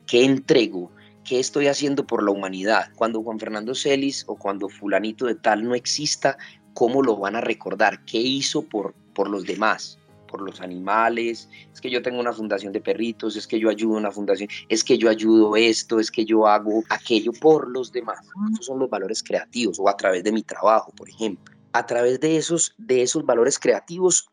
¿Qué 0.06 0.24
entrego? 0.24 0.92
¿Qué 1.24 1.40
estoy 1.40 1.68
haciendo 1.68 2.08
por 2.08 2.24
la 2.24 2.32
humanidad? 2.32 2.90
Cuando 2.96 3.22
Juan 3.22 3.40
Fernando 3.40 3.76
Celis 3.76 4.24
o 4.28 4.36
cuando 4.36 4.70
fulanito 4.70 5.26
de 5.26 5.36
tal 5.36 5.64
no 5.64 5.76
exista, 5.76 6.38
¿cómo 6.74 7.04
lo 7.04 7.18
van 7.18 7.36
a 7.36 7.42
recordar? 7.42 8.06
¿Qué 8.06 8.20
hizo 8.20 8.62
por, 8.62 8.94
por 9.14 9.30
los 9.30 9.46
demás? 9.46 9.97
Por 10.28 10.42
los 10.42 10.62
animales, 10.62 11.50
es 11.74 11.82
que 11.82 11.90
yo 11.90 12.02
tengo 12.02 12.20
una 12.20 12.34
fundación 12.34 12.74
de 12.74 12.82
perritos, 12.82 13.36
es 13.36 13.48
que 13.48 13.60
yo 13.60 13.70
ayudo 13.70 13.96
a 13.96 14.00
una 14.00 14.12
fundación, 14.12 14.50
es 14.70 14.84
que 14.84 14.98
yo 14.98 15.10
ayudo 15.10 15.56
esto, 15.56 16.00
es 16.00 16.12
que 16.12 16.26
yo 16.26 16.46
hago 16.46 16.84
aquello 16.90 17.32
por 17.34 17.70
los 17.70 17.92
demás. 17.92 18.20
Esos 18.54 18.66
son 18.66 18.80
los 18.80 18.90
valores 18.90 19.24
creativos 19.24 19.80
o 19.80 19.90
a 19.90 19.98
través 19.98 20.24
de 20.24 20.32
mi 20.32 20.44
trabajo, 20.44 20.92
por 20.92 21.10
ejemplo. 21.10 21.56
A 21.74 21.86
través 21.86 22.20
de 22.20 22.38
esos, 22.38 22.76
de 22.78 23.02
esos 23.02 23.26
valores 23.26 23.58
creativos, 23.58 24.30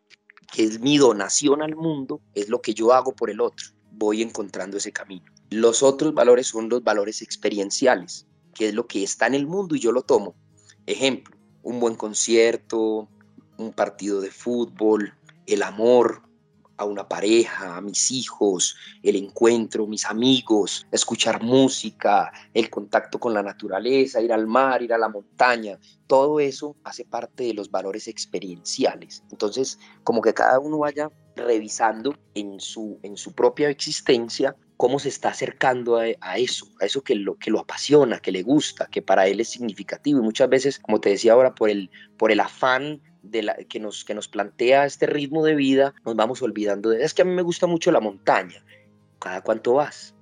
que 0.52 0.64
es 0.64 0.80
mi 0.80 0.98
donación 0.98 1.62
al 1.62 1.76
mundo, 1.76 2.20
es 2.34 2.48
lo 2.48 2.60
que 2.60 2.74
yo 2.74 2.92
hago 2.92 3.14
por 3.14 3.30
el 3.30 3.40
otro. 3.40 3.66
Voy 3.92 4.22
encontrando 4.22 4.76
ese 4.76 4.92
camino. 4.92 5.24
Los 5.50 5.82
otros 5.82 6.14
valores 6.14 6.48
son 6.48 6.68
los 6.68 6.82
valores 6.82 7.22
experienciales, 7.22 8.26
que 8.54 8.68
es 8.68 8.74
lo 8.74 8.86
que 8.86 9.02
está 9.02 9.26
en 9.26 9.34
el 9.34 9.46
mundo 9.46 9.74
y 9.74 9.80
yo 9.80 9.92
lo 9.92 10.02
tomo. 10.02 10.34
Ejemplo, 10.86 11.36
un 11.62 11.80
buen 11.80 11.94
concierto, 11.94 13.08
un 13.56 13.72
partido 13.72 14.20
de 14.20 14.30
fútbol, 14.30 15.14
el 15.46 15.62
amor 15.62 16.22
a 16.76 16.84
una 16.84 17.08
pareja, 17.08 17.76
a 17.76 17.80
mis 17.80 18.10
hijos, 18.10 18.76
el 19.02 19.16
encuentro, 19.16 19.86
mis 19.86 20.04
amigos, 20.06 20.86
escuchar 20.90 21.42
música, 21.42 22.32
el 22.52 22.70
contacto 22.70 23.18
con 23.20 23.32
la 23.34 23.42
naturaleza, 23.42 24.20
ir 24.20 24.32
al 24.32 24.46
mar, 24.46 24.82
ir 24.82 24.92
a 24.92 24.98
la 24.98 25.08
montaña, 25.08 25.78
todo 26.06 26.40
eso 26.40 26.76
hace 26.84 27.04
parte 27.04 27.44
de 27.44 27.54
los 27.54 27.70
valores 27.70 28.08
experienciales. 28.08 29.22
Entonces, 29.30 29.78
como 30.02 30.20
que 30.20 30.34
cada 30.34 30.58
uno 30.58 30.78
vaya 30.78 31.10
revisando 31.36 32.14
en 32.34 32.60
su, 32.60 32.98
en 33.02 33.16
su 33.16 33.32
propia 33.34 33.68
existencia 33.68 34.56
cómo 34.76 34.98
se 34.98 35.08
está 35.08 35.28
acercando 35.28 35.96
a, 35.96 36.36
eso, 36.36 36.66
a 36.80 36.86
eso 36.86 37.02
que 37.02 37.14
lo, 37.14 37.36
que 37.36 37.50
lo 37.50 37.60
apasiona, 37.60 38.18
que 38.18 38.32
le 38.32 38.42
gusta, 38.42 38.86
que 38.86 39.02
para 39.02 39.26
él 39.26 39.40
es 39.40 39.48
significativo. 39.48 40.18
Y 40.18 40.22
muchas 40.22 40.48
veces, 40.48 40.78
como 40.80 41.00
te 41.00 41.10
decía 41.10 41.32
ahora, 41.32 41.54
por 41.54 41.70
el, 41.70 41.90
por 42.18 42.32
el 42.32 42.40
afán 42.40 43.00
de 43.24 43.42
la, 43.42 43.54
que, 43.54 43.80
nos, 43.80 44.04
que 44.04 44.14
nos 44.14 44.28
plantea 44.28 44.86
este 44.86 45.06
ritmo 45.06 45.44
de 45.44 45.54
vida, 45.54 45.94
nos 46.04 46.14
vamos 46.14 46.42
olvidando 46.42 46.90
de, 46.90 47.04
es 47.04 47.14
que 47.14 47.22
a 47.22 47.24
mí 47.24 47.32
me 47.32 47.42
gusta 47.42 47.66
mucho 47.66 47.90
la 47.90 48.00
montaña, 48.00 48.64
cada 49.18 49.42
cuánto 49.42 49.74
vas. 49.74 50.14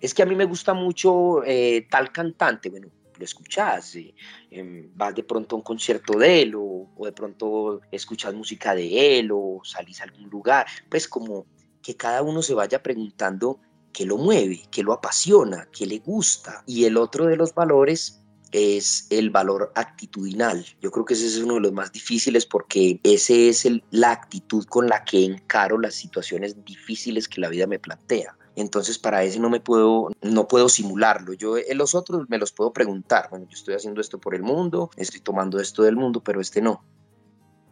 Es 0.00 0.14
que 0.14 0.22
a 0.22 0.26
mí 0.26 0.34
me 0.34 0.44
gusta 0.44 0.74
mucho 0.74 1.44
eh, 1.44 1.86
tal 1.90 2.12
cantante, 2.12 2.70
bueno, 2.70 2.88
lo 3.16 3.24
escuchas, 3.24 3.94
eh, 3.96 4.14
em, 4.50 4.90
vas 4.94 5.14
de 5.14 5.22
pronto 5.22 5.54
a 5.54 5.58
un 5.58 5.62
concierto 5.62 6.18
de 6.18 6.42
él 6.42 6.54
o, 6.54 6.88
o, 6.96 7.04
de 7.04 7.12
pronto 7.12 7.80
escuchas 7.90 8.34
música 8.34 8.74
de 8.74 9.18
él 9.18 9.30
o 9.32 9.60
salís 9.64 10.00
a 10.00 10.04
algún 10.04 10.28
lugar, 10.28 10.66
pues 10.88 11.06
como 11.06 11.46
que 11.82 11.96
cada 11.96 12.22
uno 12.22 12.42
se 12.42 12.54
vaya 12.54 12.82
preguntando 12.82 13.60
qué 13.92 14.06
lo 14.06 14.16
mueve, 14.16 14.62
qué 14.70 14.82
lo 14.82 14.92
apasiona, 14.92 15.68
qué 15.72 15.86
le 15.86 15.98
gusta. 15.98 16.62
Y 16.66 16.84
el 16.84 16.96
otro 16.96 17.26
de 17.26 17.36
los 17.36 17.54
valores 17.54 18.21
es 18.52 19.06
el 19.10 19.30
valor 19.30 19.72
actitudinal. 19.74 20.64
Yo 20.80 20.90
creo 20.90 21.04
que 21.04 21.14
ese 21.14 21.26
es 21.26 21.38
uno 21.38 21.54
de 21.54 21.60
los 21.60 21.72
más 21.72 21.90
difíciles 21.90 22.46
porque 22.46 23.00
ese 23.02 23.48
es 23.48 23.64
el, 23.64 23.82
la 23.90 24.12
actitud 24.12 24.64
con 24.66 24.86
la 24.86 25.04
que 25.04 25.24
encaro 25.24 25.78
las 25.78 25.94
situaciones 25.94 26.64
difíciles 26.64 27.28
que 27.28 27.40
la 27.40 27.48
vida 27.48 27.66
me 27.66 27.78
plantea. 27.78 28.36
Entonces 28.54 28.98
para 28.98 29.24
ese 29.24 29.40
no 29.40 29.48
me 29.48 29.60
puedo, 29.60 30.10
no 30.20 30.46
puedo 30.46 30.68
simularlo. 30.68 31.32
Yo 31.32 31.56
en 31.56 31.78
los 31.78 31.94
otros 31.94 32.28
me 32.28 32.38
los 32.38 32.52
puedo 32.52 32.72
preguntar. 32.72 33.28
Bueno, 33.30 33.46
yo 33.48 33.56
estoy 33.56 33.74
haciendo 33.74 34.00
esto 34.00 34.20
por 34.20 34.34
el 34.34 34.42
mundo, 34.42 34.90
estoy 34.96 35.20
tomando 35.20 35.58
esto 35.58 35.82
del 35.82 35.96
mundo, 35.96 36.22
pero 36.22 36.40
este 36.40 36.60
no. 36.60 36.84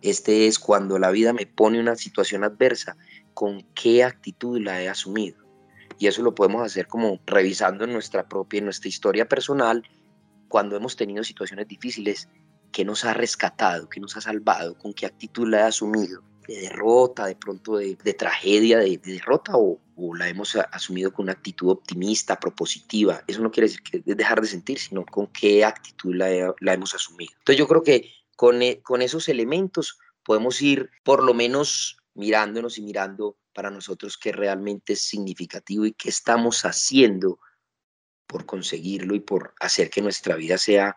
Este 0.03 0.47
es 0.47 0.59
cuando 0.59 0.99
la 0.99 1.11
vida 1.11 1.35
me 1.35 1.47
pone 1.47 1.79
una 1.79 1.95
situación 1.95 2.43
adversa, 2.43 2.97
con 3.35 3.67
qué 3.75 4.03
actitud 4.03 4.59
la 4.59 4.83
he 4.83 4.89
asumido. 4.89 5.39
Y 5.99 6.07
eso 6.07 6.23
lo 6.23 6.35
podemos 6.35 6.63
hacer 6.63 6.87
como 6.87 7.21
revisando 7.27 7.87
nuestra 7.87 8.27
propia, 8.27 8.63
nuestra 8.63 8.89
historia 8.89 9.29
personal, 9.29 9.83
cuando 10.51 10.77
hemos 10.77 10.97
tenido 10.97 11.23
situaciones 11.23 11.69
difíciles, 11.69 12.29
qué 12.73 12.85
nos 12.85 13.05
ha 13.05 13.15
rescatado, 13.15 13.89
qué 13.89 14.01
nos 14.01 14.17
ha 14.17 14.21
salvado, 14.21 14.77
con 14.77 14.93
qué 14.93 15.07
actitud 15.07 15.49
la 15.49 15.65
ha 15.65 15.69
asumido, 15.69 16.23
de 16.47 16.63
derrota, 16.63 17.27
de 17.27 17.37
pronto 17.37 17.77
de, 17.77 17.95
tragedia, 18.19 18.79
de, 18.79 18.99
derrota, 18.99 19.53
o, 19.55 19.79
la 20.17 20.29
hemos 20.29 20.57
asumido 20.57 21.13
con 21.13 21.25
una 21.25 21.33
actitud 21.33 21.69
optimista, 21.69 22.41
propositiva. 22.41 23.23
Eso 23.29 23.43
no 23.43 23.51
quiere 23.51 23.69
decir 23.69 23.83
que 23.83 24.03
dejar 24.15 24.41
de 24.41 24.49
sentir, 24.49 24.79
sino 24.79 25.05
con 25.07 25.29
qué 25.29 25.65
actitud 25.65 26.15
la, 26.15 26.55
la 26.59 26.75
hemos 26.75 26.95
asumido. 26.95 27.33
Entonces 27.39 27.59
yo 27.59 27.69
creo 27.69 27.83
que 27.83 28.11
con, 28.35 28.61
e, 28.63 28.81
con 28.81 29.03
esos 29.03 29.29
elementos 29.29 29.99
podemos 30.25 30.61
ir 30.63 30.91
por 31.05 31.23
lo 31.23 31.33
menos 31.33 31.99
mirándonos 32.15 32.77
y 32.77 32.83
mirando 32.83 33.37
para 33.53 33.71
nosotros 33.71 34.19
qué 34.19 34.33
realmente 34.33 34.95
es 34.95 35.03
significativo 35.03 35.85
y 35.87 35.93
qué 35.93 36.09
estamos 36.09 36.65
haciendo 36.65 37.39
por 38.31 38.47
conseguirlo 38.47 39.17
y 39.17 39.21
por 39.21 39.55
hacer 39.59 39.91
que 39.91 40.01
nuestra 40.01 40.37
vida 40.37 40.57
sea 40.57 40.97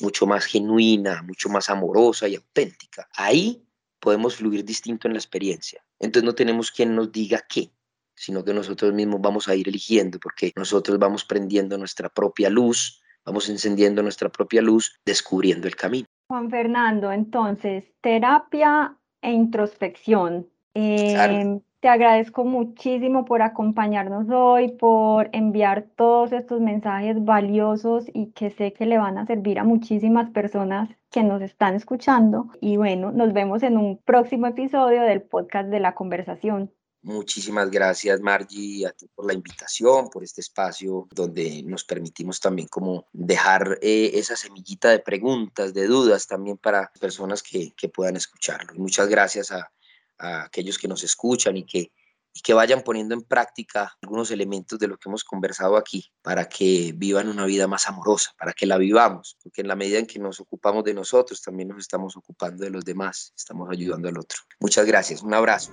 mucho 0.00 0.26
más 0.26 0.46
genuina, 0.46 1.22
mucho 1.22 1.48
más 1.48 1.70
amorosa 1.70 2.26
y 2.26 2.34
auténtica. 2.34 3.08
Ahí 3.14 3.62
podemos 4.00 4.34
fluir 4.34 4.64
distinto 4.64 5.06
en 5.06 5.14
la 5.14 5.20
experiencia. 5.20 5.80
Entonces 6.00 6.26
no 6.26 6.34
tenemos 6.34 6.72
quien 6.72 6.96
nos 6.96 7.12
diga 7.12 7.40
qué, 7.48 7.70
sino 8.16 8.44
que 8.44 8.52
nosotros 8.52 8.92
mismos 8.92 9.20
vamos 9.20 9.46
a 9.48 9.54
ir 9.54 9.68
eligiendo 9.68 10.18
porque 10.18 10.52
nosotros 10.56 10.98
vamos 10.98 11.24
prendiendo 11.24 11.78
nuestra 11.78 12.08
propia 12.08 12.50
luz, 12.50 13.00
vamos 13.24 13.48
encendiendo 13.48 14.02
nuestra 14.02 14.28
propia 14.28 14.60
luz, 14.60 14.92
descubriendo 15.06 15.68
el 15.68 15.76
camino. 15.76 16.06
Juan 16.26 16.50
Fernando, 16.50 17.12
entonces, 17.12 17.84
terapia 18.00 18.96
e 19.20 19.30
introspección. 19.30 20.48
Em, 20.74 21.60
te 21.82 21.88
agradezco 21.88 22.44
muchísimo 22.44 23.24
por 23.24 23.42
acompañarnos 23.42 24.28
hoy, 24.30 24.70
por 24.70 25.28
enviar 25.32 25.88
todos 25.96 26.30
estos 26.30 26.60
mensajes 26.60 27.24
valiosos 27.24 28.04
y 28.14 28.30
que 28.30 28.50
sé 28.50 28.72
que 28.72 28.86
le 28.86 28.98
van 28.98 29.18
a 29.18 29.26
servir 29.26 29.58
a 29.58 29.64
muchísimas 29.64 30.30
personas 30.30 30.88
que 31.10 31.24
nos 31.24 31.42
están 31.42 31.74
escuchando. 31.74 32.46
Y 32.60 32.76
bueno, 32.76 33.10
nos 33.10 33.32
vemos 33.32 33.64
en 33.64 33.78
un 33.78 33.98
próximo 33.98 34.46
episodio 34.46 35.02
del 35.02 35.22
podcast 35.22 35.70
de 35.70 35.80
la 35.80 35.96
conversación. 35.96 36.72
Muchísimas 37.02 37.68
gracias 37.68 38.20
Margie 38.20 38.86
a 38.86 38.92
ti 38.92 39.08
por 39.12 39.26
la 39.26 39.32
invitación, 39.32 40.08
por 40.08 40.22
este 40.22 40.40
espacio 40.40 41.08
donde 41.12 41.64
nos 41.64 41.82
permitimos 41.82 42.38
también 42.38 42.68
como 42.68 43.06
dejar 43.12 43.80
eh, 43.82 44.12
esa 44.14 44.36
semillita 44.36 44.90
de 44.90 45.00
preguntas, 45.00 45.74
de 45.74 45.88
dudas 45.88 46.28
también 46.28 46.58
para 46.58 46.92
personas 47.00 47.42
que, 47.42 47.72
que 47.76 47.88
puedan 47.88 48.14
escucharlo. 48.14 48.74
Muchas 48.76 49.08
gracias 49.08 49.50
a, 49.50 49.72
a 50.18 50.44
aquellos 50.44 50.78
que 50.78 50.88
nos 50.88 51.02
escuchan 51.04 51.56
y 51.56 51.64
que, 51.64 51.92
y 52.34 52.40
que 52.40 52.54
vayan 52.54 52.82
poniendo 52.82 53.14
en 53.14 53.22
práctica 53.22 53.92
algunos 54.02 54.30
elementos 54.30 54.78
de 54.78 54.88
lo 54.88 54.96
que 54.96 55.08
hemos 55.08 55.24
conversado 55.24 55.76
aquí 55.76 56.10
para 56.22 56.48
que 56.48 56.92
vivan 56.94 57.28
una 57.28 57.44
vida 57.44 57.66
más 57.66 57.88
amorosa, 57.88 58.32
para 58.38 58.52
que 58.52 58.66
la 58.66 58.78
vivamos, 58.78 59.36
porque 59.42 59.60
en 59.60 59.68
la 59.68 59.76
medida 59.76 59.98
en 59.98 60.06
que 60.06 60.18
nos 60.18 60.40
ocupamos 60.40 60.84
de 60.84 60.94
nosotros, 60.94 61.42
también 61.42 61.68
nos 61.68 61.78
estamos 61.78 62.16
ocupando 62.16 62.64
de 62.64 62.70
los 62.70 62.84
demás, 62.84 63.32
estamos 63.36 63.68
ayudando 63.70 64.08
al 64.08 64.18
otro. 64.18 64.38
Muchas 64.60 64.86
gracias, 64.86 65.22
un 65.22 65.34
abrazo. 65.34 65.72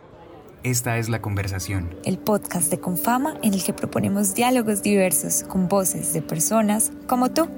Esta 0.63 0.97
es 0.97 1.07
La 1.07 1.21
Conversación. 1.21 1.97
El 2.03 2.17
podcast 2.19 2.69
de 2.69 2.81
Confama 2.81 3.39
en 3.43 3.53
el 3.53 3.63
que 3.63 3.71
proponemos 3.71 4.35
diálogos 4.35 4.83
diversos 4.83 5.43
con 5.43 5.69
voces 5.69 6.11
de 6.11 6.21
personas 6.21 6.91
como 7.07 7.31
tú. 7.31 7.49